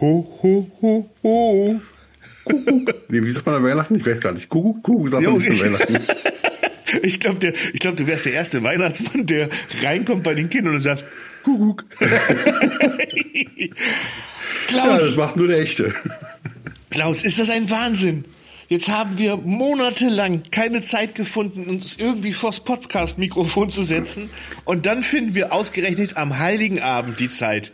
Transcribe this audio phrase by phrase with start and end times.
[0.00, 1.80] Ho, ho, ho, ho.
[2.44, 2.94] Kuckuck.
[3.10, 3.96] Nee, wie sagt man an Weihnachten?
[3.96, 4.48] Ich weiß gar nicht.
[4.48, 5.98] Kuckuck, Kuckuck sagt man Jo, nicht an Weihnachten.
[7.04, 9.48] Ich glaube, glaub, du wärst der erste Weihnachtsmann, der
[9.80, 11.04] reinkommt bei den Kindern und sagt,
[11.44, 11.84] Kuckuck.
[14.70, 15.92] Ja, Klaus, das macht nur der Echte.
[16.90, 18.24] Klaus, ist das ein Wahnsinn?
[18.68, 24.30] Jetzt haben wir monatelang keine Zeit gefunden, uns irgendwie vors Podcast-Mikrofon zu setzen.
[24.64, 27.72] Und dann finden wir ausgerechnet am Heiligen Abend die Zeit.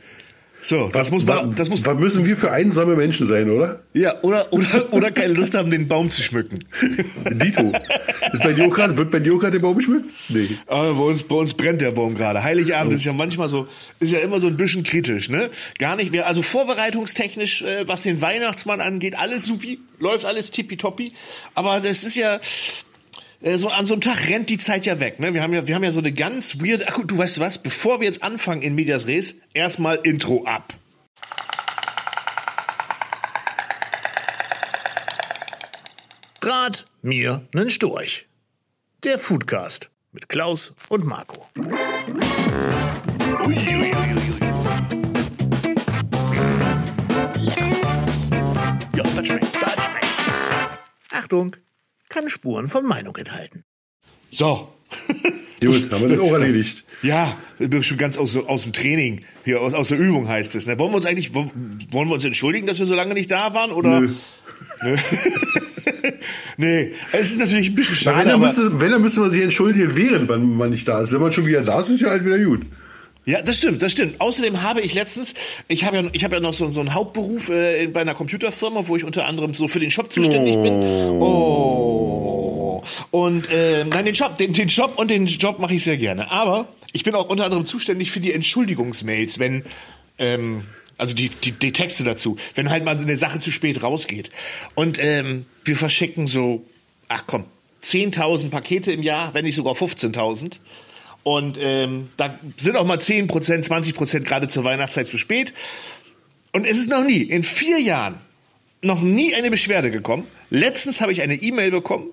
[0.61, 3.81] So, das muss man, das muss, Was müssen wir für einsame Menschen sein, oder?
[3.93, 6.65] ja, oder, oder, oder keine Lust haben, den Baum zu schmücken.
[7.31, 7.73] Dito.
[8.33, 10.11] Ist bei dir gerade, wird bei dir gerade der Baum geschmückt?
[10.29, 10.59] Nee.
[10.67, 12.43] Aber bei uns, bei uns brennt der Baum gerade.
[12.43, 13.69] Heiligabend ist ja manchmal so,
[14.01, 15.51] ist ja immer so ein bisschen kritisch, ne?
[15.79, 16.27] Gar nicht mehr.
[16.27, 21.13] Also vorbereitungstechnisch, äh, was den Weihnachtsmann angeht, alles supi, läuft alles tippitoppi.
[21.55, 22.41] Aber das ist ja,
[23.41, 25.35] so an so einem Tag rennt die Zeit ja weg, ne?
[25.35, 27.59] Wir haben ja, wir haben ja so eine ganz weird, ach gut, du weißt was,
[27.59, 30.75] bevor wir jetzt anfangen in Medias Res, erstmal Intro ab.
[36.41, 38.27] Grad mir nen Storch.
[39.03, 41.47] Der Foodcast mit Klaus und Marco.
[41.57, 41.67] Ui,
[43.45, 44.37] ui, ui, ui.
[48.95, 50.07] Ja, das schmeckt, das schmeckt.
[51.11, 51.57] Achtung,
[52.17, 53.65] kann Spuren von Meinung enthalten.
[54.31, 54.73] So.
[55.61, 56.85] Gut, haben wir den auch erledigt.
[57.03, 60.55] Ja, ich bin schon ganz aus, aus dem Training, hier aus, aus der Übung heißt
[60.55, 60.67] es.
[60.67, 60.79] Ne?
[60.79, 63.71] Wollen wir uns eigentlich, wollen wir uns entschuldigen, dass wir so lange nicht da waren?
[63.71, 64.01] Oder?
[64.01, 64.15] Nö.
[66.57, 69.21] Nee, es ist natürlich ein bisschen Na, schade, wenn, er aber, müsste, wenn, dann müsste
[69.21, 71.13] man sich entschuldigen, während man, man nicht da ist.
[71.13, 72.63] Wenn man schon wieder da ist, ist ja halt wieder gut.
[73.27, 74.21] Ja, das stimmt, das stimmt.
[74.21, 75.35] Außerdem habe ich letztens,
[75.67, 78.87] ich habe ja, ich habe ja noch so, so einen Hauptberuf äh, bei einer Computerfirma,
[78.87, 80.73] wo ich unter anderem so für den Shop zuständig bin.
[81.21, 82.85] Oh.
[83.11, 86.31] Und äh, nein, den Job, den, den Job und den Job mache ich sehr gerne.
[86.31, 89.65] Aber ich bin auch unter anderem zuständig für die Entschuldigungsmails, wenn
[90.19, 90.63] ähm,
[90.97, 94.31] also die, die, die Texte dazu, wenn halt mal eine Sache zu spät rausgeht.
[94.77, 96.65] Und ähm, wir verschicken so,
[97.09, 97.47] ach komm,
[97.83, 100.59] 10.000 Pakete im Jahr, wenn nicht sogar 15.000.
[101.27, 105.53] Und ähm, da sind auch mal 10%, 20% gerade zur Weihnachtszeit zu spät.
[106.53, 108.21] Und es ist noch nie, in vier Jahren,
[108.81, 110.29] noch nie eine Beschwerde gekommen.
[110.51, 112.11] Letztens habe ich eine E-Mail bekommen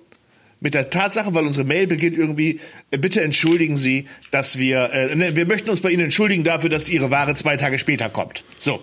[0.58, 2.58] mit der Tatsache, weil unsere Mail beginnt irgendwie,
[2.90, 6.68] äh, bitte entschuldigen Sie, dass wir, äh, ne, wir möchten uns bei Ihnen entschuldigen dafür,
[6.68, 8.42] dass Ihre Ware zwei Tage später kommt.
[8.58, 8.82] So.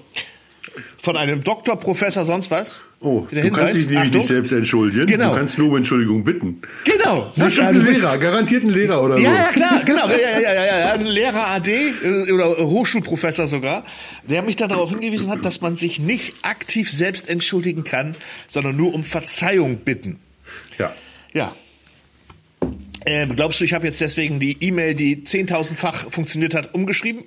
[1.02, 2.80] Von einem Doktor, Professor, sonst was?
[3.04, 4.18] Oh, du kannst dich nämlich Achtung.
[4.20, 5.08] nicht selbst entschuldigen.
[5.08, 5.32] Genau.
[5.32, 6.62] Du kannst nur um Entschuldigung bitten.
[6.84, 7.32] Genau.
[7.36, 9.36] Bestimmt ein Lehrer, garantiert ein Lehrer oder Ja, so.
[9.38, 10.08] ja, klar, genau.
[10.12, 10.92] Ja, ja, ja, ja, ja.
[10.94, 13.86] Ein Lehrer AD äh, oder Hochschulprofessor sogar,
[14.30, 18.14] der mich da darauf hingewiesen hat, dass man sich nicht aktiv selbst entschuldigen kann,
[18.48, 20.20] sondern nur um Verzeihung bitten.
[20.78, 20.94] Ja.
[21.34, 21.56] Ja.
[23.06, 27.24] Äh, glaubst du, ich habe jetzt deswegen die E-Mail, die 10.000-fach funktioniert hat, umgeschrieben?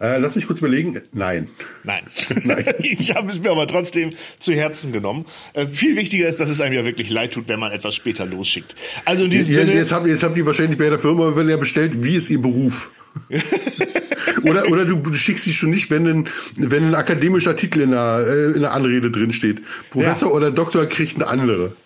[0.00, 1.00] Äh, lass mich kurz überlegen.
[1.12, 1.48] Nein.
[1.84, 2.04] Nein.
[2.78, 5.24] ich habe es mir aber trotzdem zu Herzen genommen.
[5.54, 8.26] Äh, viel wichtiger ist, dass es einem ja wirklich leid tut, wenn man etwas später
[8.26, 8.74] losschickt.
[9.04, 9.74] Also in diesem Jetzt, Sinne.
[9.74, 12.40] jetzt, habt, jetzt habt ihr wahrscheinlich bei der Firma, wenn ihr bestellt, wie ist ihr
[12.40, 12.90] Beruf?
[14.42, 17.92] oder oder du, du schickst sie schon nicht, wenn ein, wenn ein akademischer Titel in
[17.92, 19.60] der, äh, in der Anrede drin steht.
[19.90, 20.34] Professor Ja.
[20.34, 21.76] oder Doktor kriegt eine andere.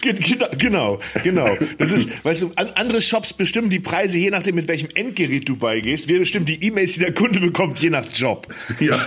[0.00, 1.56] Ge- Genau, genau, genau.
[1.78, 5.48] Das ist, weißt du, an, andere Shops bestimmen die Preise, je nachdem, mit welchem Endgerät
[5.48, 6.08] du beigehst.
[6.08, 8.46] Wir bestimmen die E-Mails, die der Kunde bekommt, je nach Job.
[8.80, 8.94] Ja.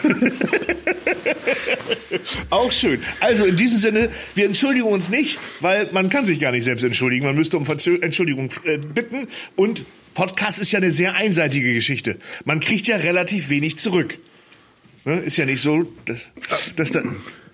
[2.49, 3.01] Auch schön.
[3.19, 6.83] Also in diesem Sinne, wir entschuldigen uns nicht, weil man kann sich gar nicht selbst
[6.83, 7.25] entschuldigen.
[7.25, 7.65] Man müsste um
[8.01, 9.27] Entschuldigung äh, bitten.
[9.55, 12.17] Und Podcast ist ja eine sehr einseitige Geschichte.
[12.45, 14.17] Man kriegt ja relativ wenig zurück.
[15.05, 15.19] Ne?
[15.19, 16.29] Ist ja nicht so, dass,
[16.75, 17.01] dass da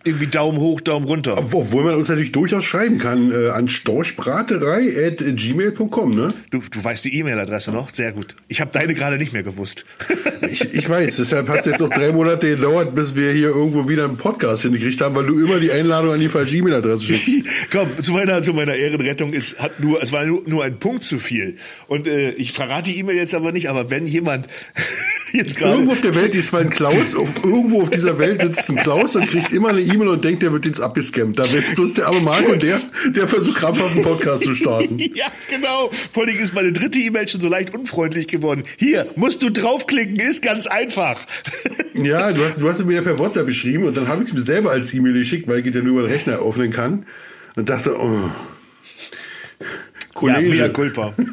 [0.07, 1.37] irgendwie Daumen hoch, Daumen runter.
[1.37, 6.29] Obwohl man uns natürlich durchaus schreiben kann äh, an storchbraterei.gmail.com, ne?
[6.49, 7.91] Du, du weißt die E-Mail-Adresse noch?
[7.91, 8.35] Sehr gut.
[8.47, 9.85] Ich habe deine gerade nicht mehr gewusst.
[10.49, 13.89] Ich, ich weiß, deshalb hat es jetzt noch drei Monate gedauert, bis wir hier irgendwo
[13.89, 17.47] wieder einen Podcast hingekriegt haben, weil du immer die Einladung an die falsche E-Mail-Adresse schickst.
[17.71, 21.03] Komm, zu meiner, zu meiner Ehrenrettung ist, hat nur, es war nur, nur ein Punkt
[21.03, 21.55] zu viel.
[21.87, 24.47] Und äh, ich verrate die E-Mail jetzt aber nicht, aber wenn jemand
[25.33, 25.73] jetzt gerade.
[25.73, 29.27] Irgendwo auf der Welt ist ein Klaus, irgendwo auf dieser Welt sitzt ein Klaus und
[29.27, 31.39] kriegt immer eine E-Mail und denkt, der wird jetzt abgescampt.
[31.39, 32.79] Da ist bloß der arme Marco, der,
[33.09, 34.99] der versucht krampfhaft einen Podcast zu starten.
[35.15, 35.89] Ja, genau.
[36.11, 38.63] Vor allem ist meine dritte E-Mail schon so leicht unfreundlich geworden.
[38.77, 41.19] Hier, musst du draufklicken, ist ganz einfach.
[41.95, 44.29] Ja, du hast, du hast es mir ja per WhatsApp geschrieben und dann habe ich
[44.29, 47.07] es mir selber als E-Mail geschickt, weil ich ja nur über den Rechner öffnen kann
[47.55, 48.29] und dachte, oh.
[49.59, 49.65] Ja,
[50.13, 51.13] Kollege, mea culpa.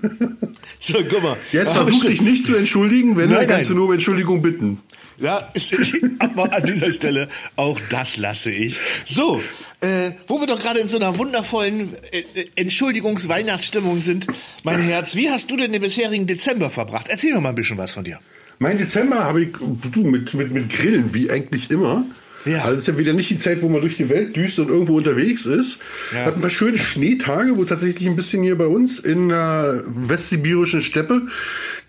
[0.80, 1.36] So, guck mal.
[1.52, 3.74] jetzt versuch ich- dich nicht zu entschuldigen, wenn, Nein, dann kannst nein.
[3.74, 4.80] du nur um Entschuldigung bitten.
[5.18, 5.74] Ja, ist,
[6.18, 8.78] aber an dieser Stelle, auch das lasse ich.
[9.04, 9.40] So,
[9.80, 12.24] äh, wo wir doch gerade in so einer wundervollen äh,
[12.56, 14.26] Entschuldigungs-Weihnachtsstimmung sind,
[14.62, 17.08] mein Herz, wie hast du denn den bisherigen Dezember verbracht?
[17.08, 18.18] Erzähl mir mal ein bisschen was von dir.
[18.58, 22.06] Mein Dezember habe ich du, mit, mit, mit Grillen, wie eigentlich immer.
[22.44, 22.62] Ja.
[22.62, 24.68] Also es ist ja wieder nicht die Zeit, wo man durch die Welt düst und
[24.68, 25.78] irgendwo unterwegs ist.
[26.12, 26.26] Ja.
[26.26, 30.82] Hat ein paar schöne Schneetage, wo tatsächlich ein bisschen hier bei uns in der westsibirischen
[30.82, 31.22] Steppe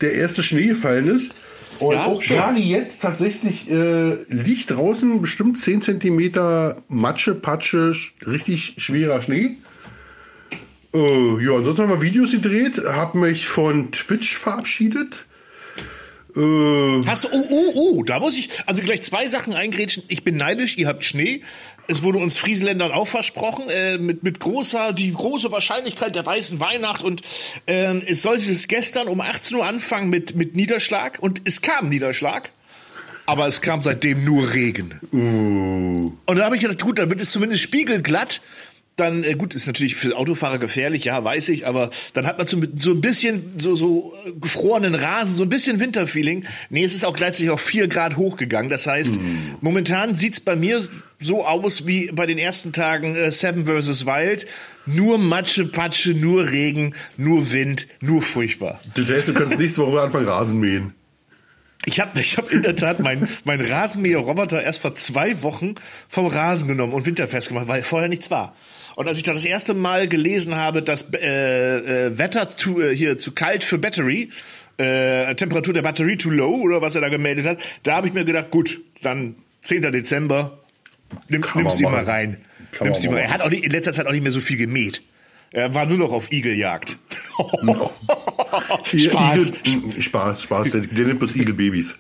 [0.01, 1.31] der erste Schnee gefallen ist.
[1.80, 7.95] Und ja, auch gerade jetzt tatsächlich äh, liegt draußen bestimmt 10 Zentimeter Matsche, Patsche,
[8.25, 9.57] richtig schwerer Schnee.
[10.94, 15.25] Äh, ja, ansonsten haben wir Videos gedreht, habe mich von Twitch verabschiedet.
[16.35, 20.03] Äh, Hast du, oh, oh, oh, da muss ich, also gleich zwei Sachen eingrätschen.
[20.07, 21.41] Ich bin neidisch, ihr habt Schnee.
[21.87, 26.59] Es wurde uns Friesenländern auch versprochen, äh, mit, mit großer, die große Wahrscheinlichkeit der weißen
[26.59, 27.03] Weihnacht.
[27.03, 27.21] Und
[27.67, 31.19] äh, es sollte es gestern um 18 Uhr anfangen mit, mit Niederschlag.
[31.19, 32.51] Und es kam Niederschlag.
[33.27, 34.99] Aber es kam seitdem nur Regen.
[35.11, 36.11] Uh.
[36.25, 38.41] Und da habe ich gedacht, gut, dann wird es zumindest spiegelglatt
[38.95, 42.47] dann, äh, gut, ist natürlich für Autofahrer gefährlich, ja, weiß ich, aber dann hat man
[42.47, 46.45] so, so ein bisschen so, so äh, gefrorenen Rasen, so ein bisschen Winterfeeling.
[46.69, 48.69] Nee, es ist auch gleichzeitig auf vier Grad hochgegangen.
[48.69, 49.57] Das heißt, mm.
[49.62, 50.88] momentan sieht's bei mir
[51.19, 54.06] so aus wie bei den ersten Tagen äh, Seven vs.
[54.06, 54.45] Wild.
[54.86, 58.80] Nur Matsche, Patsche, nur Regen, nur Wind, nur furchtbar.
[58.94, 60.94] Du heißt, du kannst nächste Woche anfangen Rasen mähen.
[61.86, 65.75] Ich habe ich hab in der Tat meinen mein Rasenmäher-Roboter erst vor zwei Wochen
[66.09, 68.56] vom Rasen genommen und winterfest gemacht, weil vorher nichts war.
[68.95, 72.95] Und als ich da das erste Mal gelesen habe, dass äh, äh, Wetter zu, äh,
[72.95, 74.30] hier zu kalt für Battery,
[74.77, 78.13] äh, Temperatur der Batterie too low oder was er da gemeldet hat, da habe ich
[78.13, 79.81] mir gedacht, gut, dann 10.
[79.92, 80.59] Dezember,
[81.27, 82.38] nimm, nimmst die mal rein.
[82.81, 83.19] nimmst die mal.
[83.19, 85.01] Er hat auch nicht, in letzter Zeit auch nicht mehr so viel gemäht.
[85.51, 86.98] Er war nur noch auf Igeljagd.
[88.83, 89.53] Spaß.
[90.00, 90.71] Spaß, Spaß.
[90.71, 91.95] Der, der nimmt bloß Igelbabys.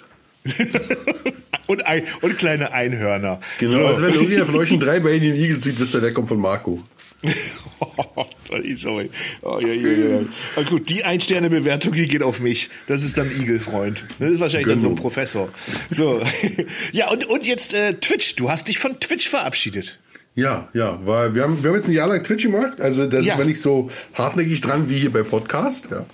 [1.67, 3.39] und, ein, und kleine Einhörner.
[3.59, 3.85] Genau, so.
[3.85, 6.81] also wenn irgendjemand von euch einen dreibeinigen Igel sieht, wisst ihr, der kommt von Marco.
[8.77, 9.09] Sorry.
[9.41, 10.19] Oh, ja, ja, ja.
[10.55, 12.69] Aber gut, die Ein-Sterne-Bewertung, geht auf mich.
[12.87, 14.05] Das ist dann Igelfreund.
[14.19, 14.81] Das ist wahrscheinlich genau.
[14.81, 15.49] dann so ein Professor.
[15.89, 16.21] So.
[16.91, 18.35] ja, und, und jetzt äh, Twitch.
[18.35, 19.99] Du hast dich von Twitch verabschiedet.
[20.35, 23.19] Ja, ja, weil wir haben, wir haben jetzt ein Jahr lang Twitch gemacht, also da
[23.19, 23.23] ja.
[23.23, 25.87] sind wir nicht so hartnäckig dran wie hier bei Podcast.
[25.89, 26.05] Ja.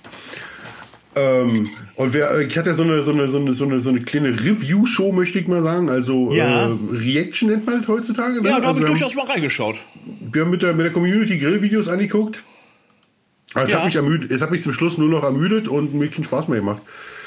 [1.14, 1.66] Ähm,
[1.96, 4.00] und wer, ich hatte ja so eine, so eine, so eine, so eine, so eine
[4.00, 5.90] kleine Review-Show, möchte ich mal sagen.
[5.90, 6.68] Also ja.
[6.68, 8.40] äh, Reaction nennt man heutzutage.
[8.40, 8.48] Ne?
[8.48, 9.76] Ja, da habe ich durchaus mal reingeschaut.
[10.32, 12.42] Wir haben mit der, mit der Community Grillvideos angeguckt.
[13.54, 13.78] Also ja.
[13.78, 16.48] hat mich ermüdet, es hat mich zum Schluss nur noch ermüdet und mir keinen Spaß
[16.48, 16.80] mehr gemacht.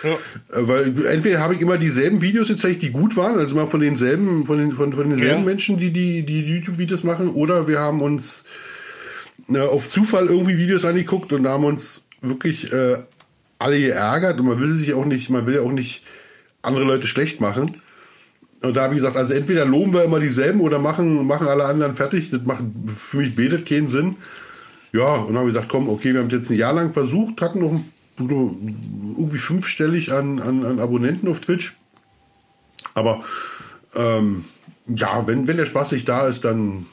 [0.03, 0.13] Ja.
[0.57, 3.79] Äh, weil entweder habe ich immer dieselben Videos gezeigt, die gut waren, also mal von
[3.79, 5.45] denselben, von den, von, von denselben ja.
[5.45, 8.43] Menschen, die die, die YouTube-Videos machen, oder wir haben uns
[9.49, 12.97] äh, auf Zufall irgendwie Videos angeguckt und haben uns wirklich äh,
[13.65, 16.03] alle geärgert und man will sich auch nicht, man will ja auch nicht
[16.61, 17.81] andere Leute schlecht machen.
[18.61, 21.65] Und da habe ich gesagt, also entweder loben wir immer dieselben oder machen, machen alle
[21.65, 22.29] anderen fertig.
[22.29, 22.63] Das macht
[22.95, 24.17] für mich betet keinen Sinn.
[24.93, 27.41] Ja, und dann habe ich gesagt, komm, okay, wir haben jetzt ein Jahr lang versucht,
[27.41, 27.81] hatten noch
[28.17, 31.75] irgendwie fünfstellig an, an, an Abonnenten auf Twitch.
[32.93, 33.23] Aber
[33.95, 34.45] ähm,
[34.87, 36.85] ja, wenn, wenn der Spaß nicht da ist, dann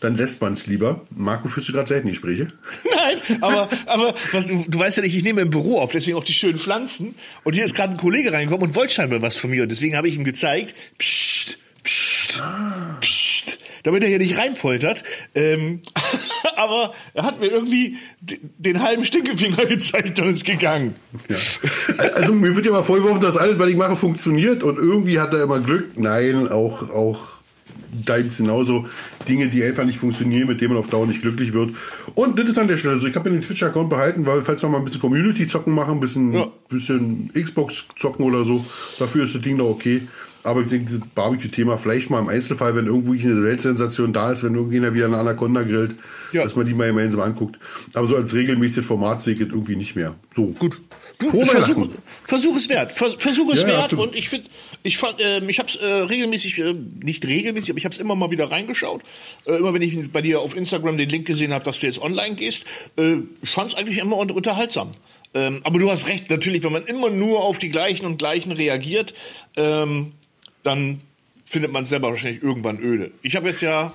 [0.00, 1.06] dann lässt man es lieber.
[1.10, 2.48] Marco, führst du gerade Seitengespräche?
[2.96, 6.16] Nein, aber, aber was, du, du weißt ja nicht, ich nehme im Büro auf, deswegen
[6.16, 7.14] auch die schönen Pflanzen.
[7.44, 9.62] Und hier ist gerade ein Kollege reingekommen und wollte scheinbar was von mir.
[9.62, 12.98] Und deswegen habe ich ihm gezeigt, psst, psst, ah.
[13.00, 15.02] psst, damit er hier nicht reinpoltert.
[15.34, 15.80] Ähm,
[16.56, 20.94] aber er hat mir irgendwie den halben Stinkefinger gezeigt und ist gegangen.
[21.28, 21.36] Ja.
[22.14, 25.32] Also mir wird ja mal vorgeworfen, dass alles, was ich mache, funktioniert und irgendwie hat
[25.32, 25.96] er immer Glück.
[25.96, 27.35] Nein, auch, auch
[28.04, 28.86] da gibt es genauso
[29.28, 31.70] Dinge, die einfach nicht funktionieren, mit denen man auf Dauer nicht glücklich wird.
[32.14, 33.06] Und das ist an der Stelle so.
[33.06, 36.00] Ich habe mir den Twitch-Account behalten, weil falls wir mal ein bisschen Community-Zocken machen, ein
[36.00, 36.48] bisschen, ja.
[36.68, 38.64] bisschen Xbox zocken oder so,
[38.98, 40.02] dafür ist das Ding doch okay.
[40.46, 44.44] Aber ich denke, dieses Barbecue-Thema vielleicht mal im Einzelfall, wenn irgendwo eine Weltsensation da ist,
[44.44, 45.96] wenn irgendjemand wieder eine Anaconda grillt,
[46.32, 46.44] ja.
[46.44, 47.58] dass man die mal gemeinsam anguckt.
[47.94, 50.14] Aber so als regelmäßiges Format sehe ich irgendwie nicht mehr.
[50.34, 50.46] So.
[50.58, 50.80] Gut.
[51.18, 51.88] Versuch,
[52.24, 52.92] Versuch es wert.
[52.92, 53.94] Versuch es ja, wert.
[53.94, 54.48] Und ich finde,
[54.86, 58.00] ich fand, äh, ich habe es äh, regelmäßig, äh, nicht regelmäßig, aber ich habe es
[58.00, 59.02] immer mal wieder reingeschaut.
[59.44, 62.00] Äh, immer wenn ich bei dir auf Instagram den Link gesehen habe, dass du jetzt
[62.00, 62.64] online gehst,
[62.96, 64.92] äh, ich fand es eigentlich immer unterhaltsam.
[65.34, 68.52] Ähm, aber du hast recht, natürlich, wenn man immer nur auf die gleichen und gleichen
[68.52, 69.12] reagiert,
[69.56, 70.12] ähm,
[70.62, 71.00] dann
[71.44, 73.10] findet man es selber wahrscheinlich irgendwann öde.
[73.22, 73.92] Ich habe jetzt ja,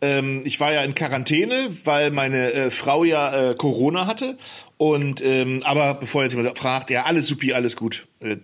[0.00, 4.38] ähm, ich war ja in Quarantäne, weil meine äh, Frau ja äh, Corona hatte
[4.78, 8.06] und ähm, aber bevor jetzt jemand fragt, ja, alles supi, alles gut.
[8.20, 8.36] Äh,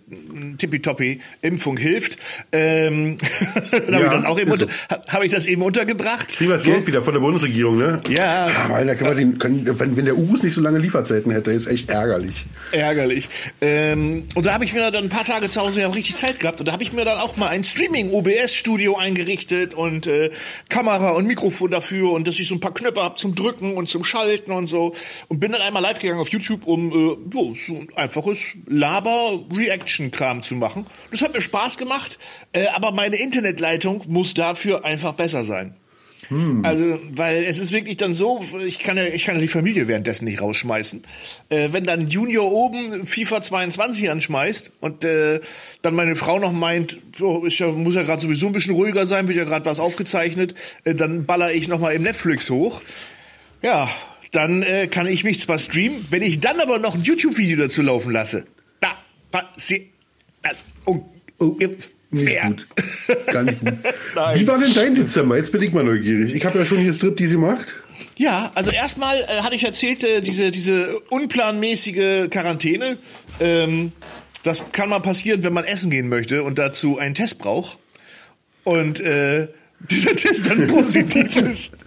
[0.57, 2.17] tippitoppi, Impfung hilft.
[2.53, 3.17] Ähm,
[3.71, 4.95] dann ja, habe ich das auch eben unter, so.
[5.09, 6.33] habe ich das eben untergebracht.
[6.39, 6.87] Das so.
[6.87, 8.01] Wieder von der Bundesregierung, ne?
[8.07, 8.49] Ja.
[8.49, 11.31] ja weil da kann man den, können, wenn, wenn der US nicht so lange Lieferzeiten
[11.31, 12.45] hätte, ist echt ärgerlich.
[12.71, 13.27] Ärgerlich.
[13.59, 16.39] Ähm, und da habe ich mir dann ein paar Tage zu Hause ja richtig Zeit
[16.39, 20.31] gehabt und da habe ich mir dann auch mal ein Streaming-OBS-Studio eingerichtet und äh,
[20.69, 23.89] Kamera und Mikrofon dafür und dass ich so ein paar Knöpfe habe zum Drücken und
[23.89, 24.93] zum Schalten und so
[25.27, 30.41] und bin dann einmal live gegangen auf YouTube, um äh, so, so ein einfaches Laber-Reaction-Kram
[30.41, 30.87] zu machen.
[31.11, 32.17] Das hat mir Spaß gemacht,
[32.51, 35.75] äh, aber meine Internetleitung muss dafür einfach besser sein.
[36.29, 36.65] Hm.
[36.65, 39.87] Also, weil es ist wirklich dann so, ich kann ja, ich kann ja die Familie
[39.87, 41.03] währenddessen nicht rausschmeißen.
[41.49, 45.41] Äh, wenn dann Junior oben FIFA 22 anschmeißt und äh,
[45.83, 49.27] dann meine Frau noch meint, oh, ja, muss ja gerade sowieso ein bisschen ruhiger sein,
[49.27, 52.81] wird ja gerade was aufgezeichnet, äh, dann baller ich noch mal im Netflix hoch.
[53.61, 53.87] Ja,
[54.35, 57.81] dann äh, kann ich mich zwar streamen, wenn ich dann aber noch ein YouTube-Video dazu
[57.81, 58.45] laufen lasse.
[58.81, 58.97] Da,
[59.31, 59.87] passiert
[60.43, 60.63] das.
[60.85, 61.01] Oh,
[61.39, 61.57] oh,
[62.11, 62.67] nicht gut.
[63.27, 63.73] Gar nicht gut.
[64.35, 65.37] Wie war denn dein Dezember?
[65.37, 66.33] Jetzt bin ich mal neugierig.
[66.33, 67.67] Ich habe ja schon hier Strip, die sie macht.
[68.17, 72.97] Ja, also erstmal äh, hatte ich erzählt, äh, diese, diese unplanmäßige Quarantäne.
[73.39, 73.91] Ähm,
[74.43, 77.77] das kann mal passieren, wenn man essen gehen möchte und dazu einen Test braucht.
[78.63, 79.47] Und äh,
[79.79, 81.77] dieser Test dann positiv ist.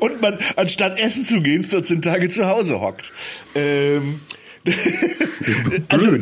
[0.00, 3.12] Und man, anstatt essen zu gehen, 14 Tage zu Hause hockt.
[3.54, 4.20] Ähm,
[5.88, 6.16] also,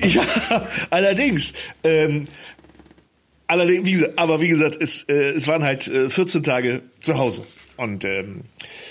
[0.00, 0.22] ja,
[0.90, 1.52] allerdings.
[1.84, 2.26] Ähm,
[3.50, 7.18] Allerdings, wie gesagt, aber wie gesagt, es, äh, es waren halt äh, 14 Tage zu
[7.18, 7.44] Hause.
[7.76, 8.42] Und ähm,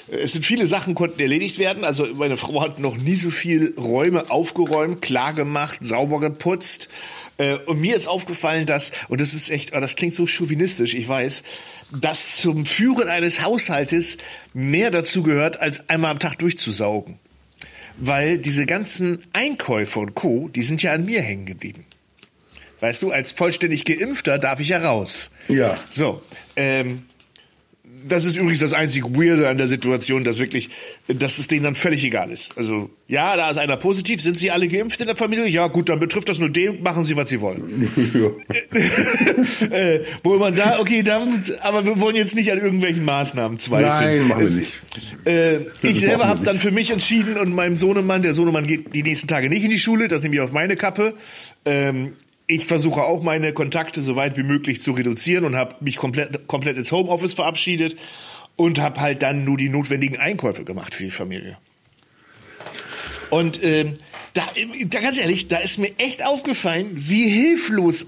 [0.10, 1.86] es sind viele Sachen konnten erledigt werden.
[1.86, 6.89] Also meine Frau hat noch nie so viel Räume aufgeräumt, klar gemacht, sauber geputzt.
[7.38, 10.94] Äh, und mir ist aufgefallen, dass, und das ist echt, oh, das klingt so chauvinistisch,
[10.94, 11.44] ich weiß,
[11.91, 14.17] dass zum Führen eines Haushaltes
[14.53, 17.19] mehr dazu gehört, als einmal am Tag durchzusaugen.
[17.98, 21.86] Weil diese ganzen Einkäufe und Co., die sind ja an mir hängen geblieben.
[22.79, 25.29] Weißt du, als vollständig Geimpfter darf ich ja raus.
[25.50, 25.77] Ja.
[25.91, 26.22] So,
[26.55, 27.05] ähm,
[28.08, 30.70] das ist übrigens das einzige Weirde an der Situation, dass wirklich,
[31.08, 32.58] dass es denen dann völlig egal ist.
[32.58, 35.48] Also, ja, da ist einer positiv, sind sie alle geimpft in der Familie?
[35.48, 37.91] Ja, gut, dann betrifft das nur den, machen sie, was sie wollen.
[38.10, 39.68] Ja.
[39.75, 43.89] äh, wo man da, okay, dann, aber wir wollen jetzt nicht an irgendwelchen Maßnahmen zweifeln.
[43.89, 44.72] Nein, machen wir nicht.
[45.25, 49.03] Äh, ich selber habe dann für mich entschieden und meinem Sohnemann, der Sohnemann geht die
[49.03, 51.13] nächsten Tage nicht in die Schule, das nehme ich auf meine Kappe.
[51.65, 52.13] Ähm,
[52.50, 56.48] ich versuche auch meine Kontakte so weit wie möglich zu reduzieren und habe mich komplett,
[56.48, 57.96] komplett ins Homeoffice verabschiedet
[58.56, 61.60] und habe halt dann nur die notwendigen Einkäufe gemacht für die Familie.
[63.29, 63.94] Und ähm,
[64.34, 64.41] da,
[64.88, 68.08] da ganz ehrlich, da ist mir echt aufgefallen, wie hilflos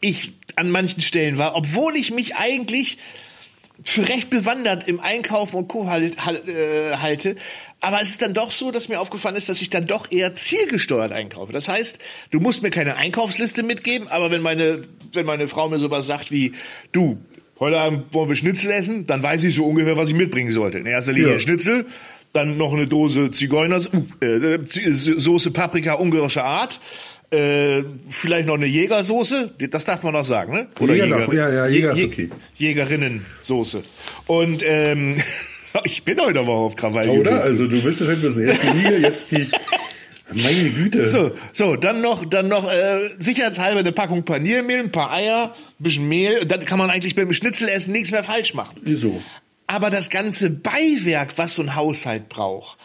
[0.00, 2.96] ich an manchen Stellen war, obwohl ich mich eigentlich
[3.84, 5.86] für recht bewandert im Einkaufen und Co.
[5.86, 7.36] Halt, halt, äh, halte.
[7.80, 10.34] Aber es ist dann doch so, dass mir aufgefallen ist, dass ich dann doch eher
[10.34, 11.52] zielgesteuert einkaufe.
[11.52, 11.98] Das heißt,
[12.30, 16.32] du musst mir keine Einkaufsliste mitgeben, aber wenn meine, wenn meine Frau mir sowas sagt
[16.32, 16.52] wie,
[16.92, 17.18] du,
[17.60, 20.78] heute Abend wollen wir Schnitzel essen, dann weiß ich so ungefähr, was ich mitbringen sollte.
[20.78, 21.38] In erster Linie ja.
[21.38, 21.86] Schnitzel,
[22.32, 26.80] dann noch eine Dose Zigeuners, uh, äh, Soße Paprika ungarischer Art,
[27.30, 30.68] äh, vielleicht noch eine Jägersoße, das darf man noch sagen, ne?
[30.80, 32.30] Oder Jäger, Jäger, ja, ja, Jäger ist okay.
[32.56, 33.82] Jägerinnensoße.
[34.26, 35.16] Und ähm,
[35.84, 37.08] ich bin heute aber auf Krawall.
[37.08, 37.42] Oder?
[37.42, 39.48] Also du willst wahrscheinlich das erste Liga, jetzt die.
[40.32, 41.04] Meine Güte.
[41.04, 45.82] So, so, dann noch, dann noch äh, sicherheitshalber eine Packung Paniermehl, ein paar Eier, ein
[45.82, 46.46] bisschen Mehl.
[46.46, 48.76] Dann kann man eigentlich beim Schnitzel nichts mehr falsch machen.
[48.82, 49.22] Wieso?
[49.66, 52.78] Aber das ganze Beiwerk, was so ein Haushalt braucht,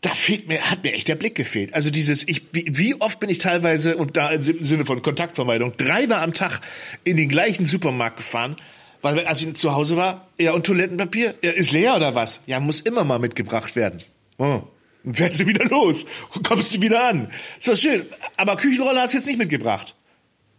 [0.00, 1.74] da fehlt mir, hat mir echt der Blick gefehlt.
[1.74, 6.22] Also dieses, ich, wie, oft bin ich teilweise, und da im Sinne von Kontaktvermeidung, dreimal
[6.22, 6.60] am Tag
[7.04, 8.56] in den gleichen Supermarkt gefahren,
[9.02, 12.40] weil als ich zu Hause war, ja, und Toilettenpapier, ja, ist leer oder was?
[12.46, 14.02] Ja, muss immer mal mitgebracht werden.
[14.38, 14.62] Oh.
[15.04, 17.28] Dann fährst du wieder los und kommst du wieder an.
[17.58, 18.04] So schön.
[18.36, 19.94] Aber Küchenrolle hast du jetzt nicht mitgebracht.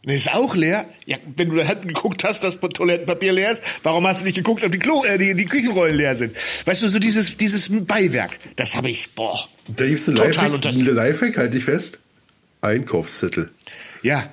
[0.03, 0.85] Nee, ist auch leer.
[1.05, 4.35] Ja, wenn du da hinten geguckt hast, dass Toilettenpapier leer ist, warum hast du nicht
[4.35, 6.35] geguckt, ob die, Klo, äh, die, die Küchenrollen leer sind?
[6.65, 9.47] Weißt du, so dieses, dieses Beiwerk, das habe ich, boah.
[9.67, 11.99] Da gibt's ein Lifehack, ein Lifehack, halt dich fest.
[12.61, 13.51] Einkaufszettel.
[14.01, 14.31] Ja.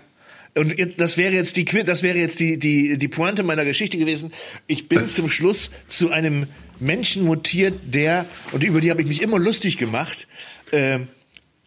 [0.55, 3.99] Und jetzt, das wäre jetzt die, das wäre jetzt die, die, die Pointe meiner Geschichte
[3.99, 4.33] gewesen.
[4.67, 6.47] Ich bin zum Schluss zu einem
[6.81, 10.27] Menschen mutiert, der, und über die habe ich mich immer lustig gemacht,
[10.73, 11.01] äh,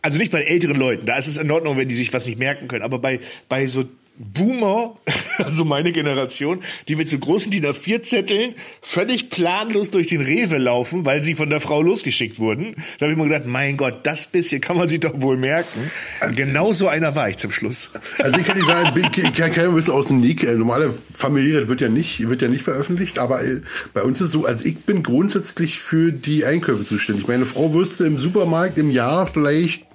[0.02, 2.40] also nicht bei älteren Leuten, da ist es in Ordnung, wenn die sich was nicht
[2.40, 3.86] merken können, aber bei, bei so
[4.18, 4.98] Boomer,
[5.38, 11.06] also meine Generation, die mit so großen DIN A4-Zetteln völlig planlos durch den Rewe laufen,
[11.06, 12.76] weil sie von der Frau losgeschickt wurden.
[13.00, 15.92] Da habe ich mir gedacht, mein Gott, das bisschen kann man sich doch wohl merken.
[16.20, 17.92] Also, genau so einer war ich zum Schluss.
[18.20, 20.44] Also ich kann nicht sagen, ich kann kein bisschen aus dem Nick.
[20.44, 23.62] Äh, normale familiäre wird ja nicht, wird ja nicht veröffentlicht, aber äh,
[23.94, 27.28] bei uns ist es so, also ich bin grundsätzlich für die Einkäufe zuständig.
[27.28, 29.91] Meine Frau du im Supermarkt im Jahr vielleicht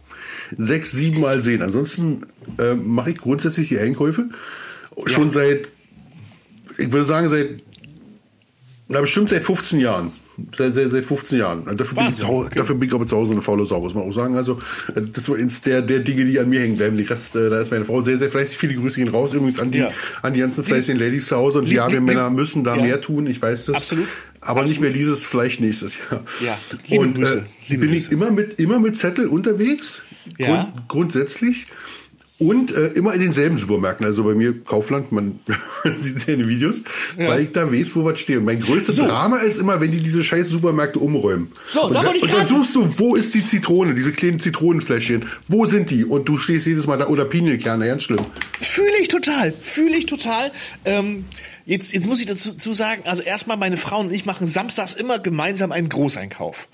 [0.56, 1.62] sechs, sieben Mal sehen.
[1.62, 2.26] Ansonsten
[2.58, 4.28] äh, mache ich grundsätzlich die Einkäufe.
[5.06, 5.32] Schon ja.
[5.32, 5.68] seit,
[6.78, 7.62] ich würde sagen, seit,
[8.88, 10.12] na bestimmt seit 15 Jahren.
[10.54, 11.64] Seit, seit, seit 15 Jahren.
[11.76, 12.58] Dafür bin, ich, okay.
[12.58, 14.36] dafür bin ich aber zu Hause eine faule Sau, muss man auch sagen.
[14.36, 14.58] Also,
[14.94, 16.96] äh, das war eins der, der Dinge, die an mir hängen bleiben.
[16.98, 18.58] Die Rest, äh, da ist meine Frau sehr, sehr fleißig.
[18.58, 19.32] Viele Grüße gehen raus.
[19.32, 19.90] Übrigens an die, ja.
[20.20, 21.60] an die ganzen fleißigen Ladies zu Hause.
[21.60, 22.82] Und ja, wir Männer müssen da ja.
[22.82, 23.26] mehr tun.
[23.26, 23.76] Ich weiß das.
[23.76, 24.08] Absolut.
[24.40, 24.68] aber Absolut.
[24.68, 26.22] nicht mehr dieses Fleisch nächstes Jahr.
[26.44, 27.38] Ja, liebe und Grüße.
[27.38, 28.06] Äh, liebe bin Grüße.
[28.06, 30.02] ich immer mit, immer mit Zettel unterwegs.
[30.38, 30.64] Ja.
[30.64, 31.66] Grund, grundsätzlich.
[32.38, 34.04] Und äh, immer in denselben Supermärkten.
[34.04, 35.40] Also bei mir Kaufland, man
[35.98, 36.82] sieht es ja in den Videos,
[37.18, 37.28] ja.
[37.28, 38.36] weil ich da weiß, wo was steht.
[38.36, 39.06] Und mein größtes so.
[39.06, 41.50] Drama ist immer, wenn die diese scheiß Supermärkte umräumen.
[41.64, 45.24] So, und da, da, und dann suchst du, wo ist die Zitrone, diese kleinen Zitronenfläschchen?
[45.48, 46.04] Wo sind die?
[46.04, 48.26] Und du stehst jedes Mal da, oder Pinienkerne, ganz schlimm.
[48.60, 50.52] Fühle ich total, fühle ich total.
[50.84, 51.24] Ähm,
[51.64, 55.18] jetzt, jetzt muss ich dazu sagen, also erstmal meine Frau und ich machen samstags immer
[55.18, 56.68] gemeinsam einen Großeinkauf.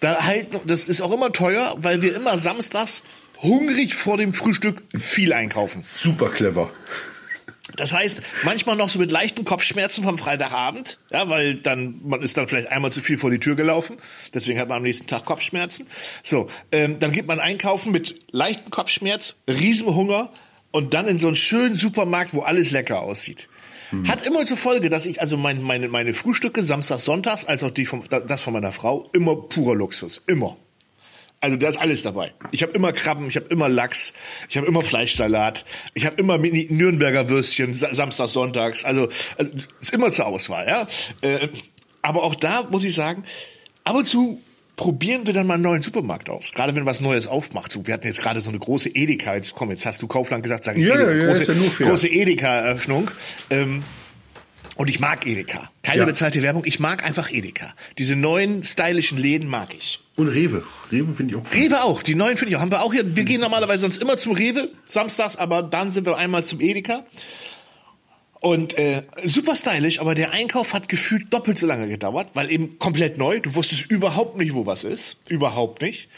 [0.00, 3.02] Da halt, das ist auch immer teuer, weil wir immer samstags
[3.42, 5.82] hungrig vor dem Frühstück viel einkaufen.
[5.82, 6.70] Super clever.
[7.76, 12.36] Das heißt, manchmal noch so mit leichten Kopfschmerzen vom Freitagabend, ja, weil dann man ist
[12.36, 13.98] dann vielleicht einmal zu viel vor die Tür gelaufen,
[14.32, 15.86] deswegen hat man am nächsten Tag Kopfschmerzen.
[16.22, 20.32] So, ähm, dann geht man einkaufen mit leichten Kopfschmerz, Riesenhunger
[20.70, 23.48] und dann in so einen schönen Supermarkt, wo alles lecker aussieht.
[23.90, 24.08] Hm.
[24.08, 27.70] Hat immer zur Folge, dass ich also mein, meine, meine Frühstücke samstags, sonntags, als auch
[27.70, 30.22] die vom, das von meiner Frau, immer purer Luxus.
[30.26, 30.56] Immer.
[31.40, 32.32] Also da ist alles dabei.
[32.50, 34.12] Ich habe immer Krabben, ich habe immer Lachs,
[34.48, 35.64] ich habe immer Fleischsalat,
[35.94, 38.84] ich habe immer Nürnberger Würstchen, Samstag, Sonntags.
[38.84, 40.66] Also, also ist immer zur Auswahl.
[40.66, 40.86] Ja?
[41.20, 41.48] Äh,
[42.02, 43.22] aber auch da muss ich sagen,
[43.84, 44.42] ab und zu
[44.78, 46.52] probieren wir dann mal einen neuen Supermarkt aus.
[46.54, 47.70] Gerade wenn was Neues aufmacht.
[47.72, 49.34] So, wir hatten jetzt gerade so eine große Edeka.
[49.34, 51.12] Jetzt komm, jetzt hast du Kaufland gesagt, sag ich ja, Edeka.
[51.12, 53.10] Ja, große, ja große Edeka-Eröffnung.
[53.50, 53.82] Ähm,
[54.76, 55.70] und ich mag Edeka.
[55.82, 56.04] Keine ja.
[56.04, 56.62] bezahlte Werbung.
[56.64, 57.74] Ich mag einfach Edeka.
[57.98, 59.98] Diese neuen stylischen Läden mag ich.
[60.14, 60.62] Und Rewe.
[60.92, 61.52] Rewe finde ich auch.
[61.52, 62.02] Rewe auch.
[62.04, 62.60] Die neuen finde ich auch.
[62.60, 63.16] Haben wir auch hier.
[63.16, 67.04] Wir gehen normalerweise sonst immer zum Rewe samstags, aber dann sind wir einmal zum Edeka.
[68.40, 72.78] Und äh, super stylisch, aber der Einkauf hat gefühlt doppelt so lange gedauert, weil eben
[72.78, 73.40] komplett neu.
[73.40, 75.16] Du wusstest überhaupt nicht, wo was ist.
[75.28, 76.08] Überhaupt nicht.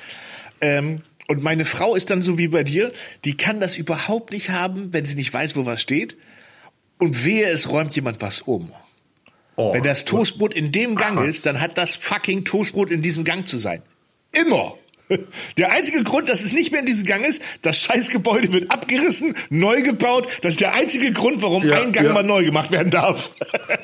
[0.60, 2.92] Ähm, und meine Frau ist dann so wie bei dir,
[3.24, 6.16] die kann das überhaupt nicht haben, wenn sie nicht weiß, wo was steht.
[6.98, 8.72] Und wehe, es räumt jemand was um.
[9.56, 13.00] Oh, Wenn das Toastbrot in dem Gang Ach, ist, dann hat das fucking Toastbrot in
[13.00, 13.82] diesem Gang zu sein.
[14.32, 14.76] Immer.
[15.58, 19.34] Der einzige Grund, dass es nicht mehr in diesem Gang ist, das Scheißgebäude wird abgerissen,
[19.48, 20.28] neu gebaut.
[20.42, 22.12] Das ist der einzige Grund, warum ja, ein Gang ja.
[22.12, 23.34] mal neu gemacht werden darf.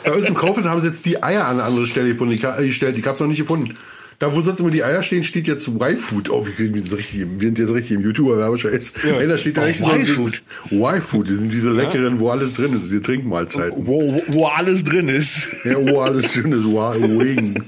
[0.04, 2.38] Bei uns im Kaufland haben sie jetzt die Eier an eine andere Stelle gefunden.
[2.58, 2.96] gestellt.
[2.96, 3.76] Die gab es noch nicht gefunden.
[4.18, 6.30] Da, wo sonst immer die Eier stehen, steht jetzt Y-Food.
[6.30, 8.92] Oh, wir jetzt richtig, wir sind jetzt richtig im YouTuber-Werbescheiß.
[9.04, 9.16] Ja.
[9.16, 10.42] Hey, da steht da oh, richtig Y-Food.
[10.70, 12.20] Y-Food, die sind diese leckeren, ja.
[12.20, 13.86] wo alles drin ist, diese Trinkmahlzeiten.
[13.86, 15.48] Wo, wo, wo alles drin ist.
[15.64, 16.78] Ja, wo alles drin ist, wo,
[17.20, 17.64] Wegen.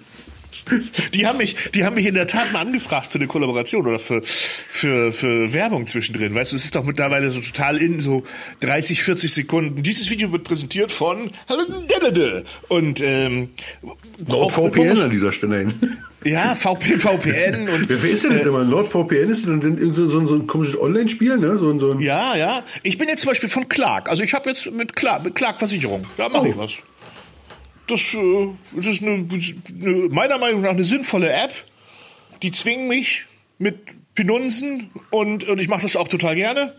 [1.14, 3.98] Die haben mich, die haben mich in der Tat mal angefragt für eine Kollaboration oder
[3.98, 6.34] für, für, für Werbung zwischendrin.
[6.34, 8.24] Weißt du, es ist doch mittlerweile so total in so
[8.60, 9.82] 30, 40 Sekunden.
[9.82, 11.30] Dieses Video wird präsentiert von
[12.68, 13.50] und ähm,
[14.26, 15.74] VPN an dieser Stelle hin.
[16.24, 17.88] Ja, VP, VPN und.
[17.88, 18.64] Wer ist denn äh, immer?
[18.64, 21.58] NordVPN ist dann so, so, so ein komisches Online-Spiel, ne?
[21.58, 22.64] So, so ein ja, ja.
[22.82, 24.10] Ich bin jetzt zum Beispiel von Clark.
[24.10, 26.04] Also ich habe jetzt mit Clark, mit Clark Versicherung.
[26.16, 26.50] Da mache oh.
[26.50, 26.72] ich was.
[27.88, 29.26] Das, äh, das ist eine,
[29.80, 31.52] eine, meiner Meinung nach eine sinnvolle App.
[32.42, 33.26] Die zwingen mich
[33.58, 33.78] mit
[34.14, 36.74] Pinunzen und, und ich mache das auch total gerne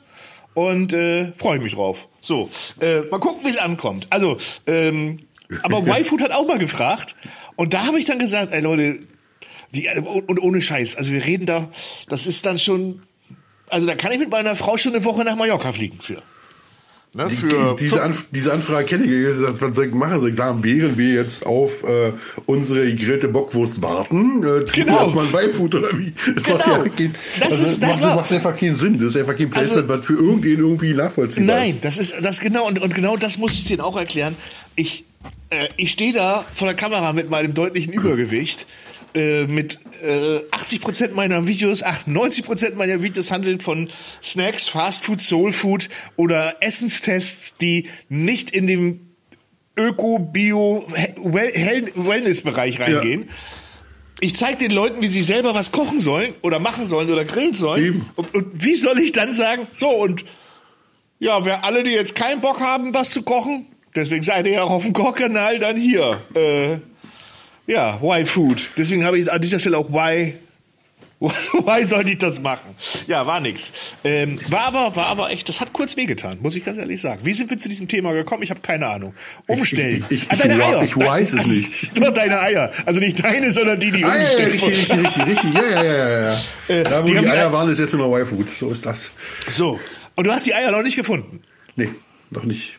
[0.54, 2.08] und äh, freue mich drauf.
[2.22, 2.50] So,
[2.82, 4.08] äh, mal gucken, wie es ankommt.
[4.10, 5.20] Also, ähm,
[5.64, 7.16] aber YFood hat auch mal gefragt
[7.56, 9.00] und da habe ich dann gesagt, ey Leute,
[9.74, 10.96] die, und ohne Scheiß.
[10.96, 11.70] Also wir reden da,
[12.08, 13.04] das ist dann schon,
[13.70, 16.22] also da kann ich mit meiner Frau schon eine Woche nach Mallorca fliegen für.
[17.12, 19.42] Ne, die, diese, Anf diese Anfrage kenne ich.
[19.42, 20.20] Was soll ich machen?
[20.20, 22.14] Soll ich sagen, während wir jetzt auf äh,
[22.46, 25.00] unsere gegrillte Bockwurst warten, äh, genau.
[25.00, 26.14] erstmal ein Weibfood oder wie?
[26.36, 26.58] Das genau.
[26.58, 29.00] macht ja kein, das, also, ist, das macht, macht, einfach keinen Sinn.
[29.00, 32.40] Das ist einfach kein Placement, also, was für irgendwen irgendwie nachvollziehbar Nein, das ist das
[32.42, 34.36] genau und, und genau das muss ich dir auch erklären.
[34.76, 35.04] Ich,
[35.50, 38.68] äh, ich stehe da vor der Kamera mit meinem deutlichen Übergewicht
[39.16, 43.90] äh, mit äh, 80 Prozent meiner Videos, 98 Prozent meiner Videos handeln von
[44.24, 49.10] Snacks, Fastfood, Soulfood oder Essenstests, die nicht in dem
[49.78, 50.86] Öko, Bio,
[51.18, 53.22] Wellness-Bereich reingehen.
[53.22, 53.34] Ja.
[54.22, 57.54] Ich zeige den Leuten, wie sie selber was kochen sollen oder machen sollen oder grillen
[57.54, 58.06] sollen.
[58.16, 60.26] Und, und, wie soll ich dann sagen, so und
[61.20, 64.64] ja, wer alle, die jetzt keinen Bock haben, was zu kochen, deswegen seid ihr ja
[64.64, 66.22] auch auf dem Kochkanal, dann hier.
[66.34, 66.78] Äh,
[67.70, 68.70] ja, why food?
[68.78, 70.36] Deswegen habe ich an dieser Stelle auch why
[71.20, 72.74] Why sollte ich das machen?
[73.08, 73.74] Ja, war nix.
[74.06, 77.20] Ähm, war aber, war aber echt, das hat kurz wehgetan, muss ich ganz ehrlich sagen.
[77.26, 78.42] Wie sind wir zu diesem Thema gekommen?
[78.42, 79.14] Ich habe keine Ahnung.
[79.46, 80.06] Umstellen.
[80.10, 80.84] Ich, ich, ah, deine Eier.
[80.84, 81.98] Ich weiß es nicht.
[81.98, 82.72] Doch, deine Eier.
[82.86, 85.54] Also nicht deine, sondern die, die ah, umgestellt ja, richtig, richtig, richtig, richtig.
[85.54, 86.32] Ja, ja, ja, ja.
[86.32, 86.40] ja.
[86.70, 88.48] Äh, da, wo die, die Eier waren, ist jetzt nur noch Y-Food.
[88.58, 89.12] So ist das.
[89.50, 89.78] So.
[90.16, 91.42] Und du hast die Eier noch nicht gefunden?
[91.76, 91.90] Nee,
[92.30, 92.79] noch nicht.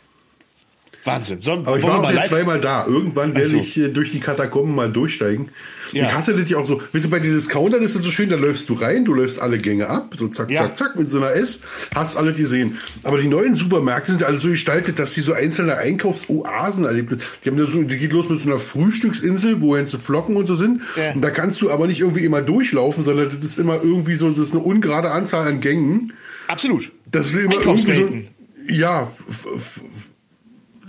[1.05, 1.41] Wahnsinn.
[1.41, 2.87] So, Aber ich war auch jetzt zweimal da.
[2.87, 3.57] Irgendwann werde so.
[3.57, 5.51] ich äh, durch die Katakomben mal durchsteigen.
[5.93, 6.07] Ja.
[6.07, 6.81] Ich hasse das ja auch so.
[6.93, 9.41] Weißt du, bei den Discountern ist das so schön, da läufst du rein, du läufst
[9.41, 10.63] alle Gänge ab, so zack, ja.
[10.63, 11.61] zack, zack, mit so einer S,
[11.95, 12.79] hast alle gesehen.
[13.03, 17.17] Aber die neuen Supermärkte sind alle so gestaltet, dass sie so einzelne Einkaufsoasen erlebt.
[17.45, 20.47] Die haben da so, die geht los mit so einer Frühstücksinsel, wo so Flocken und
[20.47, 20.83] so sind.
[20.97, 21.13] Ja.
[21.15, 24.31] Und da kannst du aber nicht irgendwie immer durchlaufen, sondern das ist immer irgendwie so,
[24.31, 26.13] das ist eine ungerade Anzahl an Gängen.
[26.47, 26.91] Absolut.
[27.11, 29.11] Das ist immer irgendwie so, ja,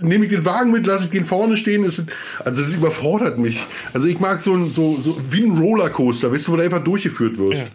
[0.04, 1.84] nehme ich den Wagen mit, lasse ich den vorne stehen.
[1.84, 2.02] Ist,
[2.44, 3.64] also das überfordert mich.
[3.92, 6.82] Also ich mag so ein, so, so wie ein Rollercoaster, weißt du, wo du einfach
[6.82, 7.62] durchgeführt wirst.
[7.62, 7.68] Ja.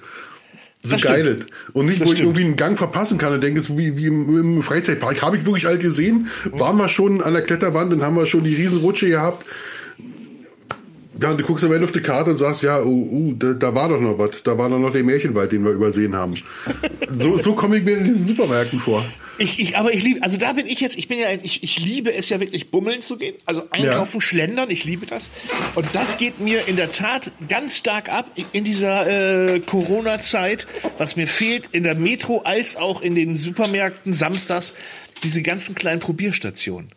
[0.79, 1.45] So das geil.
[1.73, 2.19] Und nicht, das wo stimmt.
[2.19, 5.21] ich irgendwie einen Gang verpassen kann und denke, so wie, wie im, im Freizeitpark.
[5.21, 6.27] Habe ich wirklich alt gesehen.
[6.51, 9.45] Waren wir schon an der Kletterwand und haben wir schon die Riesenrutsche gehabt.
[11.21, 13.53] Ja, und du guckst am Ende auf die Karte und sagst, ja, uh, uh, da,
[13.53, 14.43] da, war doch noch was.
[14.43, 16.36] Da war doch noch der Märchenwald, den wir übersehen haben.
[17.12, 19.03] so so komme ich mir in diesen Supermärkten vor.
[19.39, 21.80] Ich, ich, aber ich liebe, also da bin ich jetzt, ich bin ja, ich, ich
[21.80, 24.21] liebe es ja wirklich bummeln zu gehen, also einkaufen, ja.
[24.21, 25.32] schlendern, ich liebe das.
[25.75, 30.65] Und das geht mir in der Tat ganz stark ab in dieser äh, Corona-Zeit,
[30.97, 34.73] was mir fehlt in der Metro als auch in den Supermärkten samstags,
[35.23, 36.89] diese ganzen kleinen Probierstationen.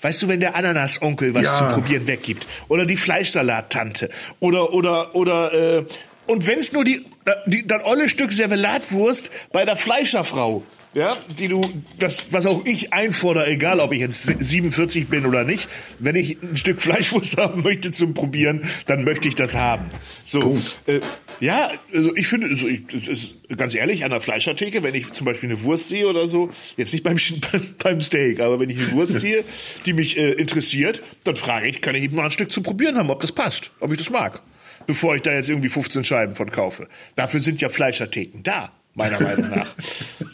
[0.00, 1.54] Weißt du, wenn der Ananas-Onkel was ja.
[1.56, 5.84] zu probieren weggibt oder die Fleischsalat-Tante oder oder oder äh,
[6.26, 10.64] und wenn es nur die, äh, die das olle Stück Servelatwurst bei der Fleischerfrau
[10.96, 11.60] ja, die du,
[11.98, 16.42] das, was auch ich einfordere, egal ob ich jetzt 47 bin oder nicht, wenn ich
[16.42, 19.90] ein Stück Fleischwurst haben möchte zum Probieren, dann möchte ich das haben.
[20.24, 21.00] So, äh,
[21.38, 25.26] ja, also ich finde, also ich, ist, ganz ehrlich, an der Fleischertheke, wenn ich zum
[25.26, 27.18] Beispiel eine Wurst sehe oder so, jetzt nicht beim,
[27.82, 29.44] beim Steak, aber wenn ich eine Wurst sehe,
[29.84, 32.96] die mich äh, interessiert, dann frage ich, kann ich eben mal ein Stück zu probieren
[32.96, 34.40] haben, ob das passt, ob ich das mag,
[34.86, 36.88] bevor ich da jetzt irgendwie 15 Scheiben von kaufe.
[37.16, 39.68] Dafür sind ja Fleischertheken da meiner Meinung nach.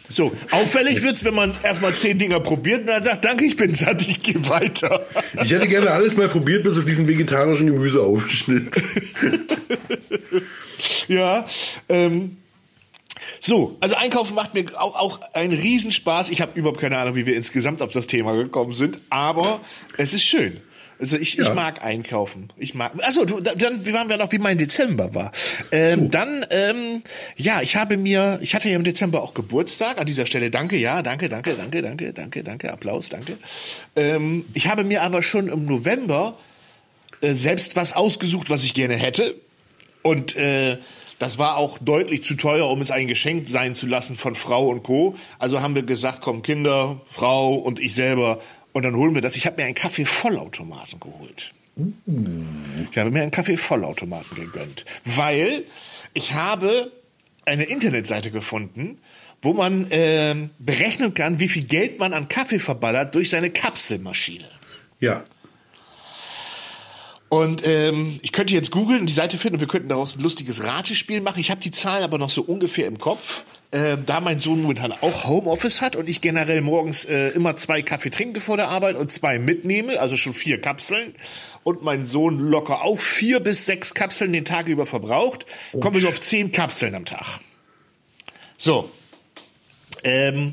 [0.09, 3.75] So, auffällig wird's, wenn man erstmal zehn Dinger probiert und dann sagt, danke, ich bin
[3.75, 5.07] satt, ich gehe weiter.
[5.43, 8.71] Ich hätte gerne alles mal probiert, bis auf diesen vegetarischen Gemüseaufschnitt.
[11.09, 11.45] ja,
[11.89, 12.37] ähm,
[13.41, 16.29] so, also Einkaufen macht mir auch, auch einen Riesenspaß.
[16.29, 19.61] Ich habe überhaupt keine Ahnung, wie wir insgesamt auf das Thema gekommen sind, aber
[19.97, 20.61] es ist schön.
[20.99, 21.45] Also ich, ja.
[21.45, 22.49] ich mag einkaufen.
[22.57, 22.93] Ich mag.
[23.03, 25.33] Also du, dann wie waren wir noch, wie mein Dezember war.
[25.71, 26.09] Ähm, so.
[26.09, 27.03] Dann ähm,
[27.37, 30.01] ja, ich habe mir, ich hatte ja im Dezember auch Geburtstag.
[30.01, 33.39] An dieser Stelle danke, ja, danke, danke, danke, danke, danke, danke, Applaus, danke.
[33.97, 36.37] Ähm, ich habe mir aber schon im November
[37.21, 39.35] äh, selbst was ausgesucht, was ich gerne hätte
[40.03, 40.79] und äh,
[41.19, 44.67] das war auch deutlich zu teuer, um es ein Geschenk sein zu lassen von Frau
[44.67, 45.15] und Co.
[45.39, 48.41] Also haben wir gesagt, komm Kinder, Frau und ich selber
[48.73, 49.37] und dann holen wir das.
[49.37, 51.53] Ich habe mir einen Kaffee-Vollautomaten geholt.
[52.91, 55.65] Ich habe mir einen Kaffee-Vollautomaten gegönnt, weil
[56.15, 56.93] ich habe
[57.45, 58.99] eine Internetseite gefunden,
[59.41, 64.49] wo man äh, berechnen kann, wie viel Geld man an Kaffee verballert durch seine Kapselmaschine.
[65.01, 65.25] Ja.
[67.29, 70.65] Und ähm, ich könnte jetzt googeln, die Seite finden und wir könnten daraus ein lustiges
[70.65, 71.41] Ratespiel machen.
[71.41, 73.43] Ich habe die Zahlen aber noch so ungefähr im Kopf.
[73.73, 77.81] Äh, da mein Sohn momentan auch Homeoffice hat und ich generell morgens äh, immer zwei
[77.81, 81.15] Kaffee trinke vor der Arbeit und zwei mitnehme, also schon vier Kapseln,
[81.65, 85.81] und mein Sohn locker auch vier bis sechs Kapseln den Tag über verbraucht, oh.
[85.81, 87.41] kommen wir so auf zehn Kapseln am Tag.
[88.59, 88.91] So.
[90.05, 90.53] Ähm,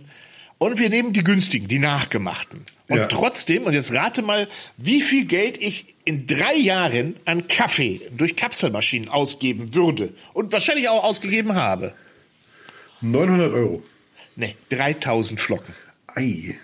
[0.58, 2.65] und wir nehmen die günstigen, die nachgemachten.
[2.88, 3.08] Und ja.
[3.08, 8.38] trotzdem, und jetzt rate mal, wie viel Geld ich in drei Jahren an Kaffee durch
[8.38, 11.93] Kapselmaschinen ausgeben würde und wahrscheinlich auch ausgegeben habe.
[13.01, 13.83] 900 Euro.
[14.35, 15.73] Nee, 3000 Flocken.
[16.07, 16.55] Ei.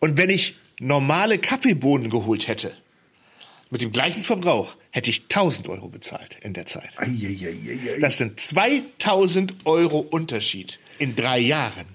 [0.00, 2.72] Und wenn ich normale Kaffeebohnen geholt hätte,
[3.70, 6.90] mit dem gleichen Verbrauch, hätte ich 1000 Euro bezahlt in der Zeit.
[6.98, 11.86] Ei, ei, ei, das sind 2000 Euro Unterschied in drei Jahren.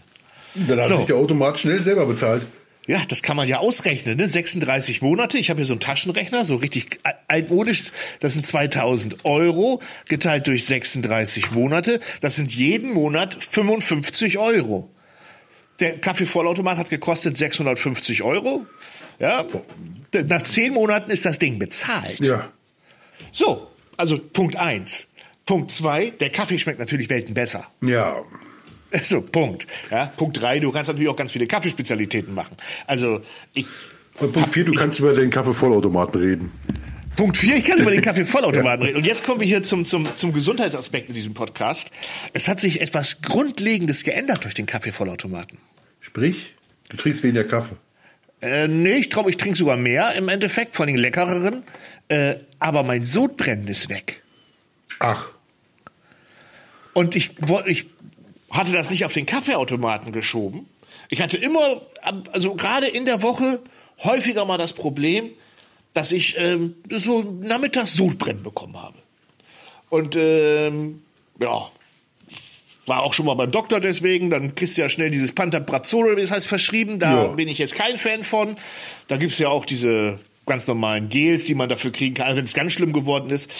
[0.56, 0.96] Dann hat so.
[0.96, 2.48] sich der Automat schnell selber bezahlt.
[2.88, 4.28] Ja, das kann man ja ausrechnen, ne?
[4.28, 5.38] 36 Monate.
[5.38, 7.92] Ich habe hier so einen Taschenrechner, so richtig altmodisch.
[8.22, 12.00] Das sind 2000 Euro geteilt durch 36 Monate.
[12.22, 14.90] Das sind jeden Monat 55 Euro.
[15.82, 18.66] Der Kaffeevollautomat hat gekostet 650 Euro.
[19.20, 19.46] Ja,
[20.14, 22.20] nach zehn Monaten ist das Ding bezahlt.
[22.22, 22.50] Ja.
[23.32, 25.10] So, also Punkt eins.
[25.46, 27.66] Punkt zwei, der Kaffee schmeckt natürlich Welten besser.
[27.82, 28.24] Ja.
[29.04, 29.68] So, Punkt.
[29.92, 32.58] Ja, Punkt drei, du kannst natürlich auch ganz viele Kaffeespezialitäten machen.
[32.86, 33.22] Also
[33.54, 33.68] ich.
[34.20, 36.52] Und Punkt vier, du kannst über den Kaffeevollautomaten reden.
[37.16, 38.98] Punkt vier, ich kann über den Kaffeevollautomaten reden.
[38.98, 41.92] Und jetzt kommen wir hier zum, zum, zum Gesundheitsaspekt in diesem Podcast.
[42.34, 45.58] Es hat sich etwas Grundlegendes geändert durch den Kaffeevollautomaten.
[46.00, 46.56] Sprich,
[46.90, 47.76] du trinkst weniger Kaffee.
[48.42, 51.64] Äh, nee, ich glaube, ich trinke sogar mehr im Endeffekt, vor allem leckereren.
[52.08, 54.24] Äh, aber mein Sodbrennen ist weg.
[55.00, 55.30] Ach.
[56.94, 57.32] Und ich,
[57.66, 57.88] ich
[58.52, 60.68] hatte das nicht auf den Kaffeeautomaten geschoben.
[61.10, 61.82] Ich hatte immer,
[62.32, 63.62] also gerade in der Woche
[64.04, 65.32] häufiger mal das Problem,
[65.94, 68.98] dass ich ähm, so nachmittags Sodbrennen bekommen habe.
[69.90, 71.02] Und ähm,
[71.40, 71.72] ja,
[72.86, 76.22] war auch schon mal beim Doktor deswegen, dann kriegst du ja schnell dieses Pantaprazol, wie
[76.22, 77.00] das heißt, verschrieben.
[77.00, 77.28] Da ja.
[77.30, 78.56] bin ich jetzt kein Fan von.
[79.08, 82.54] Da gibt's ja auch diese ganz normalen Gels, die man dafür kriegen kann, wenn es
[82.54, 83.52] ganz schlimm geworden ist.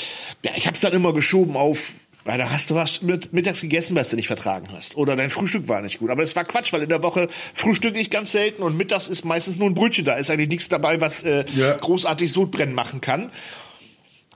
[0.44, 1.92] Ja, ich habe es dann immer geschoben auf
[2.28, 4.98] weil da hast du was mit, mittags gegessen, was du nicht vertragen hast.
[4.98, 6.10] Oder dein Frühstück war nicht gut.
[6.10, 9.24] Aber es war Quatsch, weil in der Woche frühstücke ich ganz selten und mittags ist
[9.24, 10.16] meistens nur ein Brötchen da.
[10.16, 11.78] Ist eigentlich nichts dabei, was äh, ja.
[11.78, 13.32] großartig Sodbrennen machen kann.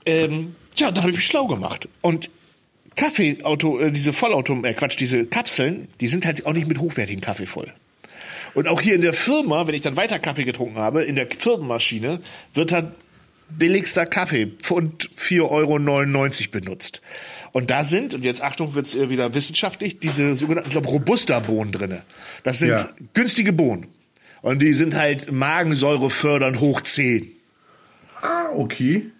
[0.06, 1.86] Ähm, ja, da habe ich mich schlau gemacht.
[2.00, 2.30] Und
[2.96, 7.20] Kaffeeauto, äh, diese Vollauto, äh, Quatsch, diese Kapseln, die sind halt auch nicht mit hochwertigen
[7.20, 7.72] Kaffee voll.
[8.54, 11.26] Und auch hier in der Firma, wenn ich dann weiter Kaffee getrunken habe, in der
[11.26, 12.20] Firmenmaschine,
[12.54, 12.92] wird halt
[13.58, 17.02] billigster Kaffee, Pfund 4,99 Euro benutzt.
[17.52, 22.02] Und da sind, und jetzt Achtung, wird's wieder wissenschaftlich, diese sogenannten, ich glaube, Robusta-Bohnen drinne.
[22.42, 22.88] Das sind ja.
[23.12, 23.88] günstige Bohnen.
[24.40, 27.30] Und die sind halt Magensäure fördernd hoch 10.
[28.22, 29.10] Ah, okay.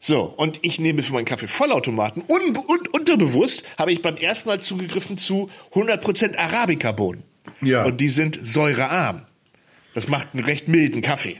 [0.00, 4.48] So, und ich nehme für meinen Kaffee Vollautomaten un un unterbewusst habe ich beim ersten
[4.48, 7.22] Mal zugegriffen zu 100% Arabica-Bohnen.
[7.62, 7.84] Ja.
[7.84, 9.22] Und die sind säurearm.
[9.94, 11.38] Das macht einen recht milden Kaffee.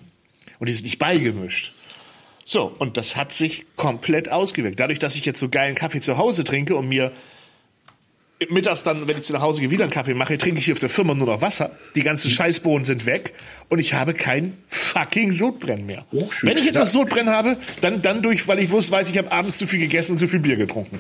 [0.59, 1.75] Und die sind nicht beigemischt.
[2.45, 4.79] So, und das hat sich komplett ausgewirkt.
[4.79, 7.13] Dadurch, dass ich jetzt so geilen Kaffee zu Hause trinke und mir
[8.51, 10.75] mittags dann, wenn ich zu nach Hause gehe, wieder einen Kaffee mache, trinke ich hier
[10.75, 11.71] auf der Firma nur noch Wasser.
[11.95, 12.35] Die ganzen mhm.
[12.35, 13.33] Scheißbohnen sind weg
[13.69, 16.05] und ich habe kein fucking Sodbrennen mehr.
[16.13, 16.81] Oh, wenn ich jetzt ja.
[16.83, 19.81] das Sodbrennen habe, dann, dann durch, weil ich wusste, weiß, ich habe abends zu viel
[19.81, 20.99] gegessen und zu viel Bier getrunken.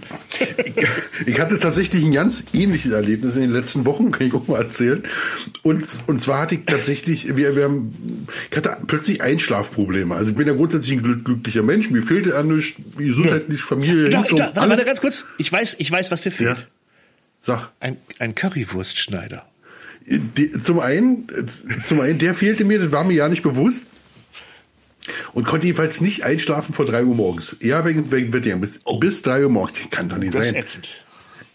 [1.26, 4.62] Ich hatte tatsächlich ein ganz ähnliches Erlebnis in den letzten Wochen, kann ich auch mal
[4.62, 5.02] erzählen.
[5.62, 10.14] Und, und zwar hatte ich tatsächlich, wir, wir haben, ich hatte plötzlich Einschlafprobleme.
[10.14, 14.10] Also ich bin ja grundsätzlich ein glücklicher Mensch, mir fehlte an nichts, gesundheitlich, Familie.
[14.10, 16.58] Da, da, warte, warte ganz kurz, ich weiß, ich weiß, was dir fehlt.
[16.58, 16.64] Ja.
[17.44, 17.70] Sag.
[17.80, 19.44] Ein, ein Currywurstschneider.
[20.06, 21.26] Die, zum einen,
[21.82, 23.86] zum einen, der fehlte mir, das war mir ja nicht bewusst.
[25.34, 27.56] Und konnte jedenfalls nicht einschlafen vor drei Uhr morgens.
[27.60, 28.62] Ja, wegen, wegen Wettingen.
[28.62, 28.98] Bis, oh.
[28.98, 29.78] bis drei Uhr morgens.
[29.90, 30.54] Kann doch nicht das sein.
[30.54, 31.04] Das ist ätzend.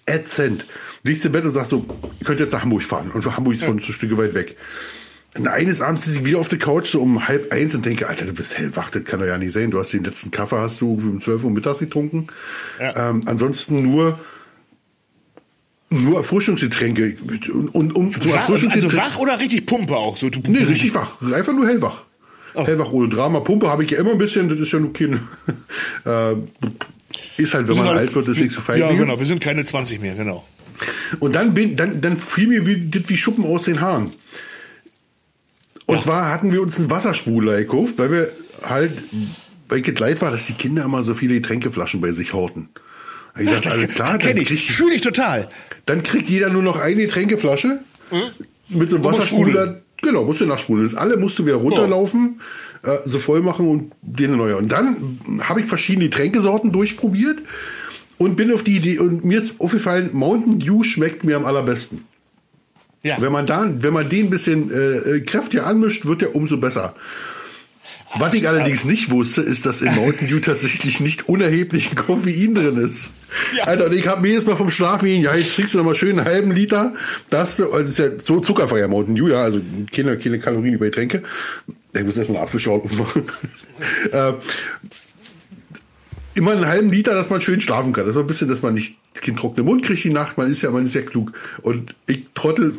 [0.06, 0.66] Ätzend.
[1.04, 1.84] Liegst im Bett und sagst so,
[2.20, 3.10] ich könnte jetzt nach Hamburg fahren.
[3.12, 3.68] Und Hamburg ist ja.
[3.68, 4.58] von ein Stück weit weg.
[5.36, 8.08] Und eines Abends sitze ich wieder auf der Couch so um halb eins und denke,
[8.08, 9.72] Alter, du bist hellwach, das kann doch ja nicht sein.
[9.72, 12.28] Du hast den letzten Kaffee, hast du um zwölf Uhr mittags getrunken.
[12.80, 13.10] Ja.
[13.10, 14.20] Ähm, ansonsten nur
[15.90, 17.18] nur Erfrischungsgetränke.
[17.52, 20.18] Und, und, und wach, also wach oder richtig Pumpe auch?
[20.18, 21.22] So, du nee, richtig wach.
[21.22, 22.04] Einfach nur hellwach.
[22.54, 22.66] Oh.
[22.66, 23.40] Hellwach ohne Drama.
[23.42, 25.20] Pumpe habe ich ja immer ein bisschen, das ist ja nur kein.
[26.06, 26.36] äh,
[27.38, 28.80] ist halt, wenn man halt, alt wird, das ist nicht so fein.
[28.80, 30.46] Ja, genau, wir sind keine 20 mehr, genau.
[31.20, 34.12] Und dann, bin, dann, dann fiel mir wie, wie Schuppen aus den Haaren.
[35.86, 36.02] Und ja.
[36.02, 39.04] zwar hatten wir uns einen Wassersprudler gekauft, weil wir halt,
[39.68, 42.70] weil ich leid war, dass die Kinder immer so viele Getränkeflaschen bei sich horten.
[43.38, 44.72] Ich Ach, das also klar, kenne ich.
[44.72, 45.50] Fühle ich total.
[45.86, 48.22] Dann kriegt jeder nur noch eine Getränkeflasche hm?
[48.70, 49.82] mit so einem Wassersprudler.
[50.02, 50.88] Genau, musst du nachsprudeln.
[50.88, 52.40] Das alle musst du wieder runterlaufen,
[52.84, 52.88] oh.
[52.88, 54.58] äh, so voll machen und den neue.
[54.58, 57.42] Und dann habe ich verschiedene Tränkesorten durchprobiert
[58.18, 62.06] und bin auf die Idee, und mir ist aufgefallen, Mountain Dew schmeckt mir am allerbesten.
[63.04, 63.18] Ja.
[63.20, 66.58] Wenn man da, wenn man den ein bisschen äh, äh kräftiger anmischt, wird der umso
[66.58, 66.96] besser.
[68.18, 72.78] Was ich allerdings nicht wusste, ist, dass in Mountain Dew tatsächlich nicht unerheblich Koffein drin
[72.78, 73.12] ist.
[73.56, 73.66] Ja.
[73.66, 75.86] Alter, und ich habe mir jetzt mal vom Schlafen hin, ja, jetzt trinkst du noch
[75.86, 76.94] mal schön einen halben Liter.
[77.30, 79.62] Das, das ist ja so zuckerfreier Mountain Dew, ja, also
[79.94, 81.22] keine, keine Kalorien über Getränke.
[81.94, 83.24] Ich muss erstmal einen Apfelschorle aufmachen.
[84.12, 84.34] äh,
[86.34, 88.08] immer einen halben Liter, dass man schön schlafen kann.
[88.08, 90.38] Das war ein bisschen, dass man nicht keinen trockenen Mund kriegt die Nacht.
[90.38, 91.34] Man ist ja, man ist ja klug.
[91.62, 92.74] Und ich trottel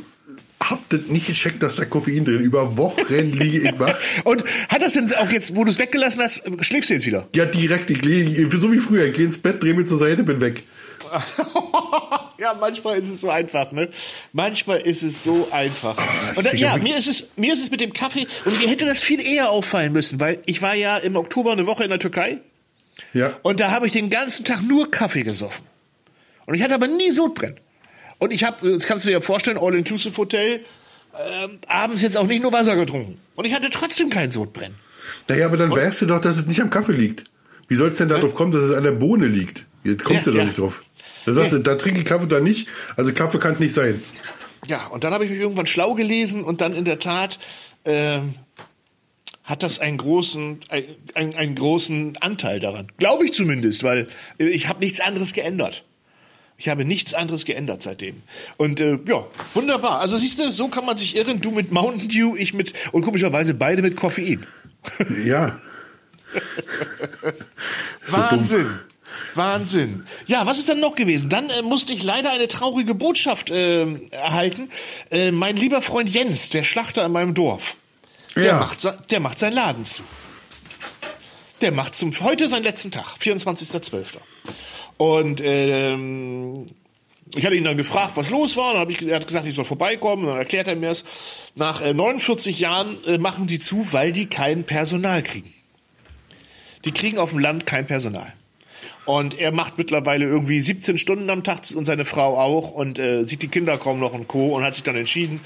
[0.63, 2.41] hab das nicht gecheckt, dass da Koffein drin.
[2.41, 3.97] Über Wochen liege ich wach.
[4.25, 7.27] Und hat das denn auch jetzt, wo du es weggelassen hast, schläfst du jetzt wieder?
[7.35, 7.91] Ja, direkt.
[7.91, 9.07] Ich lege, so wie früher.
[9.07, 10.63] Ich gehe ins Bett, drehe mir zur Seite, bin weg.
[12.39, 13.89] ja, manchmal ist es so einfach, ne?
[14.33, 15.97] Manchmal ist es so einfach.
[16.37, 18.87] Und da, ja, mir ist es, mir ist es mit dem Kaffee, und mir hätte
[18.87, 21.99] das viel eher auffallen müssen, weil ich war ja im Oktober eine Woche in der
[21.99, 22.39] Türkei.
[23.13, 23.39] Ja.
[23.43, 25.65] Und da habe ich den ganzen Tag nur Kaffee gesoffen.
[26.47, 27.59] Und ich hatte aber nie Sodbrennen.
[28.21, 30.61] Und ich habe, das kannst du dir vorstellen, All-Inclusive-Hotel,
[31.19, 33.19] ähm, abends jetzt auch nicht nur Wasser getrunken.
[33.35, 34.77] Und ich hatte trotzdem keinen Sodbrennen.
[35.29, 37.25] Naja, aber dann weißt du doch, dass es nicht am Kaffee liegt.
[37.67, 39.65] Wie soll es denn darauf kommen, dass es an der Bohne liegt?
[39.85, 40.45] Jetzt kommst ja, du doch ja.
[40.45, 40.83] nicht drauf.
[41.25, 41.59] Da sagst ja.
[41.59, 42.69] du, da trinke ich Kaffee da nicht.
[42.97, 44.01] Also Kaffee kann nicht sein.
[44.67, 47.39] Ja, und dann habe ich mich irgendwann schlau gelesen und dann in der Tat
[47.85, 48.21] äh,
[49.45, 50.61] hat das einen großen,
[51.15, 52.89] einen, einen großen Anteil daran.
[52.99, 55.85] Glaube ich zumindest, weil ich habe nichts anderes geändert.
[56.61, 58.23] Ich habe nichts anderes geändert seitdem.
[58.59, 60.01] Und äh, ja, wunderbar.
[60.01, 61.41] Also siehst du, so kann man sich irren.
[61.41, 64.47] Du mit Mountain Dew, ich mit und komischerweise beide mit Koffein.
[65.25, 65.59] Ja.
[68.09, 68.79] Wahnsinn.
[69.35, 70.05] Wahnsinn.
[70.27, 71.31] Ja, was ist dann noch gewesen?
[71.31, 74.69] Dann äh, musste ich leider eine traurige Botschaft äh, erhalten.
[75.11, 77.77] Äh, mein lieber Freund Jens, der Schlachter in meinem Dorf,
[78.37, 78.59] Der, ja.
[78.59, 80.03] macht, der macht seinen Laden zu.
[81.63, 84.05] Der macht zum heute seinen letzten Tag, 24.12.
[85.01, 86.69] Und ähm,
[87.35, 88.75] ich hatte ihn dann gefragt, was los war.
[88.75, 90.27] Dann hab ich, er hat gesagt, ich soll vorbeikommen.
[90.27, 91.07] Dann erklärt er mir es.
[91.55, 95.51] Nach äh, 49 Jahren äh, machen die zu, weil die kein Personal kriegen.
[96.85, 98.31] Die kriegen auf dem Land kein Personal.
[99.07, 103.25] Und er macht mittlerweile irgendwie 17 Stunden am Tag und seine Frau auch und äh,
[103.25, 104.55] sieht die Kinder kaum noch und Co.
[104.55, 105.41] und hat sich dann entschieden,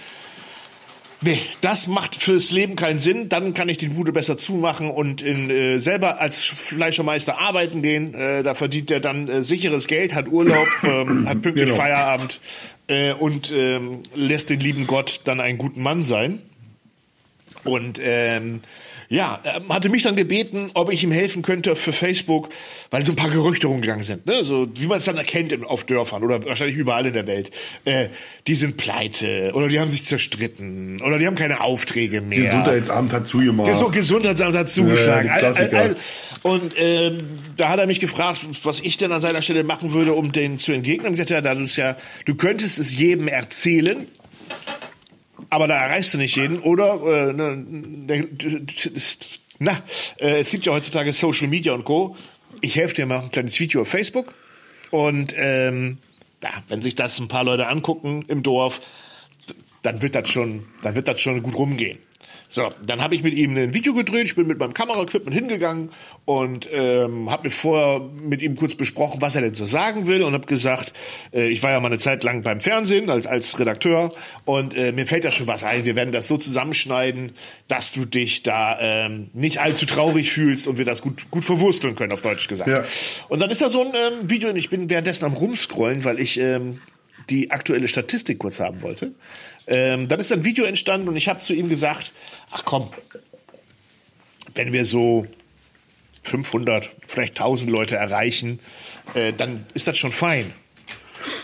[1.25, 3.29] nee, das macht fürs Leben keinen Sinn.
[3.29, 8.15] Dann kann ich die Bude besser zumachen und in, äh, selber als Fleischermeister arbeiten gehen.
[8.15, 11.77] Äh, da verdient er dann äh, sicheres Geld, hat Urlaub, ähm, hat pünktlich genau.
[11.77, 12.41] Feierabend
[12.89, 16.43] äh, und ähm, lässt den lieben Gott dann einen guten Mann sein.
[17.65, 18.61] Und ähm,
[19.15, 22.49] ja, er hatte mich dann gebeten, ob ich ihm helfen könnte für Facebook,
[22.91, 24.43] weil so ein paar Gerüchte rumgegangen sind, ne?
[24.43, 27.53] so wie man es dann erkennt auf Dörfern oder wahrscheinlich überall in der Welt.
[27.85, 28.09] Äh,
[28.49, 32.41] die sind pleite oder die haben sich zerstritten oder die haben keine Aufträge mehr.
[32.41, 33.69] Gesundheitsamt hat zugemacht.
[33.69, 35.29] Ges Gesundheitsamt hat zugeschlagen.
[35.29, 35.97] Ja, all, all, all,
[36.43, 37.17] und äh,
[37.57, 40.59] da hat er mich gefragt, was ich denn an seiner Stelle machen würde, um den
[40.59, 41.07] zu entgegnen.
[41.07, 44.09] Und gesagt, ja, da ja, du könntest es jedem erzählen,
[45.55, 46.59] aber da erreichst du nicht jeden.
[46.59, 48.29] Oder, äh, ne,
[49.61, 49.83] na,
[50.19, 52.17] äh, es gibt ja heutzutage Social Media und Co.
[52.61, 54.35] Ich helfe dir mal ein kleines Video auf Facebook.
[54.91, 55.99] Und ähm,
[56.43, 58.81] ja, wenn sich das ein paar Leute angucken im Dorf,
[59.83, 61.99] dann wird das schon, dann wird das schon gut rumgehen.
[62.49, 64.27] So, dann habe ich mit ihm ein Video gedreht.
[64.27, 65.91] Ich bin mit meinem Kameraequipment hingegangen
[66.25, 70.23] und ähm, habe mir vorher mit ihm kurz besprochen, was er denn so sagen will
[70.23, 70.93] und habe gesagt,
[71.33, 74.13] äh, ich war ja mal eine Zeit lang beim Fernsehen als, als Redakteur
[74.45, 75.85] und äh, mir fällt da schon was ein.
[75.85, 77.33] Wir werden das so zusammenschneiden,
[77.69, 81.97] dass du dich da ähm, nicht allzu traurig fühlst und wir das gut, gut verwursteln
[81.97, 82.71] können, auf Deutsch gesagt.
[82.71, 82.85] Ja.
[83.29, 86.21] Und dann ist da so ein ähm, Video und ich bin währenddessen am Rumscrollen, weil
[86.21, 86.81] ich ähm,
[87.31, 89.13] die aktuelle Statistik kurz haben wollte.
[89.67, 92.13] Ähm, dann ist ein Video entstanden und ich habe zu ihm gesagt,
[92.51, 92.91] ach komm,
[94.55, 95.27] wenn wir so
[96.23, 98.61] 500, vielleicht 1000 Leute erreichen,
[99.15, 100.53] äh, dann ist das schon fein.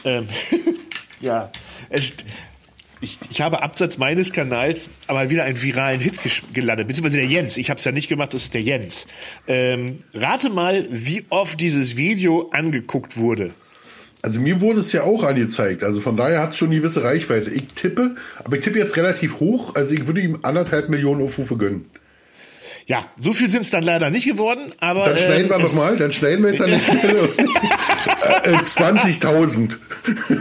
[0.04, 0.28] Ähm,
[1.20, 1.50] ja,
[1.88, 2.14] es,
[3.00, 6.18] ich, ich habe abseits meines Kanals aber wieder einen viralen Hit
[6.52, 7.56] gelandet, beziehungsweise der Jens.
[7.56, 9.06] Ich habe es ja nicht gemacht, das ist der Jens.
[9.48, 13.54] Ähm, rate mal, wie oft dieses Video angeguckt wurde.
[14.22, 15.82] Also mir wurde es ja auch angezeigt.
[15.82, 17.50] Also von daher hat es schon eine gewisse Reichweite.
[17.50, 19.74] Ich tippe, aber ich tippe jetzt relativ hoch.
[19.74, 21.86] Also ich würde ihm anderthalb Millionen Aufrufe gönnen.
[22.86, 25.04] Ja, so viel sind es dann leider nicht geworden, aber.
[25.04, 27.28] Dann schneiden äh, wir nochmal, dann schneiden wir jetzt an der Stelle
[28.42, 29.76] äh, 20.000.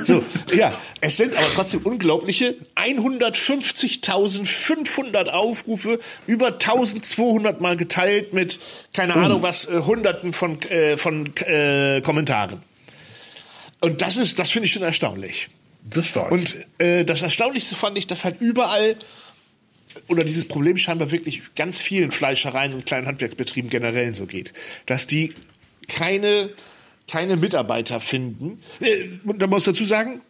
[0.04, 0.24] So,
[0.56, 8.58] ja, es sind aber trotzdem unglaubliche 150.500 Aufrufe, über 1200 Mal geteilt mit,
[8.94, 9.20] keine oh.
[9.20, 12.64] Ahnung was, äh, Hunderten von, äh, von äh, Kommentaren.
[13.82, 15.50] Und das ist, das finde ich schon erstaunlich.
[15.84, 16.32] Das stark.
[16.32, 18.98] Und äh, das Erstaunlichste fand ich, dass halt überall
[20.08, 24.54] oder dieses Problem scheinbar wirklich ganz vielen Fleischereien und kleinen Handwerksbetrieben generell so geht,
[24.86, 25.34] dass die
[25.88, 26.52] keine
[27.10, 28.62] keine Mitarbeiter finden.
[28.82, 30.22] Äh, da muss dazu sagen,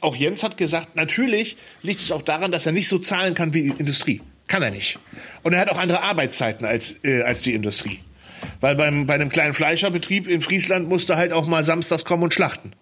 [0.00, 3.54] auch Jens hat gesagt, natürlich liegt es auch daran, dass er nicht so zahlen kann
[3.54, 4.20] wie die Industrie.
[4.46, 4.98] Kann er nicht.
[5.42, 7.98] Und er hat auch andere Arbeitszeiten als, äh, als die Industrie.
[8.60, 12.32] Weil beim, bei einem kleinen Fleischerbetrieb in Friesland musste halt auch mal samstags kommen und
[12.32, 12.72] schlachten.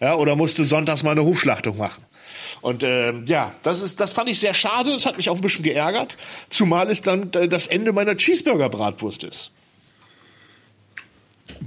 [0.00, 2.04] Ja, oder musste sonntags mal eine Hufschlachtung machen.
[2.60, 4.92] Und äh, ja, das ist, das fand ich sehr schade.
[4.92, 6.16] Das hat mich auch ein bisschen geärgert.
[6.50, 9.52] Zumal es dann äh, das Ende meiner Cheeseburger-Bratwurst ist.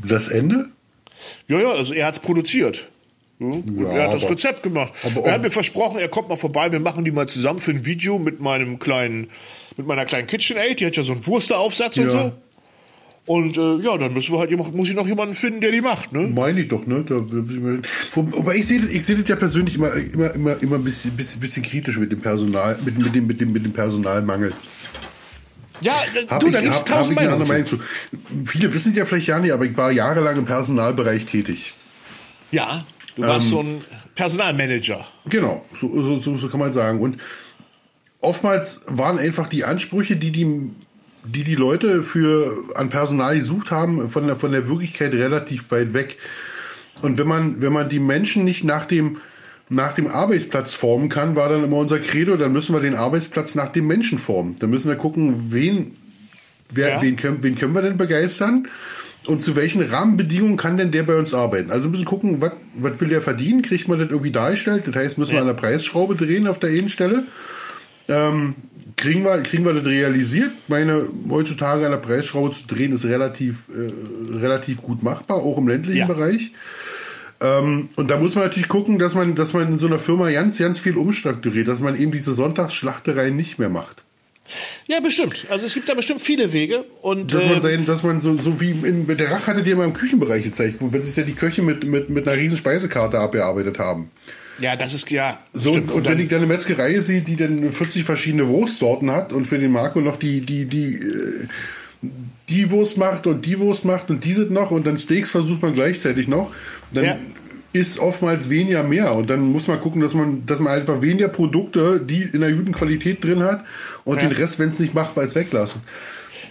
[0.06, 0.70] Das Ende?
[1.48, 2.88] Ja, ja, also er hat es produziert.
[3.39, 3.82] Hm?
[3.82, 4.94] Ja, er hat das Rezept gemacht.
[5.24, 7.86] er hat mir versprochen, er kommt mal vorbei, wir machen die mal zusammen für ein
[7.86, 9.30] Video mit meinem kleinen,
[9.78, 10.80] mit meiner kleinen KitchenAid.
[10.80, 12.04] Die hat ja so einen Wursteraufsatz ja.
[12.04, 12.32] und so.
[13.26, 16.14] Und äh, ja, dann müssen wir halt muss ich noch jemanden finden, der die macht,
[16.14, 16.28] ne?
[16.28, 17.06] Meine ich doch, ne?
[17.08, 17.24] Da,
[18.16, 21.40] aber ich sehe ich sehe das ja persönlich immer immer immer immer ein bisschen, bisschen,
[21.40, 24.52] bisschen kritisch mit dem Personal mit, mit dem mit dem mit dem Personalmangel.
[25.82, 25.94] Ja,
[26.28, 27.48] hab du, da gibt es tausend Meinungen.
[27.48, 27.80] Meinung zu.
[28.46, 31.74] Viele wissen ja vielleicht ja nicht, aber ich war jahrelang im Personalbereich tätig.
[32.52, 32.84] Ja,
[33.16, 33.84] du warst ähm, so ein
[34.16, 35.06] Personalmanager.
[35.26, 37.00] Genau, so, so, so kann man sagen.
[37.00, 37.22] Und
[38.20, 40.72] oftmals waren einfach die Ansprüche, die die
[41.24, 45.94] die die Leute für an Personal gesucht haben, von der, von der Wirklichkeit relativ weit
[45.94, 46.18] weg.
[47.02, 49.18] Und wenn man, wenn man die Menschen nicht nach dem,
[49.70, 53.56] nach dem Arbeitsplatz formen kann, war dann immer unser Credo, dann müssen wir den Arbeitsplatz
[53.56, 54.56] nach dem Menschen formen.
[54.60, 55.96] Dann müssen wir gucken, wen,
[56.70, 57.02] wer, ja.
[57.02, 58.68] wen, können, wen können wir denn begeistern
[59.28, 61.72] und zu welchen Rahmenbedingungen kann denn der bei uns arbeiten.
[61.72, 64.88] Also müssen gucken, was, will der verdienen, kriegt man das irgendwie dargestellt.
[64.88, 65.38] Das heißt, müssen ja.
[65.38, 67.26] wir an der Preisschraube drehen auf der einen Stelle.
[68.08, 68.56] Ähm,
[69.00, 70.52] kriegen wir, kriegen wir das realisiert.
[70.67, 75.67] Meine, heutzutage an der Preisschraube zu drehen, ist relativ, äh, relativ gut machbar, auch im
[75.67, 76.08] ländlichen ja.
[76.08, 76.52] Bereich.
[77.41, 80.29] Ähm, und da muss man natürlich gucken, dass man, dass man in so einer Firma
[80.29, 84.04] ganz, ganz viel umstrukturiert, dass man eben diese Sonntagsschlachtereien nicht mehr macht.
[84.87, 85.45] Ja, bestimmt.
[85.50, 86.83] Also es gibt da bestimmt viele Wege.
[87.02, 89.67] Und, dass man, äh, sein, dass man so, so wie in, mit der Rach hattet
[89.67, 92.37] ihr mal im Küchenbereich gezeigt, wo wenn sich ja die Köche mit, mit, mit einer
[92.37, 94.12] riesen Speisekarte abgearbeitet haben.
[94.60, 95.40] Ja, das ist ja.
[95.54, 95.94] So, stimmt.
[95.94, 99.58] und, wenn ich dann eine Metzgerei sehe, die dann 40 verschiedene Wurstsorten hat und für
[99.60, 101.48] den Marco noch die, die, die, äh,
[102.50, 105.74] die Wurst macht und die Wurst macht und diese noch und dann Steaks versucht man
[105.74, 106.52] gleichzeitig noch,
[106.94, 107.18] dann Ja.
[107.74, 109.14] ist oftmals weniger mehr.
[109.14, 112.56] Und dann muss man gucken, dass man, dass man einfach weniger Produkte, die in einer
[112.56, 113.64] guten Qualität drin hat
[114.06, 114.28] und Ja.
[114.28, 115.82] den Rest, wenn es nicht machbar ist, weglassen.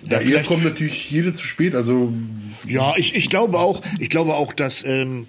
[0.08, 1.74] Ja, vielleicht- kommt natürlich jede zu spät.
[1.74, 2.12] Also
[2.66, 5.26] Ja, ich, ich glaube auch, ich glaube auch, dass, ähm,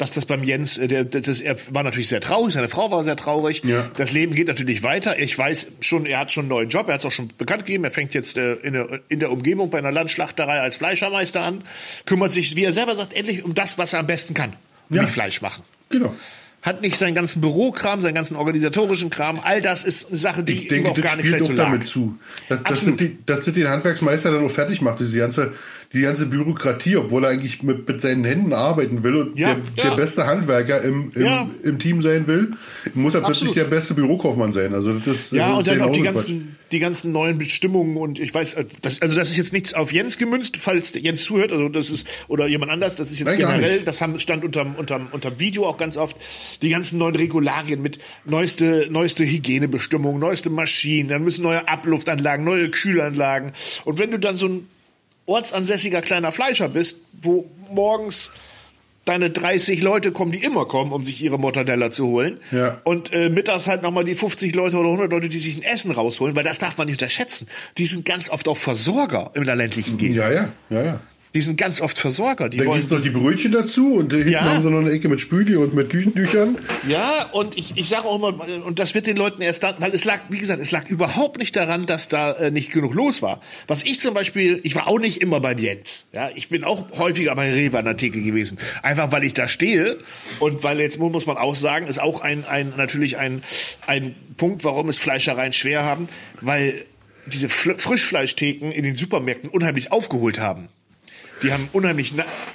[0.00, 3.04] dass das beim Jens, äh, der, das, er war natürlich sehr traurig, seine Frau war
[3.04, 3.62] sehr traurig.
[3.64, 3.88] Ja.
[3.96, 5.18] Das Leben geht natürlich weiter.
[5.18, 7.64] Ich weiß schon, er hat schon einen neuen Job, er hat es auch schon bekannt
[7.66, 7.84] gegeben.
[7.84, 11.62] Er fängt jetzt äh, in, der, in der Umgebung bei einer Landschlachterei als Fleischermeister an,
[12.06, 14.50] kümmert sich, wie er selber sagt, endlich um das, was er am besten kann,
[14.88, 14.96] Ja.
[14.96, 15.62] nämlich Fleisch machen.
[15.88, 16.14] genau.
[16.62, 19.40] Hat nicht seinen ganzen Bürokram, seinen ganzen organisatorischen Kram.
[19.42, 21.52] All das ist eine Sache, die Ich ihm denke, auch das gar nicht auch so
[21.54, 21.70] lag.
[21.70, 22.18] damit zu.
[22.50, 25.54] Dass, dass, die, dass das den Handwerksmeister dann auch fertig macht, diese ganze,
[25.92, 29.84] die ganze Bürokratie, obwohl er eigentlich mit, mit seinen Händen arbeiten will und Ja, der,
[29.84, 29.90] ja.
[29.90, 31.50] der beste Handwerker im, im, Ja.
[31.64, 32.52] im Team sein will,
[32.94, 33.56] muss er plötzlich Absolut.
[33.56, 34.72] der beste Bürokaufmann sein.
[34.72, 38.54] Also das Ja, und dann auch die ganzen, die ganzen neuen Bestimmungen und ich weiß,
[38.54, 41.90] äh, das, also das ist jetzt nichts auf Jens gemünzt, falls Jens zuhört, also das
[41.90, 45.40] ist, oder jemand anders, das ist jetzt Nein, generell, das haben, stand unterm, unterm, unterm
[45.40, 46.16] Video auch ganz oft,
[46.62, 52.70] die ganzen neuen Regularien mit neueste, neueste Hygienebestimmungen, neueste Maschinen, dann müssen neue Abluftanlagen, neue
[52.70, 53.50] Kühlanlagen.
[53.84, 54.66] Und wenn du dann so ein
[55.30, 58.32] ortsansässiger kleiner Fleischer bist, wo morgens
[59.04, 62.38] deine 30 Leute kommen, die immer kommen, um sich ihre Mortadella zu holen.
[62.50, 62.80] Ja.
[62.84, 65.90] Und äh, mittags halt nochmal die 50 Leute oder 100 Leute, die sich ein Essen
[65.90, 67.48] rausholen, weil das darf man nicht unterschätzen.
[67.78, 70.16] Die sind ganz oft auch Versorger in der ländlichen Gegend.
[70.16, 71.00] Ja, ja, ja, ja.
[71.32, 72.48] Die sind ganz oft Versorger.
[72.48, 74.42] Die Dann wollen gibt's noch die Brötchen dazu und hinten Ja.
[74.42, 76.58] haben sie noch eine Ecke mit Spüli und mit Küchentüchern.
[76.88, 79.92] Ja, und ich, ich sage auch immer, und das wird den Leuten erst dann, weil
[79.94, 83.22] es lag, wie gesagt, es lag überhaupt nicht daran, dass da äh, nicht genug los
[83.22, 83.40] war.
[83.68, 86.06] Was ich zum Beispiel, ich war auch nicht immer beim Jens.
[86.12, 88.58] Ja, ich bin auch häufiger bei Rewe an der Theke gewesen.
[88.82, 89.98] Einfach weil ich da stehe
[90.40, 93.42] und weil jetzt muss man auch sagen, ist auch ein, ein natürlich ein,
[93.86, 96.08] ein Punkt, warum es Fleischereien schwer haben,
[96.40, 96.84] weil
[97.26, 100.68] diese Fl Frischfleischtheken in den Supermärkten unheimlich aufgeholt haben.
[101.42, 102.12] Die haben unheimlich,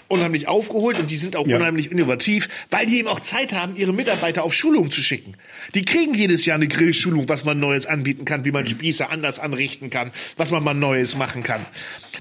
[0.07, 1.57] unheimlich aufgeholt und die sind auch Ja.
[1.57, 5.35] unheimlich innovativ, weil die eben auch Zeit haben, ihre Mitarbeiter auf Schulungen zu schicken.
[5.73, 9.39] Die kriegen jedes Jahr eine Grillschulung, was man Neues anbieten kann, wie man Spieße anders
[9.39, 11.65] anrichten kann, was man mal Neues machen kann.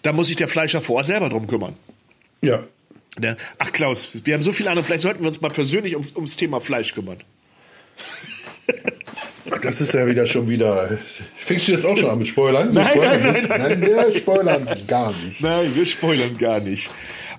[0.02, 1.76] Da muss sich der Fleischer vor Ort selber drum kümmern.
[2.40, 2.64] Ja.
[3.18, 3.36] Ne?
[3.58, 6.36] Ach Klaus, wir haben so viele andere, vielleicht sollten wir uns mal persönlich ums, ums
[6.36, 7.18] Thema Fleisch kümmern.
[9.62, 10.98] Das ist ja wieder schon wieder.
[11.36, 12.72] Fängst du jetzt auch schon an mit Spoilern?
[12.72, 13.48] Nein, Spoilern nein, nicht.
[13.48, 15.40] nein, wir spoilern gar nicht.
[15.40, 16.90] Nein, wir spoilern gar nicht.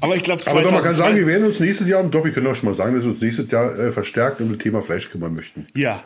[0.02, 2.32] Aber ich glaube, Aber doch, man kann sagen, wir werden uns nächstes Jahr, doch, wir
[2.32, 4.82] können auch schon mal sagen, dass wir uns nächstes Jahr äh, verstärkt um das Thema
[4.84, 5.68] Fleisch kümmern möchten.
[5.74, 6.04] ja,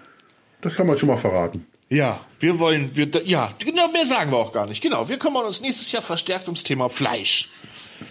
[0.61, 1.65] Das kann man schon mal verraten.
[1.89, 4.81] Ja, wir wollen, wir, ja, genau, mehr sagen wir auch gar nicht.
[4.81, 7.49] Genau, wir kümmern uns nächstes Jahr verstärkt ums Thema Fleisch.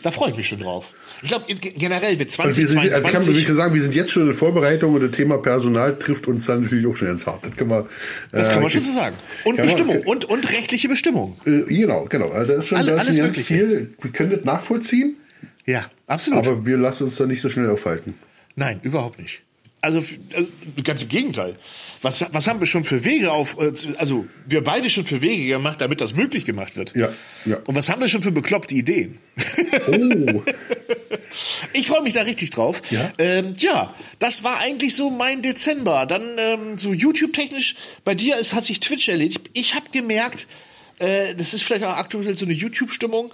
[0.03, 0.93] Da freue ich mich schon drauf.
[1.23, 3.95] Ich glaube, generell wird Und wir sind, also kann man 2022, wirklich sagen, wir sind
[3.95, 7.27] jetzt schon in Vorbereitung und das Thema Personal trifft uns dann natürlich auch schon ganz
[7.27, 7.45] hart.
[7.45, 7.89] Das können wir,
[8.33, 9.17] das äh, kann man schon so sagen.
[9.45, 11.37] Und kann man- Bestimmung, und, und rechtliche Bestimmung.
[11.45, 12.29] Äh, genau, genau.
[12.31, 13.55] Also da ist schon Alle- da ist alles Mögliche.
[13.55, 13.95] viel.
[14.01, 15.17] Wir können das nachvollziehen,
[15.67, 16.39] Ja, absolut.
[16.47, 18.15] aber wir lassen uns da nicht so schnell aufhalten.
[18.57, 19.43] Nein, überhaupt nicht.
[19.81, 20.03] Also,
[20.35, 20.49] also
[20.83, 21.57] ganz im Gegenteil.
[22.03, 25.47] Was, was haben wir schon für Wege auf, äh, also wir beide schon für Wege
[25.47, 26.95] gemacht, damit das möglich gemacht wird.
[26.97, 27.13] Ja,
[27.45, 27.59] ja.
[27.67, 29.19] Und was haben wir schon für bekloppte Ideen?
[29.87, 30.43] Oh,
[31.73, 32.83] Ich freue mich da richtig drauf.
[32.91, 33.13] Ja?
[33.19, 36.07] Ähm, ja, das war eigentlich so mein Dezember.
[36.07, 39.51] Dann ähm, so YouTube-technisch, bei dir ist, hat sich Twitch erledigt.
[39.53, 40.47] Ich habe gemerkt,
[40.99, 43.33] äh, das ist vielleicht auch aktuell so eine YouTube-Stimmung,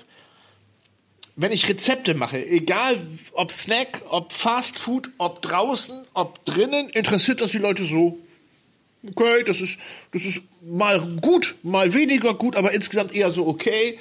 [1.36, 2.98] wenn ich Rezepte mache, egal
[3.32, 8.18] ob Snack, ob Fast Food, ob draußen, ob drinnen, interessiert das die Leute so.
[9.06, 9.78] Okay, das ist,
[10.12, 13.98] das ist mal gut, mal weniger gut, aber insgesamt eher so okay.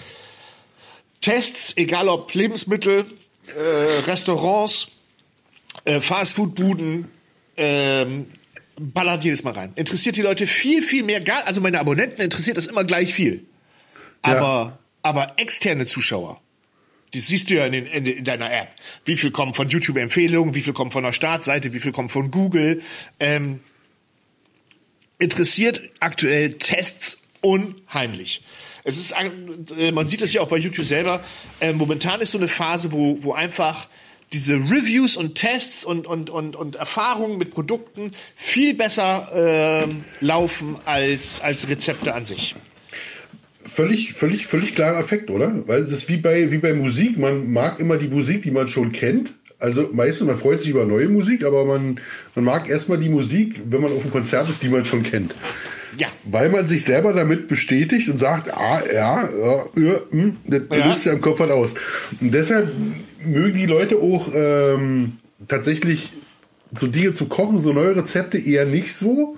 [1.20, 3.06] Tests, egal ob Lebensmittel,
[3.48, 4.88] äh, Restaurants,
[5.86, 7.10] äh, Fastfood-Buden,
[7.58, 8.28] ähm,
[8.80, 9.74] ballert jedes Mal rein.
[9.76, 11.22] Interessiert die Leute viel, viel mehr.
[11.46, 13.46] Also meine Abonnenten interessiert das immer gleich viel.
[14.22, 16.42] Aber, aber externe Zuschauer,
[17.14, 18.76] das siehst du ja in, den, in, in deiner App.
[19.06, 22.32] Wie viel kommen von YouTube-Empfehlungen, wie viel kommen von der Startseite, wie viel kommen von
[22.32, 22.82] Google.
[23.20, 23.60] Ähm,
[25.20, 28.44] interessiert aktuell Tests unheimlich.
[28.84, 29.14] Es ist,
[29.78, 31.24] äh, man sieht es ja auch bei YouTube selber.
[31.60, 33.88] Äh, momentan ist so eine Phase, wo, wo einfach
[34.34, 39.30] diese Reviews und Tests und, und, und, und Erfahrungen mit Produkten viel besser
[39.86, 42.56] ähm, laufen als, als Rezepte an sich.
[43.74, 45.64] Völlig, völlig, völlig klarer Effekt, oder?
[45.68, 47.18] Weil es ist wie bei, wie bei Musik.
[47.18, 49.34] Man mag immer die Musik, die man schon kennt.
[49.60, 52.00] Also meistens, man freut sich über neue Musik, aber man,
[52.36, 55.34] man mag erstmal die Musik, wenn man auf einem Konzert ist, die man schon kennt.
[55.98, 56.08] Ja.
[56.24, 59.66] Weil man sich selber damit bestätigt und sagt, ah, ja, ja,
[60.10, 60.88] hm, das ja.
[60.88, 61.74] löst ja im Kopf was aus.
[62.20, 62.72] Und deshalb
[63.24, 65.14] mögen die Leute auch ähm,
[65.48, 66.14] tatsächlich
[66.76, 69.38] so Dinge zu kochen, so neue Rezepte eher nicht so,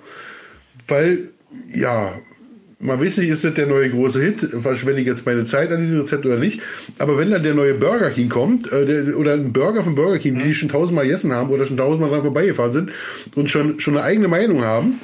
[0.88, 1.30] weil,
[1.72, 2.18] ja,
[2.78, 5.80] man weiß nicht, ist das der neue große Hit, verschwende ich jetzt meine Zeit an
[5.80, 6.60] diesem Rezept oder nicht,
[6.98, 10.18] aber wenn dann der neue Burger King kommt, äh, der, oder ein Burger von Burger
[10.18, 12.92] King, die schon tausendmal gegessen haben oder schon tausendmal dran vorbeigefahren sind
[13.34, 15.00] und schon, schon eine eigene Meinung haben,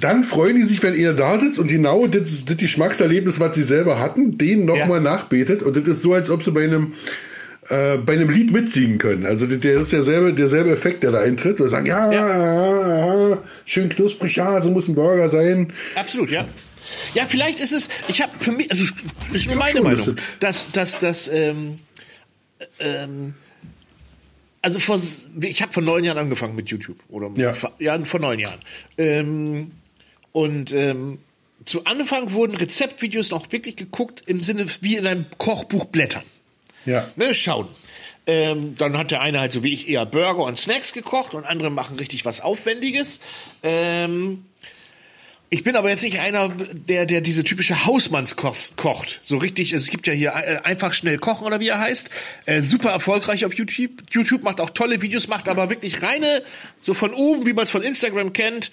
[0.00, 3.62] dann freuen die sich, wenn ihr da sitzt und genau das, das Geschmackserlebnis, was sie
[3.62, 5.10] selber hatten, den nochmal ja.
[5.10, 5.62] nachbetet.
[5.62, 6.94] Und das ist so, als ob sie bei einem,
[7.68, 9.24] äh, bei einem Lied mitsingen können.
[9.24, 11.60] Also der ist derselbe, derselbe Effekt, der da eintritt.
[11.60, 13.30] Wir sagen, ja, ja.
[13.30, 15.72] ja, schön knusprig, ja, so muss ein Burger sein.
[15.94, 16.44] Absolut, ja.
[17.14, 18.84] Ja, vielleicht ist es, ich habe für mich, also
[19.28, 21.80] das ist nur meine Meinung, dass, dass, dass, ähm,
[22.78, 23.34] ähm,
[24.62, 24.98] also vor,
[25.40, 28.60] ich habe vor neun Jahren angefangen mit YouTube oder ja, ja vor neun Jahren.
[28.96, 29.72] Ähm,
[30.32, 31.18] und ähm,
[31.64, 36.24] zu Anfang wurden Rezeptvideos noch wirklich geguckt im Sinne wie in einem Kochbuch blättern.
[36.84, 37.08] Ja.
[37.16, 37.68] Ne, schauen.
[38.26, 41.44] Ähm, dann hat der eine halt so wie ich eher Burger und Snacks gekocht und
[41.44, 43.20] andere machen richtig was Aufwendiges.
[43.62, 44.46] Ähm,
[45.54, 49.20] ich bin aber jetzt nicht einer, der, der diese typische Hausmannskost kocht.
[49.22, 52.10] So richtig, es gibt ja hier äh, einfach schnell kochen oder wie er heißt.
[52.46, 54.02] Äh, super erfolgreich auf YouTube.
[54.10, 56.42] YouTube macht auch tolle Videos, macht aber wirklich reine,
[56.80, 58.72] so von oben, wie man es von Instagram kennt,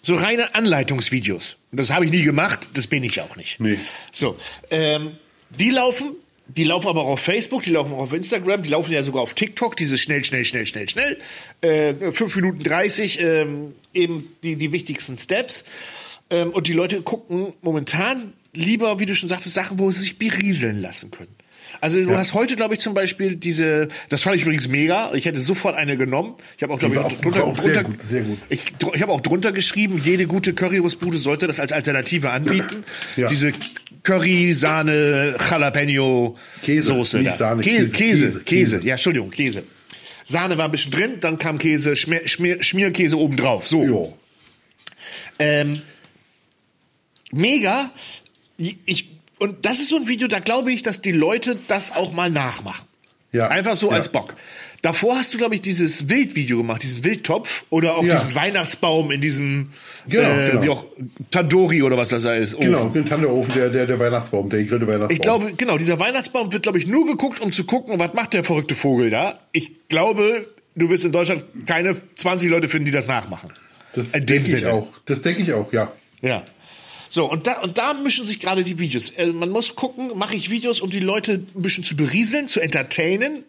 [0.00, 1.56] so reine Anleitungsvideos.
[1.70, 3.60] Das habe ich nie gemacht, das bin ich auch nicht.
[3.60, 3.78] Nee.
[4.10, 4.38] So,
[4.70, 5.18] ähm,
[5.50, 6.16] die laufen
[6.48, 9.22] die laufen aber auch auf Facebook, die laufen auch auf Instagram, die laufen ja sogar
[9.22, 11.18] auf TikTok, diese schnell, schnell, schnell, schnell, schnell.
[11.60, 15.64] Äh, 5 Minuten 30, ähm, eben die, die wichtigsten Steps.
[16.30, 20.18] Ähm, und die Leute gucken momentan lieber, wie du schon sagtest, Sachen, wo sie sich
[20.18, 21.34] berieseln lassen können.
[21.80, 22.18] Also du ja.
[22.18, 25.12] hast heute, glaube ich, zum Beispiel diese, das fand ich übrigens mega.
[25.14, 26.34] Ich hätte sofort eine genommen.
[26.56, 28.38] Ich habe auch, glaube ich, auch, drunter, auch drunter, sehr gut, sehr gut.
[28.48, 28.64] Ich,
[28.94, 32.84] ich habe auch drunter geschrieben, jede gute Currywurstbude sollte das als Alternative anbieten.
[33.16, 33.28] Ja.
[33.28, 33.52] Diese
[34.02, 37.22] Curry, Sahne, Jalapeno, Käse, Soße.
[37.30, 39.64] Sahne, Käse, Käse, Käse, Käse, Ja, Entschuldigung, Käse.
[40.24, 43.68] Sahne war ein bisschen drin, dann kam Käse, Schmier, Schmier, Schmierkäse obendrauf.
[43.68, 44.16] So.
[45.38, 45.82] Ähm,
[47.36, 47.90] mega.
[48.58, 49.08] Ich,
[49.38, 52.30] und das ist so ein Video, da glaube ich, dass die Leute das auch mal
[52.30, 52.86] nachmachen.
[53.32, 53.48] Ja.
[53.48, 53.96] Einfach so ja.
[53.96, 54.34] als Bock.
[54.82, 58.14] Davor hast du, glaube ich, dieses Wildvideo gemacht, diesen Wildtopf oder auch ja.
[58.14, 59.70] diesen Weihnachtsbaum in diesem,
[60.06, 60.62] genau, äh, genau.
[60.62, 60.84] wie auch
[61.30, 62.54] Tandori oder was das da ist.
[62.54, 62.66] Ofen.
[62.66, 65.10] Genau, den Tanderofen, der, der, der Weihnachtsbaum, der gegrillte Weihnachtsbaum.
[65.10, 68.32] Ich glaube, genau, dieser Weihnachtsbaum wird, glaube ich, nur geguckt, um zu gucken, was macht
[68.32, 69.40] der verrückte Vogel da.
[69.52, 73.50] Ich glaube, du wirst in Deutschland keine 20 Leute finden, die das nachmachen.
[73.94, 74.88] Das denke ich auch.
[75.06, 75.92] Das denke ich auch, ja.
[76.22, 76.44] Ja.
[77.08, 79.10] So, und da, und da mischen sich gerade die Videos.
[79.10, 82.60] Äh, man muss gucken, mache ich Videos, um die Leute ein bisschen zu berieseln, zu
[82.60, 83.44] entertainen?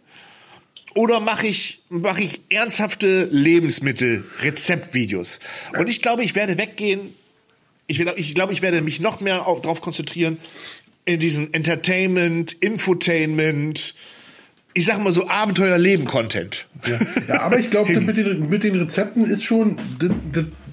[0.96, 5.40] Oder mache ich, mache ich ernsthafte Lebensmittel, Rezeptvideos?
[5.78, 7.14] Und ich glaube, ich werde weggehen.
[7.86, 10.40] Ich, will, ich glaube, ich werde mich noch mehr darauf konzentrieren,
[11.06, 13.94] in diesen Entertainment, Infotainment,
[14.74, 16.68] ich sag mal so Abenteuerleben-Content.
[16.86, 17.00] Ja.
[17.28, 19.78] ja, aber ich glaube, mit den, mit den Rezepten ist schon,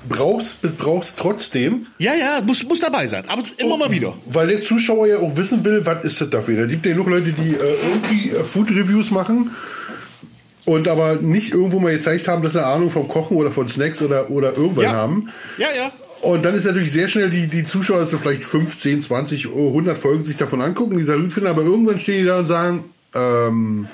[0.09, 1.87] brauchst, brauchst trotzdem.
[1.99, 4.13] Ja, ja, muss, muss dabei sein, aber immer mal wieder.
[4.27, 6.61] Weil der Zuschauer ja auch wissen will, was ist das dafür.
[6.63, 9.51] Da gibt ja genug Leute, die äh, irgendwie äh, Food-Reviews machen
[10.65, 13.69] und aber nicht irgendwo mal gezeigt haben, dass sie eine Ahnung vom Kochen oder von
[13.69, 14.93] Snacks oder, oder irgendwann ja.
[14.93, 15.31] haben.
[15.59, 15.93] Ja, ja.
[16.23, 20.25] Und dann ist natürlich sehr schnell die, die Zuschauer, so vielleicht 15, 20, 100 Folgen
[20.25, 22.85] sich davon angucken, die gut finden, aber irgendwann stehen die da und sagen,
[23.15, 23.89] ähm,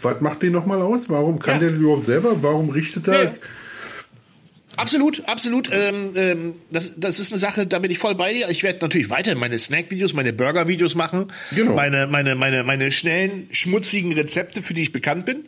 [0.00, 1.10] was macht den nochmal aus?
[1.10, 1.68] Warum kann ja.
[1.68, 2.36] der überhaupt selber?
[2.40, 3.24] Warum richtet er?
[3.24, 3.32] Ja.
[4.78, 5.68] Absolut, absolut.
[5.72, 8.48] Ähm, ähm, das, das ist eine Sache, da bin ich voll bei dir.
[8.48, 11.32] Ich werde natürlich weiter meine Snack-Videos, meine Burger-Videos machen.
[11.54, 11.74] Genau.
[11.74, 15.46] Meine, meine, meine, meine schnellen, schmutzigen Rezepte, für die ich bekannt bin.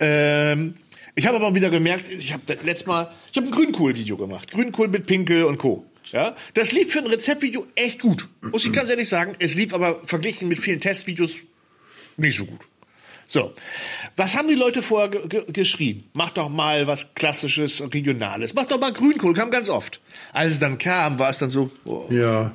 [0.00, 0.74] Ähm,
[1.14, 4.50] ich habe aber wieder gemerkt, ich habe letztes Mal, ich habe ein Grünkohl-Video gemacht.
[4.50, 5.86] Grünkohl mit Pinkel und Co.
[6.12, 8.28] Ja, das lief für ein Rezeptvideo echt gut.
[8.42, 9.34] Muss ich ganz ehrlich sagen.
[9.38, 11.38] Es lief aber verglichen mit vielen Testvideos
[12.16, 12.60] nicht so gut.
[13.28, 13.52] So,
[14.16, 15.08] was haben die Leute vorher
[15.48, 16.04] geschrieben?
[16.12, 18.54] Mach doch mal was Klassisches, Regionales.
[18.54, 20.00] Mach doch mal Grünkohl, kam ganz oft.
[20.32, 21.70] Als es dann kam, war es dann so.
[21.84, 22.06] Oh.
[22.08, 22.52] Ja.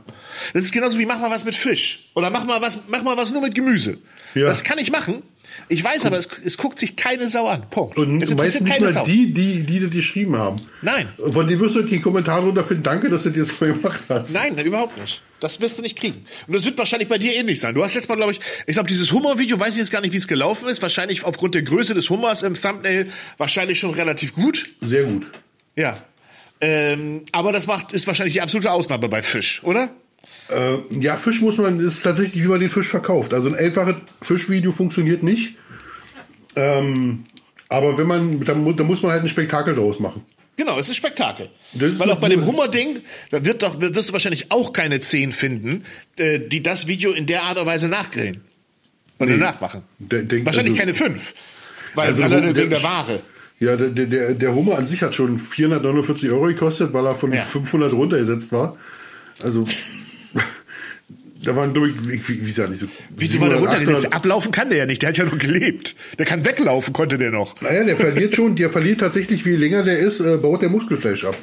[0.53, 2.09] Das ist genauso wie mach mal was mit Fisch.
[2.15, 3.97] Oder mach mal was, mach mal was nur mit Gemüse.
[4.33, 4.45] Ja.
[4.45, 5.23] Das kann ich machen.
[5.67, 7.69] Ich weiß aber, es, es guckt sich keine Sau an.
[7.69, 7.97] Punkt.
[7.97, 9.05] Und es meistens nicht mal Sau.
[9.05, 10.61] die, die, die das geschrieben haben.
[10.81, 11.09] Nein.
[11.17, 14.33] Von denen wirst du die Kommentare runter finden, danke, dass du dir das gemacht hast.
[14.33, 15.21] Nein, überhaupt nicht.
[15.39, 16.23] Das wirst du nicht kriegen.
[16.47, 17.73] Und das wird wahrscheinlich bei dir ähnlich sein.
[17.73, 20.13] Du hast letztes Mal, glaube ich, ich glaube, dieses Hummer-Video, weiß ich jetzt gar nicht,
[20.13, 20.81] wie es gelaufen ist.
[20.81, 23.07] Wahrscheinlich aufgrund der Größe des Hummers im Thumbnail
[23.37, 24.69] wahrscheinlich schon relativ gut.
[24.81, 25.25] Sehr gut.
[25.75, 25.97] Ja.
[26.59, 29.89] Ähm, aber das macht, ist wahrscheinlich die absolute Ausnahme bei Fisch, oder?
[30.51, 33.33] Äh, ja, Fisch muss man, ist tatsächlich, wie man den Fisch verkauft.
[33.33, 35.55] Also ein einfaches Fischvideo funktioniert nicht.
[36.55, 37.23] Ähm,
[37.69, 40.25] aber wenn man, da, da muss man halt ein Spektakel draus machen.
[40.57, 41.49] Genau, es ist Spektakel.
[41.73, 42.99] Das Weil auch bei dem Hummer-Ding,
[43.31, 45.85] da wird doch, wirst du wahrscheinlich auch keine zehn finden,
[46.17, 48.41] äh, die das Video in der Art und Weise nachgrillen.
[49.17, 49.83] Oder nee, nachmachen.
[49.99, 51.33] Denk, wahrscheinlich also, keine fünf.
[51.95, 53.21] Weil also, alleine wegen der Ware.
[53.59, 57.31] Ja, der, der, der Hummer an sich hat schon 449 Euro gekostet, weil er von
[57.31, 57.41] ja.
[57.41, 58.77] 500 runtergesetzt war.
[59.41, 59.65] Also,
[61.43, 62.87] da waren durch, wie, wie, wie nicht so.
[63.15, 64.13] Wieso war der runtergesetzt?
[64.13, 65.95] Ablaufen kann der ja nicht, der hat ja noch gelebt.
[66.19, 67.59] Der kann weglaufen, konnte der noch.
[67.61, 71.25] Naja, der verliert schon, der verliert tatsächlich, je länger der ist, äh, baut der Muskelfleisch
[71.25, 71.35] ab.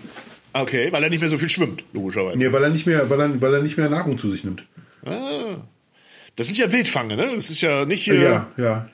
[0.53, 2.39] Okay, weil er nicht mehr so viel schwimmt, logischerweise.
[2.39, 4.63] Nee, weil er nicht mehr, weil er, weil er nicht mehr Nahrung zu sich nimmt.
[5.05, 5.57] Ah.
[6.37, 7.31] Das sind ja Wildfange, ne?
[7.35, 8.09] Das ist ja nicht.
[8.09, 8.89] Äh, ja, ja.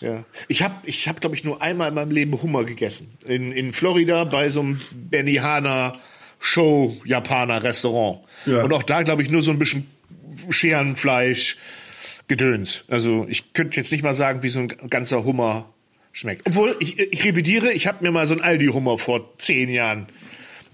[0.00, 0.24] Ja.
[0.46, 3.18] Ich habe, ich hab, glaube ich, nur einmal in meinem Leben Hummer gegessen.
[3.26, 5.96] In, in Florida bei so einem Benihana
[6.38, 8.20] Show Japaner Restaurant.
[8.46, 8.62] Ja.
[8.62, 9.88] Und auch da, glaube ich, nur so ein bisschen
[10.50, 11.56] Scherenfleisch,
[12.28, 12.84] Gedöns.
[12.88, 15.72] Also ich könnte jetzt nicht mal sagen, wie so ein ganzer Hummer
[16.12, 16.46] schmeckt.
[16.46, 20.06] Obwohl, ich, ich revidiere, ich habe mir mal so ein Aldi-Hummer vor zehn Jahren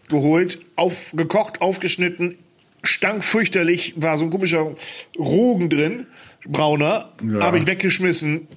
[0.09, 2.37] geholt, aufgekocht, aufgeschnitten,
[2.83, 4.75] stank fürchterlich, war so ein komischer
[5.19, 6.07] Rogen drin,
[6.47, 7.41] brauner, ja.
[7.41, 8.49] habe ich weggeschmissen.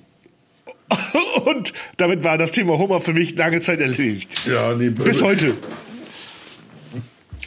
[1.45, 4.29] Und damit war das Thema Hummer für mich lange Zeit erledigt.
[4.45, 5.55] Ja, nee, Bis heute.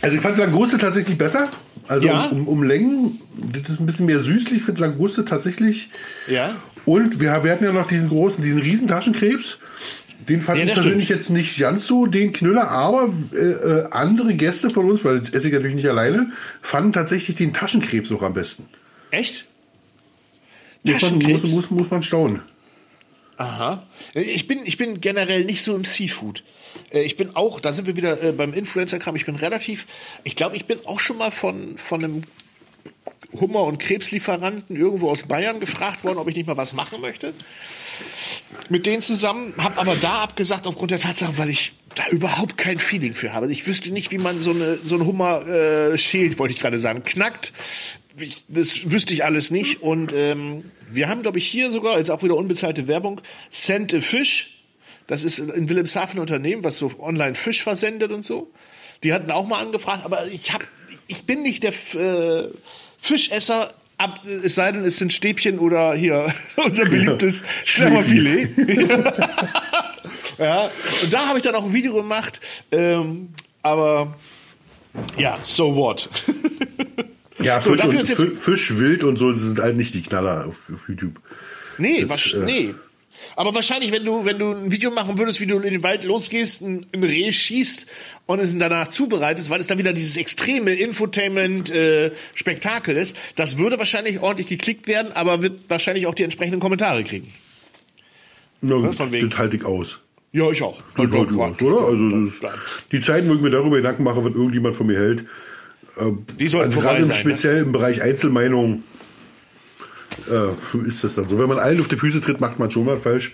[0.03, 1.51] Also ich fand Languste tatsächlich besser.
[1.89, 2.27] Also ja?
[2.27, 3.21] um, um, Längen,
[3.53, 5.91] das ist ein bisschen mehr süßlich, ich finde Languste tatsächlich.
[6.29, 6.57] Ja.
[6.85, 9.59] Und wir, wir hatten ja noch diesen großen, diesen Riesentaschenkrebs.
[10.29, 11.21] Den fand ja, ich persönlich stimmt.
[11.21, 15.31] jetzt nicht ganz so den Knüller, aber äh, äh, andere Gäste von uns, weil das
[15.31, 16.31] esse ich natürlich nicht alleine,
[16.63, 18.67] fanden tatsächlich den Taschenkrebs auch am besten.
[19.11, 19.47] Echt?
[20.87, 21.43] Taschenkrebs?
[21.43, 22.43] Muss, muss, muss man staunen.
[23.37, 23.87] Aha.
[24.15, 26.45] Ich bin, ich bin generell nicht so im Seafood.
[26.93, 29.87] Äh, ich bin auch, da sind wir wieder äh, beim Influencer-Kram, ich bin relativ,
[30.25, 32.23] ich glaube, ich bin auch schon mal von, von einem
[33.39, 37.33] Hummer- und Krebslieferanten irgendwo aus Bayern gefragt worden, ob ich nicht mal was machen möchte.
[38.69, 42.79] Mit denen zusammen, habe aber da abgesagt aufgrund der Tatsache, weil ich da überhaupt kein
[42.79, 43.51] Feeling für habe.
[43.51, 46.79] Ich wüsste nicht, wie man so eine so ein Hummer äh, schält, wollte ich gerade
[46.79, 47.53] sagen, knackt.
[48.19, 49.83] Ich, das wüsste ich alles nicht.
[49.83, 54.01] Und ähm, wir haben, glaube ich, hier sogar, jetzt auch wieder unbezahlte Werbung, Sent a
[54.01, 54.60] Fish
[55.11, 58.49] das ist in Wilhelmshaven ein Unternehmen, was so online Fisch versendet und so.
[59.03, 60.63] Die hatten auch mal angefragt, aber ich hab,
[61.09, 62.49] ich bin nicht der äh,
[62.97, 66.33] Fischesser, ab, es sei denn, es sind Stäbchen oder hier
[66.65, 68.51] unser beliebtes Schlemmerfilet.
[70.39, 70.71] ja,
[71.03, 72.39] und da habe ich dann auch ein Video gemacht,
[72.71, 73.31] ähm,
[73.63, 74.17] aber
[75.19, 76.09] ja, so what.
[77.41, 80.47] ja, so, Fisch, und, jetzt, Fisch, Wild und so, das sind halt nicht die Knaller
[80.47, 81.21] auf, auf YouTube.
[81.79, 82.75] Nee, das, was, äh, nee.
[83.37, 86.05] Aber wahrscheinlich, wenn du, wenn du ein Video machen würdest, wie du in den Wald
[86.05, 87.87] losgehst, ein, ein Reh schießt
[88.27, 93.79] und es danach zubereitest, weil es dann wieder dieses extreme Infotainment-Spektakel äh, ist, das würde
[93.79, 97.31] wahrscheinlich ordentlich geklickt werden, aber wird wahrscheinlich auch die entsprechenden Kommentare kriegen.
[98.61, 99.99] Na gut, das halte ich aus.
[100.33, 100.81] Ja, ich auch.
[100.97, 101.87] Das halte ich aus, oder?
[101.87, 102.41] Also ist,
[102.93, 105.25] die Zeiten, wo ich mir darüber Gedanken mache, was irgendjemand von mir hält,
[106.39, 107.63] die sollten also gerade im speziell ne?
[107.63, 108.85] im Bereich Einzelmeinung
[110.29, 111.39] äh, ist das dann so.
[111.39, 113.33] Wenn man allen auf die Füße tritt, macht man schon mal falsch.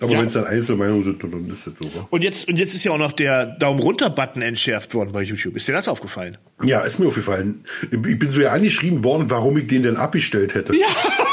[0.00, 0.18] Aber ja.
[0.18, 2.08] wenn es dann Einzelmeinungen sind, dann ist das so.
[2.10, 5.54] Und jetzt, und jetzt ist ja auch noch der Daumen runter-Button entschärft worden bei YouTube.
[5.54, 6.38] Ist dir das aufgefallen?
[6.64, 7.64] Ja, ist mir aufgefallen.
[7.90, 10.74] Ich bin so ja angeschrieben worden, warum ich den denn abgestellt hätte.
[10.74, 10.86] Ja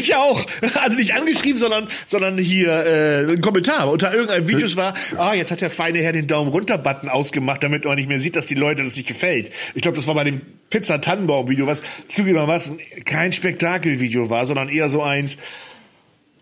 [0.00, 0.44] ich auch.
[0.82, 5.50] Also nicht angeschrieben, sondern, sondern hier äh, ein Kommentar unter irgendeinem Video war, ah, jetzt
[5.50, 8.54] hat der feine Herr den Daumen runter-Button ausgemacht, damit man nicht mehr sieht, dass die
[8.54, 9.50] Leute das nicht gefällt.
[9.74, 10.40] Ich glaube, das war bei dem
[10.70, 12.72] Pizza-Tannenbaum-Video, was zugegeben was
[13.04, 15.38] kein Spektakel-Video war, sondern eher so eins,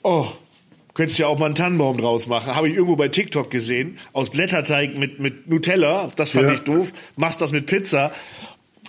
[0.03, 0.29] oh,
[0.99, 2.57] Könntest ja auch mal einen Tannenbaum draus machen.
[2.57, 4.01] Habe ich irgendwo bei TikTok gesehen.
[4.13, 6.11] Aus Blätterteig mit, mit Nutella.
[6.17, 6.55] Das fand ja.
[6.55, 6.93] ich doof.
[7.15, 8.11] Machst das mit Pizza.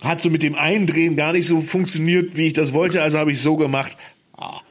[0.02, 3.00] Hat so mit dem Eindrehen gar nicht so funktioniert, wie ich das wollte.
[3.00, 3.96] Also habe ich so gemacht.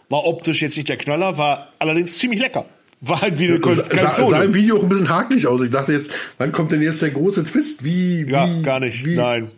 [0.10, 2.66] War optisch jetzt nicht der Knaller, war allerdings ziemlich lecker.
[3.02, 5.64] War halt wieder ja, sah, sah im Video auch ein bisschen hakelig aus.
[5.64, 7.84] Ich dachte jetzt, wann kommt denn jetzt der große Twist?
[7.86, 9.06] Wie, wie Ja, gar nicht.
[9.06, 9.16] Wie?
[9.16, 9.52] Nein.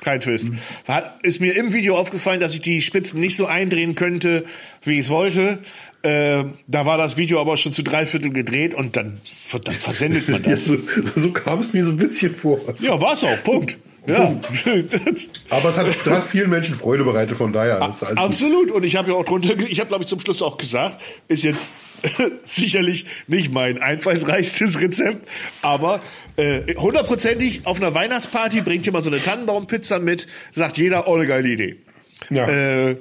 [0.00, 0.50] Kein Twist.
[0.86, 4.44] Hat, ist mir im Video aufgefallen, dass ich die Spitzen nicht so eindrehen könnte,
[4.82, 5.58] wie ich es wollte.
[6.02, 9.20] Äh, da war das Video aber schon zu drei Viertel gedreht und dann,
[9.64, 10.66] dann versendet man das.
[10.66, 10.76] so,
[11.16, 12.60] so kam es mir so ein bisschen vor.
[12.80, 13.42] Ja, war es auch.
[13.42, 13.78] Punkt.
[14.06, 14.40] Ja.
[15.50, 17.82] aber es hat, hat vielen Menschen Freude bereitet, von daher.
[17.82, 18.70] Absolut.
[18.70, 21.42] Und ich habe ja auch drunter, ich habe glaube ich zum Schluss auch gesagt, ist
[21.42, 21.72] jetzt
[22.44, 25.26] sicherlich nicht mein einfallsreichstes Rezept,
[25.62, 26.00] aber
[26.36, 31.26] äh, hundertprozentig auf einer Weihnachtsparty bringt jemand so eine Tannenbaumpizza mit, sagt jeder, oh, eine
[31.26, 31.76] geile Idee.
[32.30, 32.48] Ja.
[32.48, 32.96] Äh,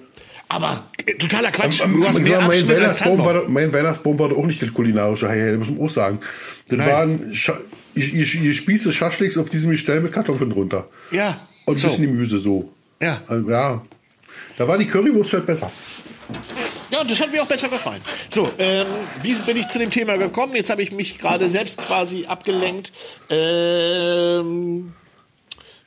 [0.48, 1.82] aber äh, totaler Quatsch.
[1.84, 5.28] Ähm, du hast mehr mein, Weihnachtsbaum war, mein Weihnachtsbaum war doch auch nicht das kulinarische
[5.28, 6.20] Highlight, muss man auch sagen.
[6.68, 6.88] Das Nein.
[6.88, 7.34] waren
[7.96, 10.88] ich, ich, ich spieße Schaschliks auf diesem Gestell mit Kartoffeln drunter.
[11.12, 11.48] Ja.
[11.66, 11.88] Und ein so.
[11.88, 12.72] bisschen Gemüse so.
[13.02, 13.22] Ja.
[13.28, 13.82] Also, ja.
[14.58, 15.72] Da war die Currywurst halt besser.
[16.92, 18.02] Ja, das hat mir auch besser gefallen.
[18.30, 18.88] So, ähm,
[19.22, 20.56] wie bin ich zu dem Thema gekommen?
[20.56, 22.92] Jetzt habe ich mich gerade selbst quasi abgelenkt.
[23.30, 24.94] Ähm,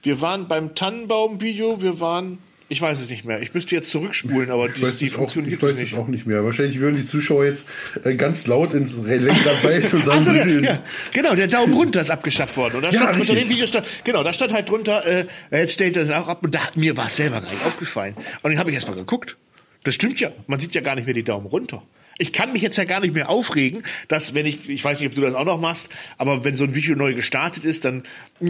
[0.03, 2.39] wir waren beim Tannenbaum-Video, wir waren
[2.71, 3.41] ich weiß es nicht mehr.
[3.41, 5.83] Ich müsste jetzt zurückspulen, aber die, die Funktion auch, gibt es nicht.
[5.83, 6.45] Ich weiß es auch nicht mehr.
[6.45, 7.67] Wahrscheinlich würden die Zuschauer jetzt
[8.05, 12.01] äh, ganz laut ins Lenkrad beißen und sagen, so, der, ja, genau, der Daumen runter
[12.01, 12.77] ist abgeschafft worden.
[12.77, 15.73] Und da stand ja, unter dem Video stand, genau, da stand halt drunter, äh, jetzt
[15.75, 18.15] stellt er das auch ab und da, mir war es selber gar nicht aufgefallen.
[18.43, 19.37] Und dann habe ich erstmal geguckt.
[19.85, 20.31] Das stimmt ja.
[20.47, 21.83] Man sieht ja gar nicht mehr die Daumen runter.
[22.19, 25.11] Ich kann mich jetzt ja gar nicht mehr aufregen, dass wenn ich, ich weiß nicht,
[25.11, 25.89] ob du das auch noch machst,
[26.19, 28.03] aber wenn so ein Video neu gestartet ist, dann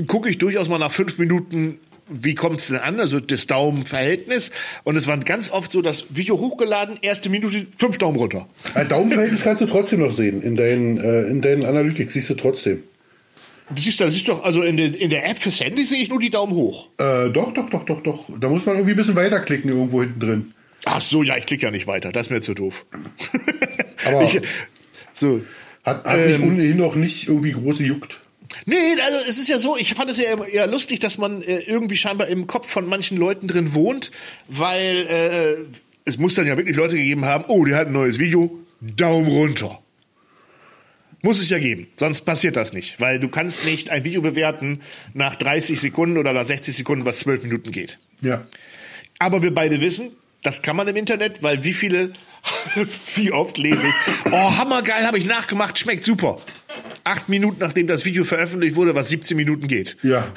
[0.06, 1.78] gucke ich durchaus mal nach fünf Minuten
[2.08, 3.00] wie kommt es denn an?
[3.00, 4.50] Also das Daumenverhältnis.
[4.84, 8.48] Und es war ganz oft so, das Video hochgeladen, erste Minute, fünf Daumen runter.
[8.74, 10.42] Ein Daumenverhältnis kannst du trotzdem noch sehen.
[10.42, 12.82] In deinen, äh, in deinen Analytics siehst du trotzdem.
[13.70, 16.08] Das ist, das ist doch, also in, der, in der App fürs Handy sehe ich
[16.08, 16.88] nur die Daumen hoch.
[16.98, 18.30] Äh, doch, doch, doch, doch, doch.
[18.40, 20.54] Da muss man irgendwie ein bisschen weiterklicken irgendwo hinten drin.
[20.84, 22.12] Ach so, ja, ich klicke ja nicht weiter.
[22.12, 22.86] Das ist mir zu doof.
[24.06, 24.40] Aber ich,
[25.12, 25.42] so.
[25.84, 28.20] Hat, hat ähm, mich ohnehin noch nicht irgendwie groß gejuckt.
[28.66, 31.60] Nee, also es ist ja so, ich fand es ja eher lustig, dass man äh,
[31.60, 34.10] irgendwie scheinbar im Kopf von manchen Leuten drin wohnt,
[34.48, 38.18] weil äh, es muss dann ja wirklich Leute gegeben haben, oh, der hat ein neues
[38.18, 39.80] Video, Daumen runter.
[41.22, 44.80] Muss es ja geben, sonst passiert das nicht, weil du kannst nicht ein Video bewerten
[45.14, 47.98] nach 30 Sekunden oder nach 60 Sekunden, was 12 Minuten geht.
[48.20, 48.46] Ja.
[49.18, 52.12] Aber wir beide wissen, das kann man im Internet, weil wie viele,
[53.14, 53.94] wie oft lese ich,
[54.32, 56.38] oh, hammergeil, habe ich nachgemacht, schmeckt super
[57.08, 59.96] acht Minuten nachdem das Video veröffentlicht wurde, was 17 Minuten geht.
[60.02, 60.28] Ja.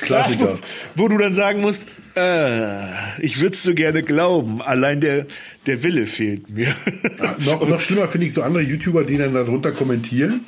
[0.00, 0.44] Klassiker.
[0.44, 0.58] Ja,
[0.94, 1.84] wo, wo, du dann sagen musst,
[2.16, 5.26] äh, ich würde es so gerne glauben, allein der,
[5.66, 6.74] der Wille fehlt mir.
[7.18, 10.46] Ja, noch, noch schlimmer finde ich so andere YouTuber, die dann darunter kommentieren.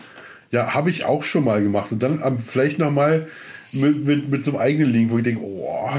[0.50, 1.92] Ja, habe ich auch schon mal gemacht.
[1.92, 3.28] Und dann ähm, vielleicht nochmal
[3.72, 5.90] mit, mit, mit so einem eigenen Link, wo ich denke, oh,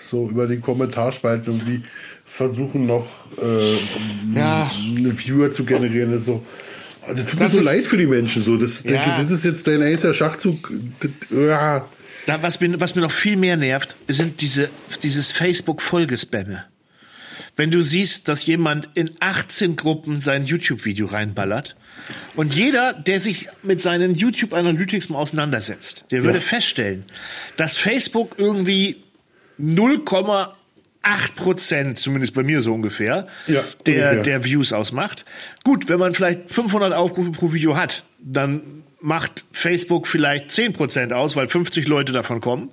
[0.00, 1.82] so über den Kommentarspalten irgendwie
[2.30, 3.06] versuchen noch
[3.42, 4.70] äh, ja.
[4.96, 6.12] eine Viewer zu generieren.
[6.12, 6.44] Das so,
[7.06, 8.42] also tut das mir so leid für die Menschen.
[8.42, 9.20] So, das, ja.
[9.20, 10.72] das ist jetzt dein einziger Schachzug.
[11.00, 11.88] Das, ja.
[12.26, 14.70] Da, was, mir, was mir noch viel mehr nervt, sind diese,
[15.02, 16.64] dieses Facebook-Folgespamme.
[17.56, 21.76] Wenn du siehst, dass jemand in 18 Gruppen sein YouTube-Video reinballert
[22.36, 26.44] und jeder, der sich mit seinen YouTube Analytics mal auseinandersetzt, der würde ja.
[26.44, 27.04] feststellen,
[27.56, 29.02] dass Facebook irgendwie
[29.60, 30.48] 0,8
[31.02, 34.22] 8 Prozent, zumindest bei mir so ungefähr, ja, der, ungefähr.
[34.22, 35.24] der Views ausmacht.
[35.64, 41.12] Gut, wenn man vielleicht 500 Aufrufe pro Video hat, dann macht Facebook vielleicht 10 Prozent
[41.12, 42.70] aus, weil 50 Leute davon kommen.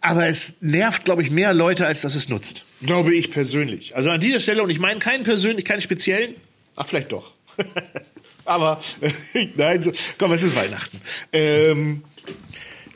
[0.00, 2.64] Aber es nervt, glaube ich, mehr Leute, als dass es nutzt.
[2.82, 3.96] Glaube ich persönlich.
[3.96, 6.34] Also an dieser Stelle, und ich meine keinen persönlich, keinen speziellen,
[6.76, 7.32] ach, vielleicht doch.
[8.44, 8.82] Aber,
[9.56, 11.00] nein, so, komm, es ist Weihnachten.
[11.32, 12.04] Ähm,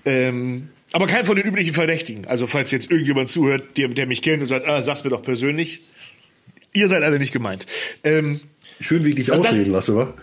[0.05, 2.27] ähm, aber kein von den üblichen Verdächtigen.
[2.27, 5.23] Also falls jetzt irgendjemand zuhört, der, der mich kennt und sagt, ah, sag's mir doch
[5.23, 5.83] persönlich.
[6.73, 7.67] Ihr seid alle nicht gemeint.
[8.05, 8.41] Ähm,
[8.81, 10.15] Schön, wie ich dich ausreden lasse, wa?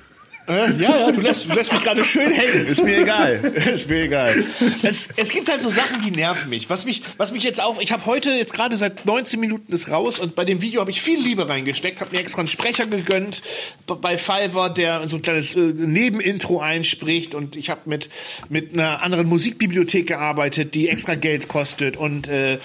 [0.47, 2.67] Äh, ja, ja, du lässt, du lässt mich gerade schön hängen.
[2.67, 3.35] Ist mir egal.
[3.73, 4.43] Ist mir egal.
[4.83, 6.69] Es, es gibt halt so Sachen, die nerven mich.
[6.69, 9.89] Was mich, was mich jetzt auch, ich habe heute jetzt gerade seit 19 Minuten ist
[9.89, 12.85] raus und bei dem Video habe ich viel Liebe reingesteckt, habe mir extra einen Sprecher
[12.85, 13.41] gegönnt
[13.87, 18.09] bei Fiverr, der so ein kleines äh, Nebenintro einspricht und ich habe mit,
[18.49, 22.59] mit einer anderen Musikbibliothek gearbeitet, die extra Geld kostet und, äh,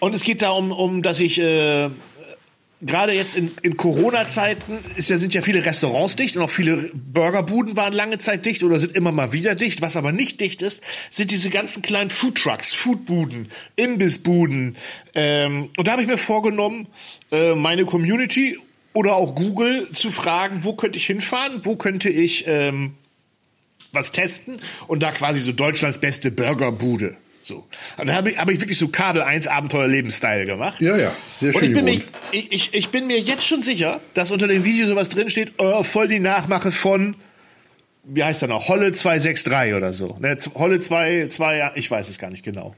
[0.00, 1.88] und es geht darum, um, dass ich, äh,
[2.86, 7.76] gerade jetzt in, in Corona-Zeiten ja, sind ja viele Restaurants dicht und auch viele Burgerbuden
[7.76, 9.82] waren lange Zeit dicht oder sind immer mal wieder dicht.
[9.82, 14.76] Was aber nicht dicht ist, sind diese ganzen kleinen Foodtrucks, Foodbuden, Imbissbuden.
[15.14, 16.88] Ähm, und da habe ich mir vorgenommen,
[17.30, 18.58] äh, meine Community
[18.92, 22.94] oder auch Google zu fragen, wo könnte ich hinfahren, wo könnte ich ähm,
[23.92, 27.16] was testen und da quasi so Deutschlands beste Burgerbude
[27.46, 27.66] so.
[27.98, 30.80] Und da habe ich, hab ich wirklich so Kabel 1 Abenteuer Lebensstyle gemacht.
[30.80, 31.62] Ja, ja, sehr schön.
[31.62, 34.64] Und ich bin, mir, ich, ich, ich bin mir jetzt schon sicher, dass unter dem
[34.64, 37.16] Video sowas drinsteht, oh, voll die Nachmache von,
[38.04, 40.16] wie heißt der noch, Holle 263 oder so.
[40.20, 42.74] Ne, Holle 2, 2, ich weiß es gar nicht genau.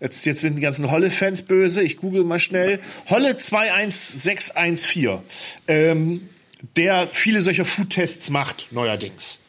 [0.00, 1.82] Jetzt, jetzt sind die ganzen Holle-Fans böse.
[1.82, 2.78] Ich google mal schnell.
[3.10, 5.18] Holle 21614.
[5.66, 6.28] Ähm,
[6.76, 9.40] der viele solcher Food-Tests macht, neuerdings.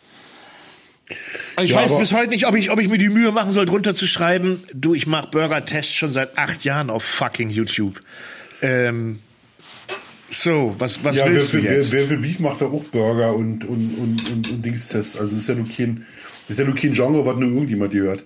[1.62, 3.66] Ich ja, weiß bis heute nicht, ob ich, ob ich mir die Mühe machen soll,
[3.66, 8.00] drunter zu schreiben, du, ich mache Burger-Tests schon seit acht Jahren auf fucking YouTube.
[8.62, 9.20] Ähm,
[10.30, 11.92] so, was, was ja, willst wer, du jetzt?
[11.92, 15.18] Wer, wer, wer Beef macht da auch Burger und, und, und, und, und Dingstests.
[15.18, 16.06] Also ist ja nur kein,
[16.48, 18.24] ist ja nur kein Genre, was nur irgendjemand gehört.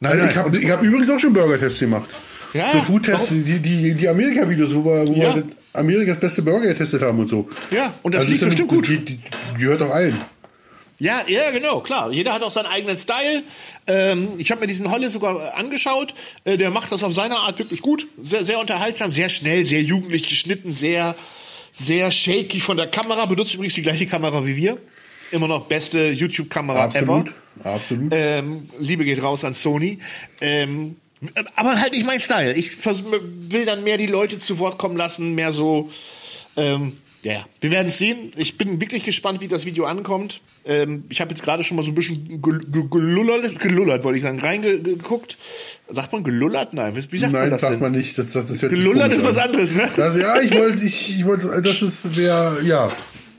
[0.00, 2.10] Nein, also nein, ich habe hab übrigens auch schon Burger-Tests gemacht.
[2.52, 5.34] Ja, so Food-Tests, die, die, die Amerika-Videos, wo wir, wo ja.
[5.36, 5.44] wir
[5.76, 7.48] Amerikas beste Burger getestet haben und so.
[7.70, 8.88] Ja, und das also liegt bestimmt gut.
[8.88, 10.16] Die, die, die gehört auch allen.
[10.98, 12.10] Ja, ja, genau, klar.
[12.10, 13.42] Jeder hat auch seinen eigenen Style.
[13.86, 16.14] Ähm, ich habe mir diesen Holle sogar angeschaut.
[16.44, 18.06] Äh, der macht das auf seine Art wirklich gut.
[18.22, 21.14] Sehr, sehr unterhaltsam, sehr schnell, sehr jugendlich geschnitten, sehr,
[21.72, 23.26] sehr shaky von der Kamera.
[23.26, 24.78] Benutzt übrigens die gleiche Kamera wie wir.
[25.32, 27.24] Immer noch beste YouTube-Kamera ever.
[27.62, 28.12] Absolut.
[28.14, 29.98] Ähm, Liebe geht raus an Sony.
[30.40, 30.96] Ähm,
[31.56, 32.54] aber halt nicht mein Style.
[32.54, 35.90] Ich will dann mehr die Leute zu Wort kommen lassen, mehr so.
[36.56, 36.96] Ähm,
[37.26, 38.30] ja, ja, wir werden es sehen.
[38.36, 40.40] Ich bin wirklich gespannt, wie das Video ankommt.
[40.64, 44.38] Ähm, ich habe jetzt gerade schon mal so ein bisschen gelullert, gelullert wollte ich sagen,
[44.38, 45.36] reingeguckt.
[45.88, 46.72] Sagt man gelullert?
[46.72, 47.80] Nein, wie sagt Nein, man das sagt denn?
[47.80, 48.16] man nicht.
[48.16, 49.90] Das, das, das gelullert ist was anderes, ne?
[49.96, 52.92] Das, ja, ich wollte, ich, ich wollte, das ist, wer, ja.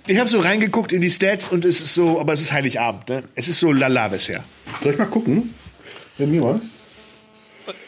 [0.06, 3.08] Ich habe so reingeguckt in die Stats und es ist so, aber es ist Heiligabend,
[3.08, 3.24] ne?
[3.36, 4.44] Es ist so lala bisher.
[4.84, 5.54] Soll ich mal gucken?
[6.18, 6.62] Wenn mir mal.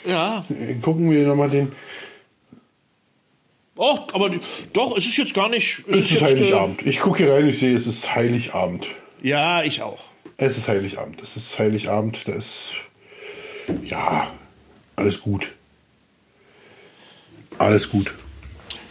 [0.05, 0.45] Ja.
[0.81, 1.73] Gucken wir nochmal den.
[3.81, 4.41] Oh, aber die,
[4.73, 5.83] doch, es ist jetzt gar nicht.
[5.87, 6.85] Es, es ist, jetzt, Heiligabend.
[6.85, 8.85] Äh, ich gucke hier rein, ich sehe, es ist Heiligabend.
[9.23, 10.03] Ja, ich auch.
[10.35, 11.21] Es ist Heiligabend.
[11.21, 12.27] Es ist Heiligabend.
[12.27, 12.73] Da ist.
[13.85, 14.33] Ja,
[14.97, 15.53] alles gut.
[17.57, 18.13] Alles gut.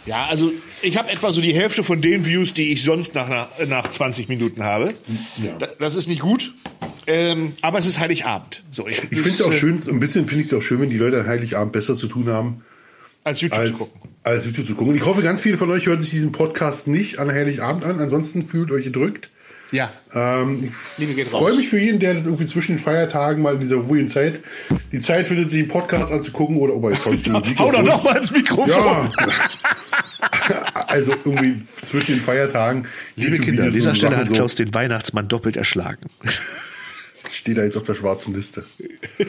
[0.07, 3.47] Ja, also ich habe etwa so die Hälfte von den Views, die ich sonst nach,
[3.67, 4.95] nach 20 Minuten habe.
[5.37, 5.67] Ja.
[5.77, 6.51] Das ist nicht gut.
[7.05, 8.63] Ähm, aber es ist Heiligabend.
[8.71, 10.89] So, ich ich finde es auch schön, ein bisschen finde ich es auch schön, wenn
[10.89, 12.63] die Leute an Heiligabend besser zu tun haben.
[13.23, 14.08] Als YouTube als, zu gucken.
[14.29, 14.95] Als YouTube zu gucken.
[14.95, 17.99] Ich hoffe, ganz viele von euch hören sich diesen Podcast nicht an Heiligabend an.
[17.99, 19.31] Ansonsten fühlt euch gedrückt.
[19.71, 19.91] Ja.
[20.13, 24.09] Ähm, ich freue mich für jeden, der irgendwie zwischen den Feiertagen mal in dieser ruhigen
[24.09, 24.41] Zeit
[24.91, 26.91] die Zeit findet, sich einen Podcast anzugucken oder oh,
[27.59, 28.69] Hau doch noch mal ins Mikrofon.
[28.69, 29.11] Ja.
[30.87, 32.87] also irgendwie zwischen den Feiertagen.
[33.15, 34.63] Liebe Kinder, an dieser Stelle hat Klaus so.
[34.63, 36.05] den Weihnachtsmann doppelt erschlagen.
[37.31, 38.63] Steht da jetzt auf der schwarzen Liste.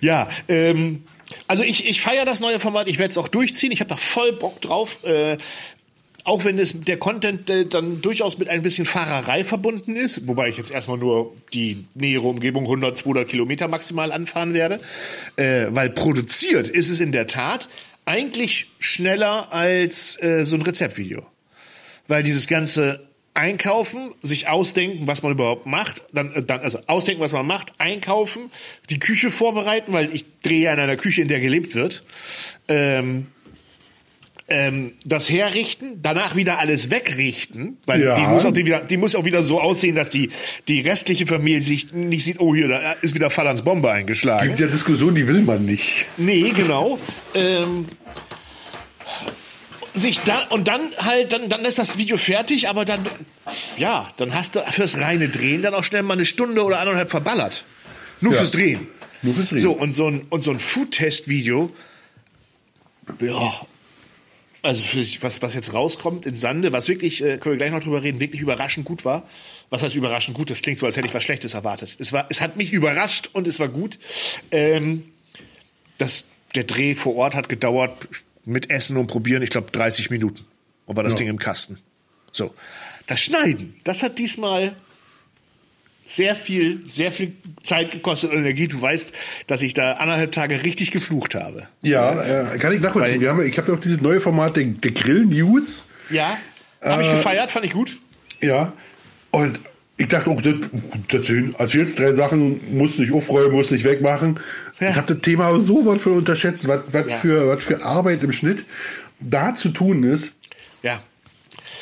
[0.00, 1.04] ja, ähm,
[1.48, 3.96] also ich, ich feiere das neue Format, ich werde es auch durchziehen, ich habe da
[3.96, 5.04] voll Bock drauf.
[5.04, 5.38] Äh,
[6.24, 10.48] auch wenn es der Content äh, dann durchaus mit ein bisschen Fahrerei verbunden ist, wobei
[10.48, 14.80] ich jetzt erstmal nur die nähere Umgebung 100, 200 Kilometer maximal anfahren werde,
[15.36, 17.68] äh, weil produziert ist es in der Tat
[18.06, 21.26] eigentlich schneller als äh, so ein Rezeptvideo.
[22.08, 27.20] Weil dieses ganze Einkaufen, sich ausdenken, was man überhaupt macht, dann, äh, dann also ausdenken,
[27.20, 28.50] was man macht, einkaufen,
[28.90, 32.02] die Küche vorbereiten, weil ich drehe ja in einer Küche, in der gelebt wird.
[32.68, 33.26] Ähm,
[34.46, 38.14] ähm, das herrichten, danach wieder alles wegrichten, weil ja.
[38.14, 40.30] die, muss auch die, wieder, die muss auch wieder so aussehen, dass die,
[40.68, 44.48] die restliche Familie sich nicht sieht, oh hier, da ist wieder Vaterns Bombe eingeschlagen.
[44.48, 46.04] Gibt ja Diskussion, die will man nicht.
[46.18, 46.98] Nee, genau.
[47.34, 47.86] Ähm,
[49.94, 53.06] sich dann und dann halt, dann, dann ist das Video fertig, aber dann,
[53.76, 57.10] ja, dann hast du fürs reine Drehen dann auch schnell mal eine Stunde oder eineinhalb
[57.10, 57.64] verballert.
[58.20, 58.38] Nur ja.
[58.38, 58.88] fürs Drehen.
[59.22, 59.58] Nur fürs Drehen.
[59.58, 61.70] So, und so ein, und so ein Food-Test-Video,
[63.20, 63.66] ja,
[64.62, 64.82] also
[65.20, 68.18] was, was jetzt rauskommt in Sande, was wirklich, äh, können wir gleich noch drüber reden,
[68.18, 69.28] wirklich überraschend gut war.
[69.68, 70.48] Was heißt überraschend gut?
[70.48, 71.96] Das klingt so, als hätte ich was Schlechtes erwartet.
[71.98, 73.98] Es, war, es hat mich überrascht und es war gut.
[74.50, 75.04] Ähm,
[75.98, 76.24] das,
[76.54, 78.08] der Dreh vor Ort hat gedauert
[78.44, 80.44] mit Essen und Probieren, ich glaube, 30 Minuten.
[80.86, 81.18] Und war das ja.
[81.18, 81.78] Ding im Kasten.
[82.32, 82.54] So.
[83.06, 84.74] Das Schneiden, das hat diesmal
[86.06, 87.32] sehr viel, sehr viel
[87.62, 88.68] Zeit gekostet und Energie.
[88.68, 89.12] Du weißt,
[89.46, 91.68] dass ich da anderthalb Tage richtig geflucht habe.
[91.82, 93.20] Ja, äh, kann ich nachvollziehen.
[93.20, 95.84] Wir haben, ich habe ja auch dieses neue Format, der, der Grill News.
[96.10, 96.36] Ja,
[96.82, 97.98] habe ich äh, gefeiert, fand ich gut.
[98.40, 98.74] Ja,
[99.30, 99.60] und
[99.96, 100.54] ich dachte auch, das,
[101.08, 104.40] das sind, also jetzt drei Sachen, muss nicht aufräumen, muss nicht wegmachen.
[104.80, 104.90] Ja.
[104.90, 107.16] Ich habe das Thema so was von unterschätzt, was, was, ja.
[107.18, 108.64] für, was für Arbeit im Schnitt
[109.20, 110.32] da zu tun ist.
[110.82, 111.02] Ja.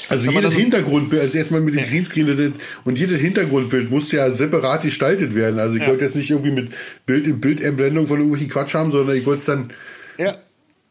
[0.09, 1.87] Also jedes Hintergrundbild, also erstmal mit dem ja.
[1.87, 2.55] Greenscreen
[2.85, 5.59] und jedes Hintergrundbild muss ja separat gestaltet werden.
[5.59, 5.89] Also ich ja.
[5.89, 6.73] wollte jetzt nicht irgendwie mit
[7.07, 9.71] Bild in Bildentblendung von irgendwelchen Quatsch haben, sondern ich wollte es dann,
[10.19, 10.37] ja.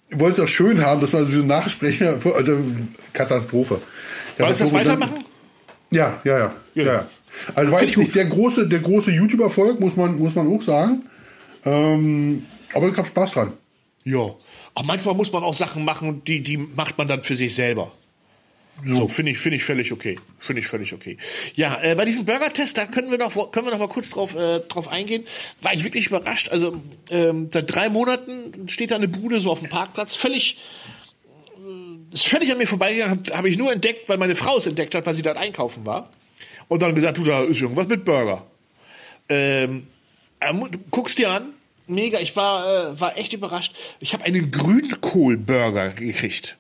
[0.10, 2.60] ich wollte es auch schön haben, dass man so Nachsprecher, also
[3.14, 3.82] Katastrophe.
[4.38, 5.26] Wollen wir das weitermachen?
[5.92, 6.84] Ja, ja, ja, ja.
[6.84, 7.08] ja.
[7.56, 11.04] Also war jetzt nicht der große, der große YouTube-Erfolg, muss man, muss man auch sagen.
[11.66, 13.54] Ähm, aber ich habe Spaß dran.
[14.04, 14.20] Ja.
[14.74, 17.92] Auch manchmal muss man auch Sachen machen, die, die macht man dann für sich selber.
[18.86, 20.18] So, so finde ich, finde ich völlig okay.
[20.40, 21.18] Finde ich völlig okay.
[21.56, 24.34] Ja, äh, bei diesem Burger-Test, da können wir noch, können wir noch mal kurz drauf,
[24.36, 25.26] äh, drauf eingehen.
[25.62, 26.50] War ich wirklich überrascht.
[26.50, 30.16] Also, ähm, seit drei Monaten steht da eine Bude so auf dem Parkplatz.
[30.16, 30.58] Völlig,
[32.14, 33.20] ist völlig an mir vorbeigegangen.
[33.20, 35.86] Habe hab ich nur entdeckt, weil meine Frau es entdeckt hat, weil sie dort einkaufen
[35.86, 36.10] war.
[36.68, 38.46] Und dann gesagt, du, da ist irgendwas mit Burger.
[39.30, 39.88] Ähm,
[40.40, 40.54] äh,
[40.90, 41.54] guckst dir an.
[41.88, 43.76] Mega, ich war, äh, war echt überrascht.
[44.00, 46.58] Ich habe einen Grünkohl-Burger gekriegt.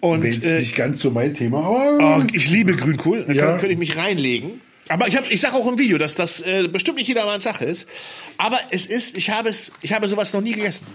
[0.00, 2.18] Und Wenn's äh, nicht ganz so mein Thema, aber.
[2.18, 3.52] Oh, ich liebe Grünkohl, da ja.
[3.52, 4.60] könnte ich mich reinlegen.
[4.88, 7.64] Aber ich, hab, ich sage auch im Video, dass das äh, bestimmt nicht jedermanns Sache
[7.64, 7.88] ist.
[8.36, 10.86] Aber es ist, ich habe es, ich habe sowas noch nie gegessen.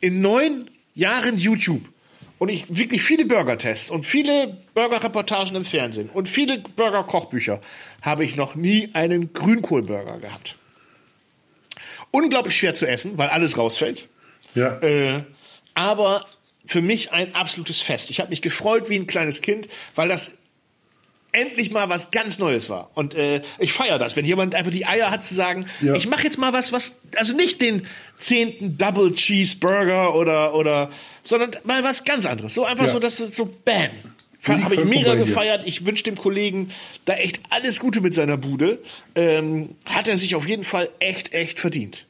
[0.00, 1.82] In neun Jahren YouTube
[2.40, 7.60] und ich wirklich viele Burger-Tests und viele Burger-Reportagen im Fernsehen und viele Burger-Kochbücher
[8.00, 10.56] habe ich noch nie einen Grünkohlburger gehabt.
[12.10, 14.08] Unglaublich schwer zu essen, weil alles rausfällt.
[14.54, 14.78] Ja.
[14.80, 15.24] Äh,
[15.74, 16.26] aber
[16.64, 18.10] für mich ein absolutes Fest.
[18.10, 20.38] Ich habe mich gefreut wie ein kleines Kind, weil das
[21.32, 22.90] endlich mal was ganz Neues war.
[22.94, 25.94] Und äh, ich feiere das, wenn jemand einfach die Eier hat zu sagen, Ja.
[25.94, 27.86] ich mache jetzt mal was, was, also nicht den
[28.16, 30.90] zehnten Double Cheeseburger oder, oder,
[31.24, 32.54] sondern mal was ganz anderes.
[32.54, 32.92] So einfach Ja.
[32.92, 33.90] so, dass es so bam.
[34.48, 35.66] Habe ich mega gefeiert.
[35.66, 36.70] Ich wünsche dem Kollegen
[37.04, 38.78] da echt alles Gute mit seiner Bude.
[39.14, 42.06] Ähm, hat er sich auf jeden Fall echt, echt verdient.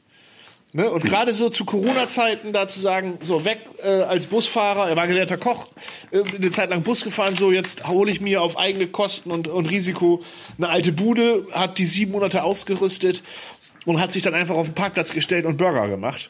[0.73, 0.89] Ne?
[0.89, 5.05] Und gerade so zu Corona-Zeiten da zu sagen, so weg äh, als Busfahrer, er war
[5.07, 5.67] gelernter Koch,
[6.11, 9.49] äh, eine Zeit lang Bus gefahren, so jetzt hole ich mir auf eigene Kosten und,
[9.49, 10.21] und Risiko
[10.57, 13.21] eine alte Bude, hat die sieben Monate ausgerüstet
[13.85, 16.29] und hat sich dann einfach auf den Parkplatz gestellt und Burger gemacht.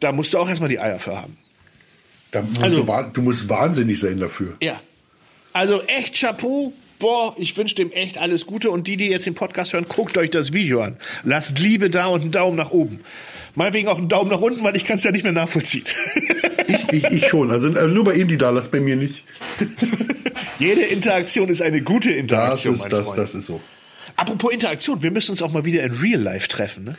[0.00, 1.38] Da musst du auch erstmal die Eier für haben.
[2.40, 4.56] Musst Also- du, du musst wahnsinnig sein dafür.
[4.62, 4.80] Ja.
[5.52, 6.72] Also echt Chapeau.
[6.98, 8.70] Boah, ich wünsche dem echt alles Gute.
[8.70, 10.96] Und die, die jetzt den Podcast hören, guckt euch das Video an.
[11.24, 13.00] Lasst Liebe da und einen Daumen nach oben.
[13.56, 15.82] Meinetwegen auch einen Daumen nach unten, weil ich kann es ja nicht mehr nachvollziehen.
[16.68, 17.50] Ich, ich, ich schon.
[17.50, 19.24] Also äh, nur bei ihm die da, lass bei mir nicht.
[20.58, 23.60] Jede Interaktion ist eine gute Das Interaktion, ist, mein das, das ist so.
[24.16, 26.84] Apropos Interaktion, wir müssen uns auch mal wieder in Real Life treffen.
[26.84, 26.96] Ne?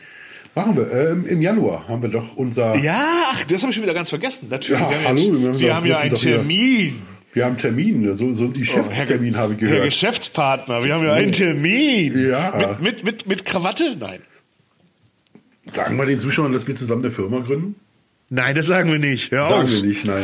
[0.55, 0.91] Machen wir.
[0.91, 2.75] Ähm, Im Januar haben wir doch unser.
[2.77, 3.01] Ja,
[3.31, 4.47] ach, das habe ich schon wieder ganz vergessen.
[4.49, 4.81] Natürlich.
[4.81, 7.01] Ja, wir haben, hallo, jetzt, wir haben wir ja einen Termin.
[7.33, 9.85] Wir haben Termin, so, so einen Oh, Geschäftstermin habe ich Herr gehört.
[9.85, 12.29] Geschäftspartner, wir haben ja einen Termin.
[12.29, 12.77] Ja.
[12.79, 13.95] Mit, mit, mit, mit Krawatte?
[13.99, 14.19] Nein.
[15.71, 17.75] Sagen wir den Zuschauern, dass wir zusammen eine Firma gründen?
[18.29, 19.31] Nein, das sagen wir nicht.
[19.31, 19.71] Hör Sagen auf.
[19.71, 20.23] wir nicht, nein.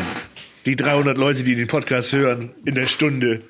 [0.67, 3.41] Die 300 Leute, die den Podcast hören in der Stunde.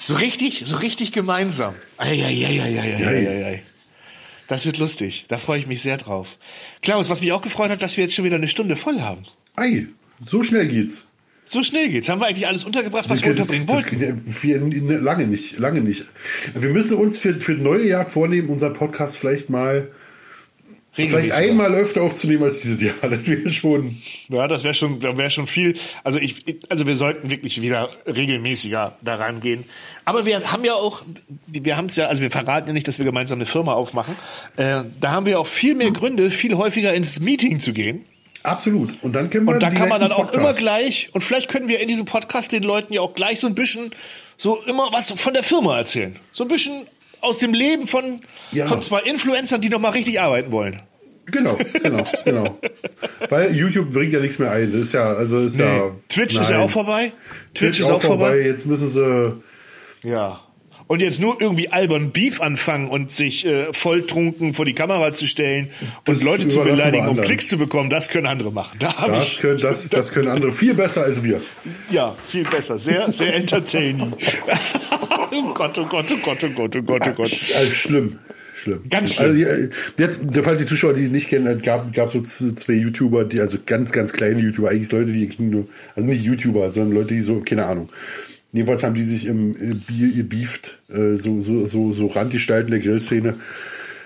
[0.00, 1.74] so richtig, so richtig gemeinsam.
[1.96, 3.62] Eieieiei.
[4.50, 5.26] Das wird lustig.
[5.28, 6.36] Da freue ich mich sehr drauf.
[6.82, 9.22] Klaus, was mich auch gefreut hat, dass wir jetzt schon wieder eine Stunde voll haben.
[9.54, 9.86] Ei,
[10.26, 11.06] so schnell geht's.
[11.46, 12.08] So schnell geht's.
[12.08, 14.24] Haben wir eigentlich alles untergebracht, was wir Das- unterbringen das- wollten?
[14.26, 16.04] das- Wir, ne, lange nicht, lange nicht.
[16.54, 19.88] Wir müssen uns für, für das neue Jahr vornehmen, unseren Podcast vielleicht mal,
[20.92, 22.94] vielleicht einmal öfter aufzunehmen als dieses Jahr.
[23.02, 23.96] Das wäre schon.
[24.28, 25.76] Ja, das wäre schon, das wäre schon viel.
[26.04, 29.64] Also ich, also wir sollten wirklich wieder regelmäßiger daran gehen.
[30.04, 31.02] Aber wir haben ja auch,
[31.46, 34.16] wir haben es ja, also wir verraten ja nicht, dass wir gemeinsam eine Firma aufmachen.
[34.56, 38.04] Äh, da haben wir auch viel mehr Gründe, viel häufiger ins Meeting zu gehen.
[38.42, 38.94] Absolut.
[39.02, 41.68] Und dann können wir Und da kann man dann auch immer gleich, und vielleicht können
[41.68, 43.90] wir in diesem Podcast den Leuten ja auch gleich so ein bisschen,
[44.38, 46.16] so immer was von der Firma erzählen.
[46.32, 46.86] So ein bisschen
[47.20, 48.20] aus dem Leben von,
[48.52, 48.66] Ja.
[48.66, 50.82] von zwei Influencern, die noch mal richtig arbeiten wollen.
[51.26, 52.58] Genau, genau, genau.
[53.28, 54.72] Weil YouTube bringt ja nichts mehr ein.
[54.72, 55.92] Das ist ja, also ist ja.
[56.08, 56.66] Twitch ist ja nein.
[56.66, 57.12] auch vorbei.
[57.54, 58.40] Twitch, ist auch vorbei.
[58.40, 60.08] Jetzt müssen sie.
[60.08, 60.40] Ja.
[60.90, 65.28] Und jetzt nur irgendwie albern Beef anfangen und sich äh, volltrunken vor die Kamera zu
[65.28, 65.68] stellen
[66.08, 67.20] und Das Leute zu beleidigen, um.
[67.20, 68.76] Klicks zu bekommen, das können andere machen.
[68.80, 71.42] Da Das ich können, das, das können andere viel besser als wir.
[71.92, 74.12] ja viel besser, sehr sehr entertaining.
[75.30, 77.44] oh Gott, oh Gott, oh Gott, oh Gott, oh Gott, oh Gott.
[77.56, 78.18] Also schlimm.
[78.56, 78.80] Schlimm.
[78.90, 79.46] Ganz schlimm.
[79.46, 83.38] Also, jetzt, falls die Zuschauer die nicht kennen, es gab, gab so zwei YouTuber, die,
[83.38, 87.20] also ganz, ganz kleine YouTuber, eigentlich Leute, die nur, also nicht YouTuber, sondern Leute, die
[87.20, 87.90] so, keine Ahnung.
[88.52, 92.80] Jedenfalls haben die sich im äh, Bier gebieft, äh, so, so, so, so Randgestalten der
[92.80, 93.36] Grillszene.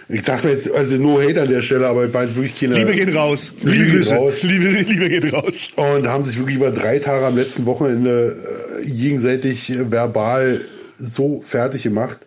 [0.09, 2.61] Ich sag mir jetzt, also no hate an der Stelle, aber es war jetzt wirklich
[2.61, 2.75] keine.
[2.75, 3.53] Liebe geht raus.
[3.63, 4.15] Liebe Liebe geht Grüße.
[4.15, 4.43] raus.
[4.43, 5.73] Liebe, Liebe geht raus.
[5.77, 8.37] Und haben sich wirklich über drei Tage am letzten Wochenende
[8.83, 10.61] äh, gegenseitig verbal
[10.99, 12.19] so fertig gemacht.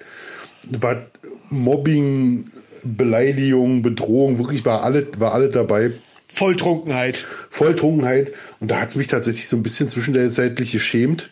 [0.72, 1.06] War
[1.50, 2.46] Mobbing,
[2.84, 5.92] Beleidigung, Bedrohung, wirklich war alles, war alles dabei.
[6.28, 7.26] Volltrunkenheit.
[7.50, 8.34] Volltrunkenheit.
[8.60, 11.30] Und da hat es mich tatsächlich so ein bisschen zwischenzeitlich geschämt,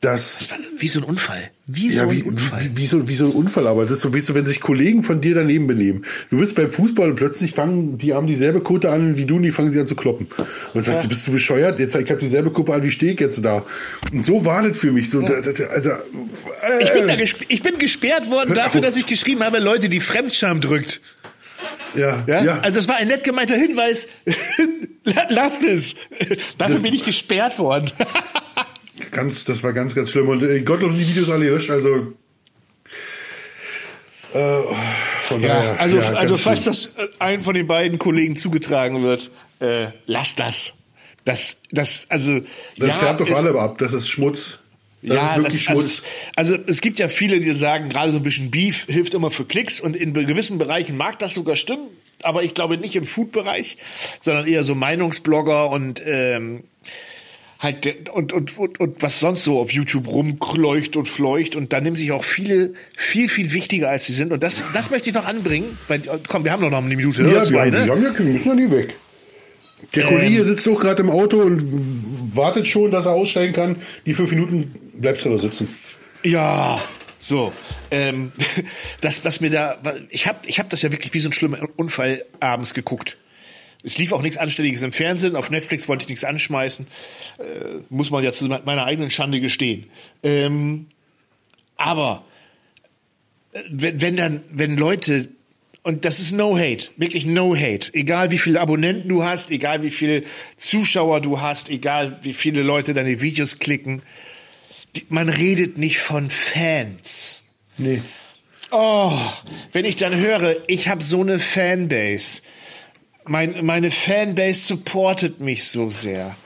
[0.00, 0.48] dass.
[0.78, 1.50] Wie so ein Unfall.
[1.66, 2.64] Wie so Ja, wie, ein Unfall.
[2.72, 4.60] wie, wie, so, wie so ein Unfall, aber das ist so, weißt du, wenn sich
[4.60, 6.04] Kollegen von dir daneben benehmen.
[6.30, 9.42] Du bist beim Fußball und plötzlich fangen, die haben dieselbe Kutte an wie du und
[9.42, 10.28] die fangen sie an zu kloppen.
[10.74, 11.78] Und sagst du, bist du bescheuert?
[11.78, 13.64] Jetzt, ich habe dieselbe Kuppe an, wie stehe ich jetzt da?
[14.12, 15.10] Und so war das für mich.
[15.10, 17.14] So, da, da, also, äh, Ich bin, da
[17.48, 21.00] ich bin gesperrt worden dafür, dass ich geschrieben habe, Leute, die Fremdscham drückt.
[21.96, 22.44] ja, Ja?
[22.44, 22.58] ja.
[22.60, 24.06] Also das war ein nett gemeinter Hinweis.
[25.04, 25.96] La- Lasst es.
[26.58, 27.90] Dafür bin ich gesperrt worden.
[29.16, 30.28] ganz, das war ganz, ganz schlimm.
[30.28, 32.12] Und äh, Gottlob die Videos alle gelöscht, also.
[34.32, 34.62] Äh,
[35.22, 36.72] von daher, also, ja, also falls schlimm.
[36.72, 40.74] das äh, einem von den beiden Kollegen zugetragen wird, äh, lasst das.
[41.24, 42.40] Das, das, also
[42.76, 43.78] Das ja, färbt doch alle ab.
[43.78, 44.58] Das ist Schmutz.
[45.02, 45.98] Das ja, ist wirklich das, also, Schmutz.
[45.98, 46.02] es,
[46.36, 49.44] also es gibt ja viele, die sagen, gerade so ein bisschen Beef hilft immer für
[49.44, 51.88] Klicks und in gewissen Bereichen mag das sogar stimmen,
[52.22, 53.78] aber ich glaube nicht im Food-Bereich,
[54.20, 56.64] sondern eher so Meinungsblogger und ähm,
[57.58, 61.80] halt und, und, und, und was sonst so auf YouTube rumkleucht und fleucht und da
[61.80, 65.14] nehmen sich auch viele viel, viel wichtiger als sie sind und das, das möchte ich
[65.14, 67.70] noch anbringen, weil, komm, wir haben doch noch eine Minute ja, oder wir zwei, haben,
[67.70, 67.84] ne?
[67.84, 68.94] die haben ja, wir müssen ja nie weg.
[69.94, 73.76] Der Kollege ähm, sitzt auch gerade im Auto und wartet schon, dass er aussteigen kann.
[74.06, 75.68] Die fünf Minuten bleibst du da sitzen.
[76.22, 76.80] Ja,
[77.18, 77.52] so.
[77.90, 78.32] Ähm,
[79.00, 79.78] das, was mir da,
[80.10, 83.18] ich habe ich hab das ja wirklich wie so ein schlimmer Unfall abends geguckt.
[83.86, 85.36] Es lief auch nichts Anständiges im Fernsehen.
[85.36, 86.88] Auf Netflix wollte ich nichts anschmeißen.
[87.38, 87.42] Äh,
[87.88, 89.86] muss man ja zu meiner eigenen Schande gestehen.
[90.24, 90.86] Ähm,
[91.76, 92.24] aber
[93.52, 95.28] äh, wenn, wenn dann, wenn Leute
[95.84, 97.94] und das ist no hate, wirklich no hate.
[97.94, 100.24] Egal wie viele Abonnenten du hast, egal wie viele
[100.56, 104.02] Zuschauer du hast, egal wie viele Leute deine Videos klicken,
[105.10, 107.44] man redet nicht von Fans.
[107.78, 108.02] Nee.
[108.72, 109.16] Oh,
[109.72, 112.42] wenn ich dann höre, ich habe so eine Fanbase.
[113.28, 116.36] Mein, meine Fanbase supportet mich so sehr.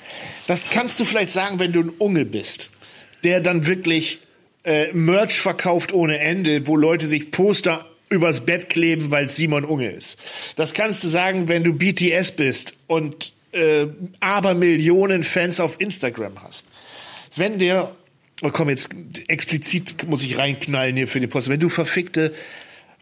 [0.47, 2.71] Das kannst du vielleicht sagen, wenn du ein Unge bist,
[3.23, 4.21] der dann wirklich
[4.65, 9.91] äh, Merch verkauft ohne Ende, wo Leute sich Poster übers Bett kleben, weil Simon Unge
[9.91, 10.19] ist.
[10.57, 13.87] Das kannst du sagen, wenn du BTS bist und äh,
[14.21, 16.67] aber Millionen Fans auf Instagram hast.
[17.37, 17.95] Wenn der,
[18.43, 18.91] oh komm, jetzt
[19.29, 22.33] explizit muss ich reinknallen hier für die Post, wenn du verfickte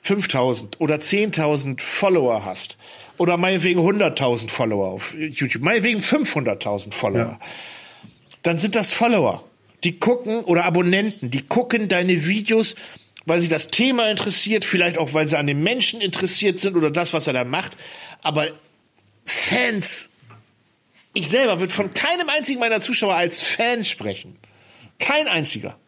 [0.03, 2.77] 5000 oder 10.000 Follower hast
[3.19, 7.41] oder meinetwegen 100.000 Follower auf YouTube, meinetwegen 500.000 Follower, ja.
[8.43, 9.45] dann sind das Follower.
[9.85, 12.75] Die gucken oder Abonnenten, die gucken deine Videos
[13.29, 16.91] weil sie das Thema interessiert, vielleicht auch, weil sie an dem Menschen interessiert sind oder
[16.91, 17.77] das, was er da macht.
[18.23, 18.49] Aber
[19.25, 20.15] Fans,
[21.13, 24.37] ich selber würde von keinem einzigen meiner Zuschauer als Fan sprechen.
[24.99, 25.79] Kein einziger.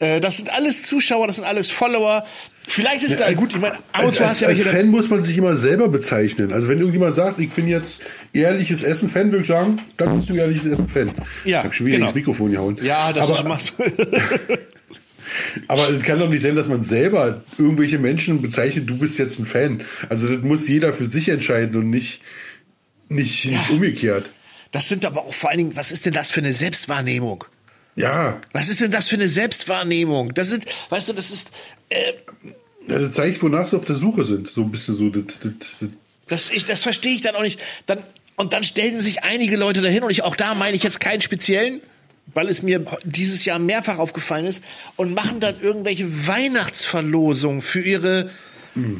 [0.00, 2.24] Äh, das sind alles Zuschauer, das sind alles Follower.
[2.66, 5.56] Vielleicht ist ja, da gut, ich meine, als, als, als Fan muss man sich immer
[5.56, 6.52] selber bezeichnen.
[6.52, 8.00] Also wenn irgendjemand sagt, ich bin jetzt
[8.32, 11.10] ehrliches Essen-Fan, würde ich sagen, dann bist du ehrliches Essen-Fan.
[11.44, 12.08] Ja, ich habe schon wieder genau.
[12.08, 12.78] ins Mikrofon gehauen.
[12.82, 13.74] Ja, das Aber, ist
[15.68, 19.38] Aber es kann doch nicht sein, dass man selber irgendwelche Menschen bezeichnet, du bist jetzt
[19.38, 19.82] ein Fan.
[20.08, 22.22] Also das muss jeder für sich entscheiden und nicht,
[23.08, 23.52] nicht, ja.
[23.52, 24.30] nicht umgekehrt.
[24.72, 27.44] Das sind aber auch vor allen Dingen, was ist denn das für eine Selbstwahrnehmung?
[27.96, 28.40] Ja.
[28.52, 30.34] Was ist denn das für eine Selbstwahrnehmung?
[30.34, 31.50] Das sind, weißt du, das ist.
[31.88, 32.12] Äh,
[32.88, 34.48] ja, das zeigt, wonach sie auf der Suche sind.
[34.48, 35.08] So ein bisschen so.
[35.10, 35.90] Das, das, das.
[36.28, 37.60] das, ich, das verstehe ich dann auch nicht.
[37.86, 38.02] Dann,
[38.36, 41.20] und dann stellen sich einige Leute dahin, und ich, auch da meine ich jetzt keinen
[41.20, 41.82] speziellen,
[42.32, 44.62] weil es mir dieses Jahr mehrfach aufgefallen ist,
[44.96, 48.30] und machen dann irgendwelche Weihnachtsverlosungen für ihre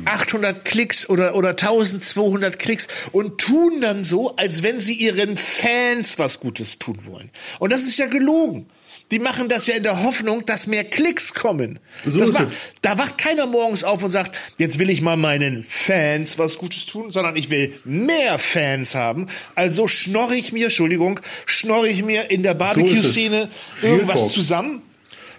[0.04, 6.18] 800 Klicks oder, oder 1200 Klicks und tun dann so, als wenn sie ihren Fans
[6.18, 7.30] was Gutes tun wollen.
[7.60, 8.66] Und das ist ja gelogen.
[9.10, 11.80] Die machen das ja in der Hoffnung, dass mehr Klicks kommen.
[12.06, 12.46] So macht,
[12.82, 16.86] da wacht keiner morgens auf und sagt, jetzt will ich mal meinen Fans was Gutes
[16.86, 19.26] tun, sondern ich will mehr Fans haben.
[19.54, 23.48] Also schnorre ich mir, Entschuldigung, schnorre ich mir in der Barbecue-Szene
[23.80, 24.82] so irgendwas zusammen.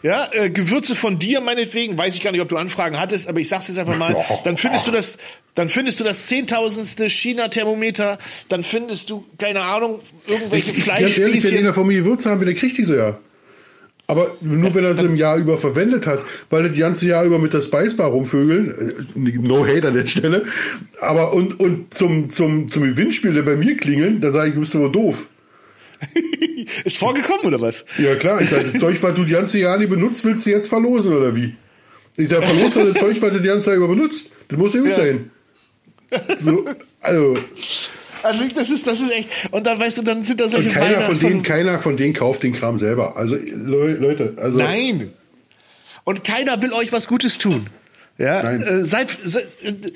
[0.03, 3.39] Ja, äh, Gewürze von dir meinetwegen, weiß ich gar nicht, ob du Anfragen hattest, aber
[3.39, 5.19] ich sag's jetzt einfach mal, dann findest du das,
[5.53, 8.17] dann findest du das zehntausendste China-Thermometer,
[8.49, 11.23] dann findest du, keine Ahnung, irgendwelche Fleischspießchen.
[11.23, 13.19] Ganz ehrlich, wenn der von mir Gewürze haben will, der kriegt die so ja.
[14.11, 17.23] Aber nur wenn er sie im Jahr über verwendet hat, weil er das ganze Jahr
[17.23, 20.43] über mit der Spicebar rumvögeln, äh, no hate an der Stelle,
[20.99, 24.59] aber und, und zum, zum, zum Gewinnspiel, der bei mir klingeln, da sage ich, du
[24.59, 25.27] bist aber doof.
[26.83, 27.85] Ist vorgekommen oder was?
[27.97, 30.67] Ja klar, ich sage, Zeug, was du die ganze Jahr nicht benutzt, willst du jetzt
[30.67, 31.55] verlosen oder wie?
[32.17, 34.29] Ich sage, verlost das Zeug, was du die ganze Zeit über benutzt.
[34.49, 35.31] Das muss ja gut sein.
[36.35, 36.65] So,
[36.99, 37.37] also.
[38.23, 39.29] Also das ist, das ist echt.
[39.51, 42.13] Und dann weißt du, dann sind da solche und keiner von denen, keiner von denen
[42.13, 43.17] kauft den Kram selber.
[43.17, 45.11] Also Leute, also nein.
[46.03, 47.67] Und keiner will euch was Gutes tun.
[48.17, 48.61] Ja, nein.
[48.61, 49.91] Äh, seid, seid äh,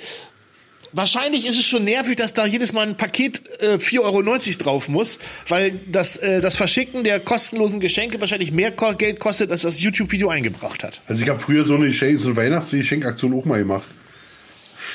[0.95, 4.87] Wahrscheinlich ist es schon nervig, dass da jedes Mal ein Paket äh, 4,90 Euro drauf
[4.87, 5.19] muss,
[5.49, 10.29] weil das, äh, das Verschicken der kostenlosen Geschenke wahrscheinlich mehr Geld kostet, als das YouTube-Video
[10.29, 11.01] eingebracht hat.
[11.07, 13.85] Also ich habe früher so eine, Geschenk so eine Weihnachtsgeschenkaktion auch mal gemacht.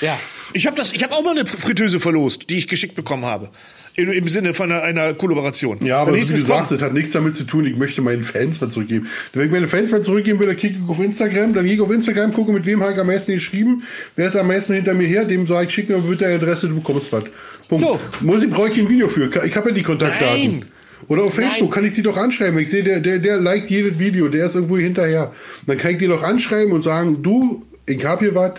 [0.00, 0.18] Ja.
[0.52, 3.50] Ich habe habe auch mal eine Fritteuse verlost, die ich geschickt bekommen habe.
[3.96, 5.84] Im, im Sinne von einer, einer Kollaboration.
[5.84, 8.70] Ja, aber wie gesagt, das hat nichts damit zu tun, ich möchte meinen Fans mal
[8.70, 9.08] zurückgeben.
[9.32, 11.80] Wenn ich meine Fans mal zurückgeben will, dann klicke ich auf Instagram, dann gehe ich
[11.80, 13.82] auf Instagram, gucke, mit wem habe ich am meisten geschrieben,
[14.16, 16.68] wer ist am meisten hinter mir her, dem sage ich, schick mir bitte eine Adresse,
[16.68, 17.24] du bekommst was.
[17.68, 17.84] Punkt.
[17.84, 18.00] So.
[18.20, 19.26] Muss ich, brauche ich ein Video für.
[19.44, 20.60] Ich habe ja die Kontaktdaten.
[20.60, 20.64] Nein.
[21.08, 21.74] Oder auf Facebook Nein.
[21.74, 22.58] kann ich die doch anschreiben.
[22.60, 25.32] Ich sehe, der, der, der liked jedes Video, der ist irgendwo hinterher.
[25.66, 28.54] Dann kann ich die doch anschreiben und sagen, du, ich habe hier was,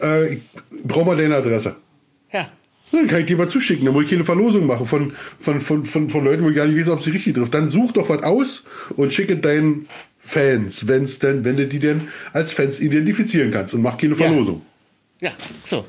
[0.00, 0.42] äh, ich
[0.84, 1.76] brauche mal deine Adresse.
[2.32, 2.48] Ja.
[2.92, 3.84] Dann kann ich dir was zuschicken.
[3.84, 6.66] Dann muss ich keine Verlosung machen von, von, von, von, von Leuten, wo ich gar
[6.66, 7.54] nicht weiß, ob sie richtig trifft.
[7.54, 8.64] Dann such doch was aus
[8.96, 9.88] und schicke deinen
[10.20, 14.62] Fans, wenn's denn, wenn du die denn als Fans identifizieren kannst und mach keine Verlosung.
[15.20, 15.84] Ja, ja so.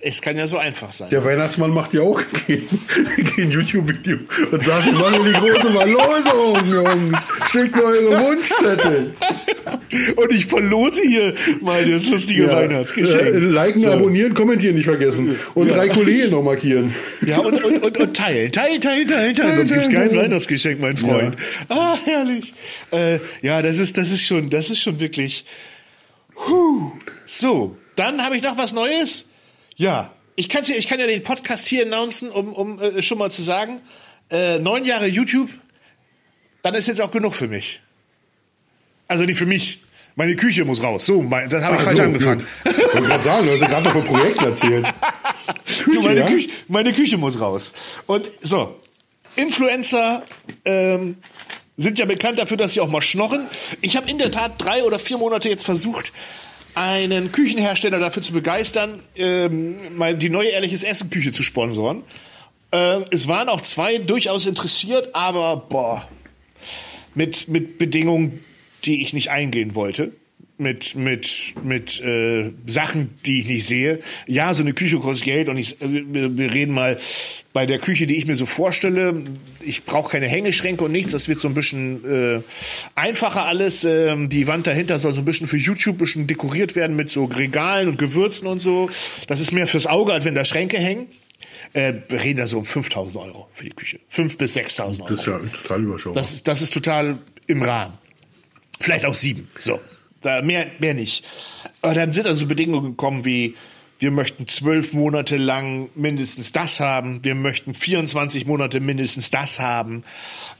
[0.00, 1.10] Es kann ja so einfach sein.
[1.10, 4.18] Der Weihnachtsmann macht ja auch kein YouTube-Video
[4.52, 7.26] und sagt, wir machen die große Verlosung, Jungs.
[7.50, 9.14] Schickt mir eure Wunschzettel.
[10.14, 12.52] Und ich verlose hier mal das lustige ja.
[12.52, 13.26] Weihnachtsgeschenk.
[13.26, 13.90] Äh, liken, so.
[13.90, 15.36] abonnieren, kommentieren nicht vergessen.
[15.54, 15.74] Und ja.
[15.74, 16.94] drei Kollegen noch markieren.
[17.26, 18.52] Ja, und, und, und, und teilen.
[18.52, 19.56] Teilen, teilen, teilen, teilen.
[19.56, 21.34] Sonst gibt es kein Weihnachtsgeschenk, mein Freund.
[21.68, 21.76] Ja.
[21.76, 22.54] Ah, herrlich.
[22.92, 25.44] Äh, ja, das ist, das ist schon, das ist schon wirklich.
[26.46, 26.92] Huh.
[27.26, 29.27] So, dann habe ich noch was Neues.
[29.78, 33.30] Ja, ich, kann's, ich kann ja den Podcast hier announcen, um, um äh, schon mal
[33.30, 33.80] zu sagen,
[34.28, 35.50] äh, neun Jahre YouTube,
[36.62, 37.80] dann ist jetzt auch genug für mich.
[39.06, 39.82] Also nicht für mich.
[40.16, 41.06] Meine Küche muss raus.
[41.06, 42.46] So, mein, das habe ich Ach falsch so, angefangen.
[42.64, 44.86] Ich wollte gerade sagen, du hast ja gerade noch von Projekten erzählt.
[45.84, 46.26] Küche, du, meine, ja?
[46.26, 47.72] Küche, meine Küche muss raus.
[48.06, 48.80] Und so,
[49.36, 50.24] Influencer
[50.64, 51.18] ähm,
[51.76, 53.46] sind ja bekannt dafür, dass sie auch mal schnorren.
[53.80, 56.12] Ich habe in der Tat drei oder vier Monate jetzt versucht,
[56.74, 62.02] einen Küchenhersteller dafür zu begeistern, ähm, mal die neue Ehrliches Essen Küche zu sponsoren.
[62.70, 66.08] Äh, es waren auch zwei durchaus interessiert, aber boah,
[67.14, 68.44] mit, mit Bedingungen,
[68.84, 70.12] die ich nicht eingehen wollte.
[70.60, 74.00] Mit, mit, mit äh, Sachen, die ich nicht sehe.
[74.26, 76.98] Ja, so eine Küche kostet Geld und ich, äh, wir reden mal
[77.52, 79.22] bei der Küche, die ich mir so vorstelle.
[79.60, 81.12] Ich brauche keine Hängeschränke und nichts.
[81.12, 82.40] Das wird so ein bisschen äh,
[82.96, 83.84] einfacher alles.
[83.84, 87.10] Ähm, die Wand dahinter soll so ein bisschen für YouTube ein bisschen dekoriert werden mit
[87.10, 88.90] so Regalen und Gewürzen und so.
[89.28, 91.06] Das ist mehr fürs Auge, als wenn da Schränke hängen.
[91.72, 94.00] Äh, wir reden da so um 5000 Euro für die Küche.
[94.12, 95.08] 5.000 bis 6.000 Euro.
[95.08, 96.20] Das ist ja total überschaubar.
[96.20, 97.94] Das ist, das ist total im Rahmen.
[98.80, 99.48] Vielleicht auch sieben.
[99.58, 99.80] So.
[100.20, 101.24] Da mehr, mehr nicht.
[101.82, 103.54] Aber dann sind also Bedingungen gekommen wie,
[103.98, 110.04] wir möchten zwölf Monate lang mindestens das haben, wir möchten 24 Monate mindestens das haben.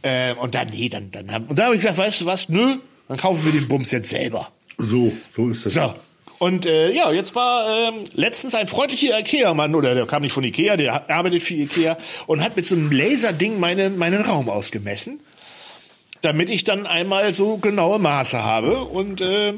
[0.03, 2.49] Äh, und dann, nee, dann, dann haben, und da habe ich gesagt, weißt du was,
[2.49, 2.77] nö,
[3.09, 4.51] dann kaufen wir den Bums jetzt selber.
[4.79, 5.75] So, so ist das.
[5.75, 5.95] So,
[6.39, 10.45] und äh, ja, jetzt war ähm, letztens ein freundlicher Ikea-Mann, oder der kam nicht von
[10.45, 15.21] Ikea, der arbeitet für Ikea und hat mit so einem Laserding meine, meinen Raum ausgemessen,
[16.23, 18.79] damit ich dann einmal so genaue Maße habe.
[18.85, 19.55] Und äh,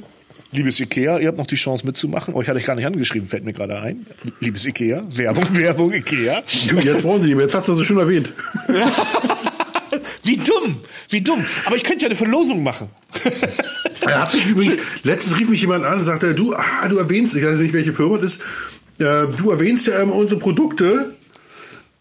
[0.52, 2.34] liebes Ikea, ihr habt noch die Chance mitzumachen.
[2.34, 4.06] Euch hatte ich gar nicht angeschrieben, fällt mir gerade ein.
[4.40, 6.42] Liebes Ikea, Werbung, Werbung, Ikea.
[6.68, 8.32] Du, jetzt brauchen Sie nicht mehr, jetzt hast du sie schon erwähnt.
[10.22, 10.76] Wie dumm,
[11.08, 11.44] wie dumm.
[11.64, 12.88] Aber ich könnte ja eine Verlosung machen.
[14.02, 17.34] Er hat mich übrigens, letztens rief mich jemand an und sagte, du, ah, du erwähnst,
[17.34, 18.40] ich weiß nicht, welche Firma das ist,
[18.98, 21.14] äh, du erwähnst ja immer unsere Produkte.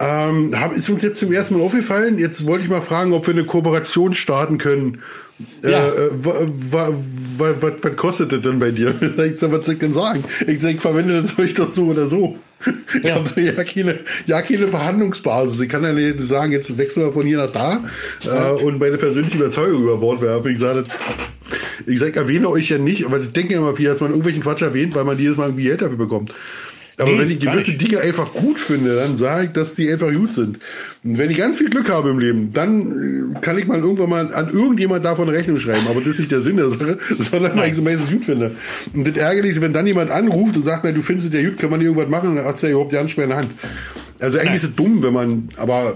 [0.02, 2.18] Ähm, ist uns jetzt zum ersten Mal aufgefallen.
[2.20, 5.00] Jetzt wollte ich mal fragen, ob wir eine Kooperation starten können.
[5.62, 5.90] Ja.
[5.90, 8.96] Äh, was kostet das denn bei dir?
[9.02, 10.24] Ich sag, was soll ich denn sagen?
[10.48, 12.38] Ich sag, ich verwende das euch doch so oder so.
[12.98, 13.16] Ich ja.
[13.16, 15.60] habe ja keine, ja keine Verhandlungsbasis.
[15.60, 17.84] Ich kann ja nicht sagen, jetzt wechseln wir von hier nach da
[18.22, 18.52] ja.
[18.52, 20.52] äh, und meine persönliche Überzeugung über Bord werfen.
[20.52, 20.86] Ich sage,
[21.86, 24.62] ich sag, erwähne euch ja nicht, aber ich denke immer viel, dass man irgendwelchen Quatsch
[24.62, 26.34] erwähnt, weil man jedes Mal irgendwie Geld dafür bekommt.
[27.00, 30.12] Aber nee, wenn ich gewisse Dinge einfach gut finde, dann sage ich, dass die einfach
[30.12, 30.60] gut sind.
[31.04, 34.10] Und wenn ich ganz viel Glück habe im Leben, dann äh, kann ich mal irgendwann
[34.10, 35.88] mal an irgendjemand davon Rechnung schreiben.
[35.88, 38.56] Aber das ist nicht der Sinn der Sache, sondern weil ich es meistens gut finde.
[38.94, 41.48] Und das ärgerlich ist, wenn dann jemand anruft und sagt, na, du findest es ja
[41.48, 43.40] gut, kann man dir irgendwas machen, dann hast du ja überhaupt die Handschuhe in der
[43.40, 43.52] Hand.
[44.20, 44.56] Also eigentlich Nein.
[44.58, 45.96] ist es dumm, wenn man, aber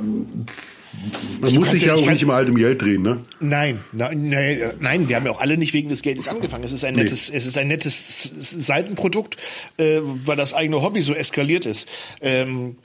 [1.39, 3.21] man also muss sich ja auch nicht immer alt im Geld drehen, ne?
[3.39, 6.63] Nein, nein, nein, nein, wir haben ja auch alle nicht wegen des Geldes angefangen.
[6.63, 7.37] Es ist ein nettes, nee.
[7.37, 8.23] es ist ein nettes
[8.67, 9.37] Seitenprodukt,
[9.77, 11.87] äh, weil das eigene Hobby so eskaliert ist.
[12.21, 12.77] Ähm,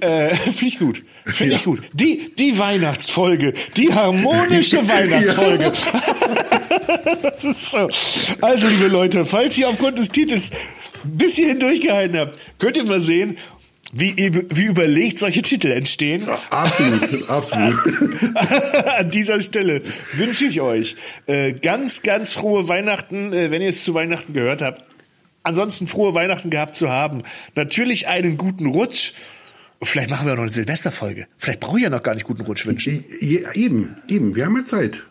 [0.00, 1.02] Äh, Finde ich gut.
[1.24, 1.58] Finde ja.
[1.58, 1.82] ich gut.
[1.92, 3.52] Die, die Weihnachtsfolge.
[3.76, 5.72] Die harmonische Weihnachtsfolge.
[7.22, 7.90] das ist so.
[8.40, 10.50] Also, liebe Leute, falls ihr aufgrund des Titels
[11.04, 13.36] ein bisschen durchgehalten habt, könnt ihr mal sehen,
[13.92, 14.14] wie,
[14.50, 16.26] wie überlegt solche Titel entstehen.
[16.26, 17.74] Ja, absolut, absolut.
[18.34, 20.96] An dieser Stelle wünsche ich euch
[21.26, 24.82] äh, ganz, ganz frohe Weihnachten, äh, wenn ihr es zu Weihnachten gehört habt.
[25.42, 27.22] Ansonsten frohe Weihnachten gehabt zu haben.
[27.54, 29.12] Natürlich einen guten Rutsch.
[29.82, 31.28] Vielleicht machen wir auch noch eine Silvesterfolge.
[31.36, 33.04] Vielleicht brauche ich ja noch gar nicht guten Rutsch wünschen.
[33.20, 34.34] Eben, eben.
[34.34, 35.02] Wir haben ja Zeit.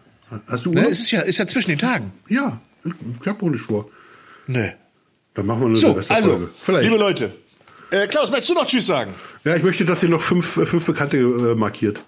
[0.47, 0.85] Hast du ne, Urlaub?
[0.85, 2.11] Ne, ist ja, ist ja zwischen den Tagen.
[2.27, 3.89] Ja, ich habe ohne Spur.
[4.47, 4.67] Nö.
[5.33, 6.33] Dann machen wir eine so, Silvesterfolge.
[6.33, 6.83] Also, Vielleicht.
[6.83, 7.31] liebe Leute,
[7.91, 9.13] äh, Klaus, möchtest du noch Tschüss sagen?
[9.45, 12.01] Ja, ich möchte, dass ihr noch fünf, äh, fünf Bekannte äh, markiert.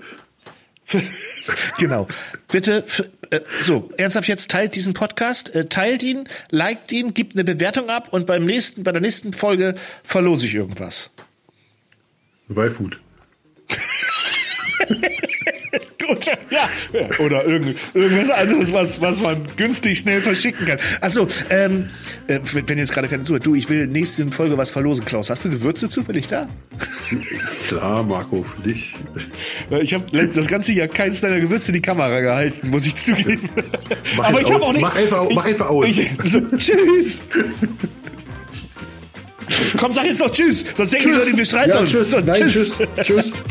[1.77, 2.07] genau.
[2.51, 2.83] Bitte,
[3.29, 7.89] äh, so, ernsthaft jetzt, teilt diesen Podcast, äh, teilt ihn, liked ihn, gibt eine Bewertung
[7.89, 11.11] ab und beim nächsten, bei der nächsten Folge verlose ich irgendwas.
[12.49, 12.99] Y-Food.
[16.07, 16.69] Gut, ja.
[17.19, 20.79] Oder irgend, irgendwas anderes, was, was man günstig schnell verschicken kann.
[21.01, 21.89] Achso, ähm,
[22.27, 25.29] äh, wenn jetzt gerade keine zuhört, du, ich will nächste Folge was verlosen, Klaus.
[25.29, 26.49] Hast du Gewürze zufällig da?
[27.67, 28.95] Klar, Marco, für dich.
[29.81, 33.49] Ich habe das ganze Jahr keins deiner Gewürze in die Kamera gehalten, muss ich zugeben.
[34.17, 34.81] Mach Aber ich habe auch nicht.
[34.81, 35.85] Mach einfach, ich, mach einfach aus.
[35.85, 37.21] Ich, so, tschüss.
[39.77, 41.91] Komm, sag jetzt noch Tschüss, sonst denken die Leute, wir streiten ja, uns.
[41.91, 42.11] Tschüss.
[42.11, 42.77] Nein, tschüss.
[42.77, 42.87] tschüss.
[43.03, 43.33] tschüss.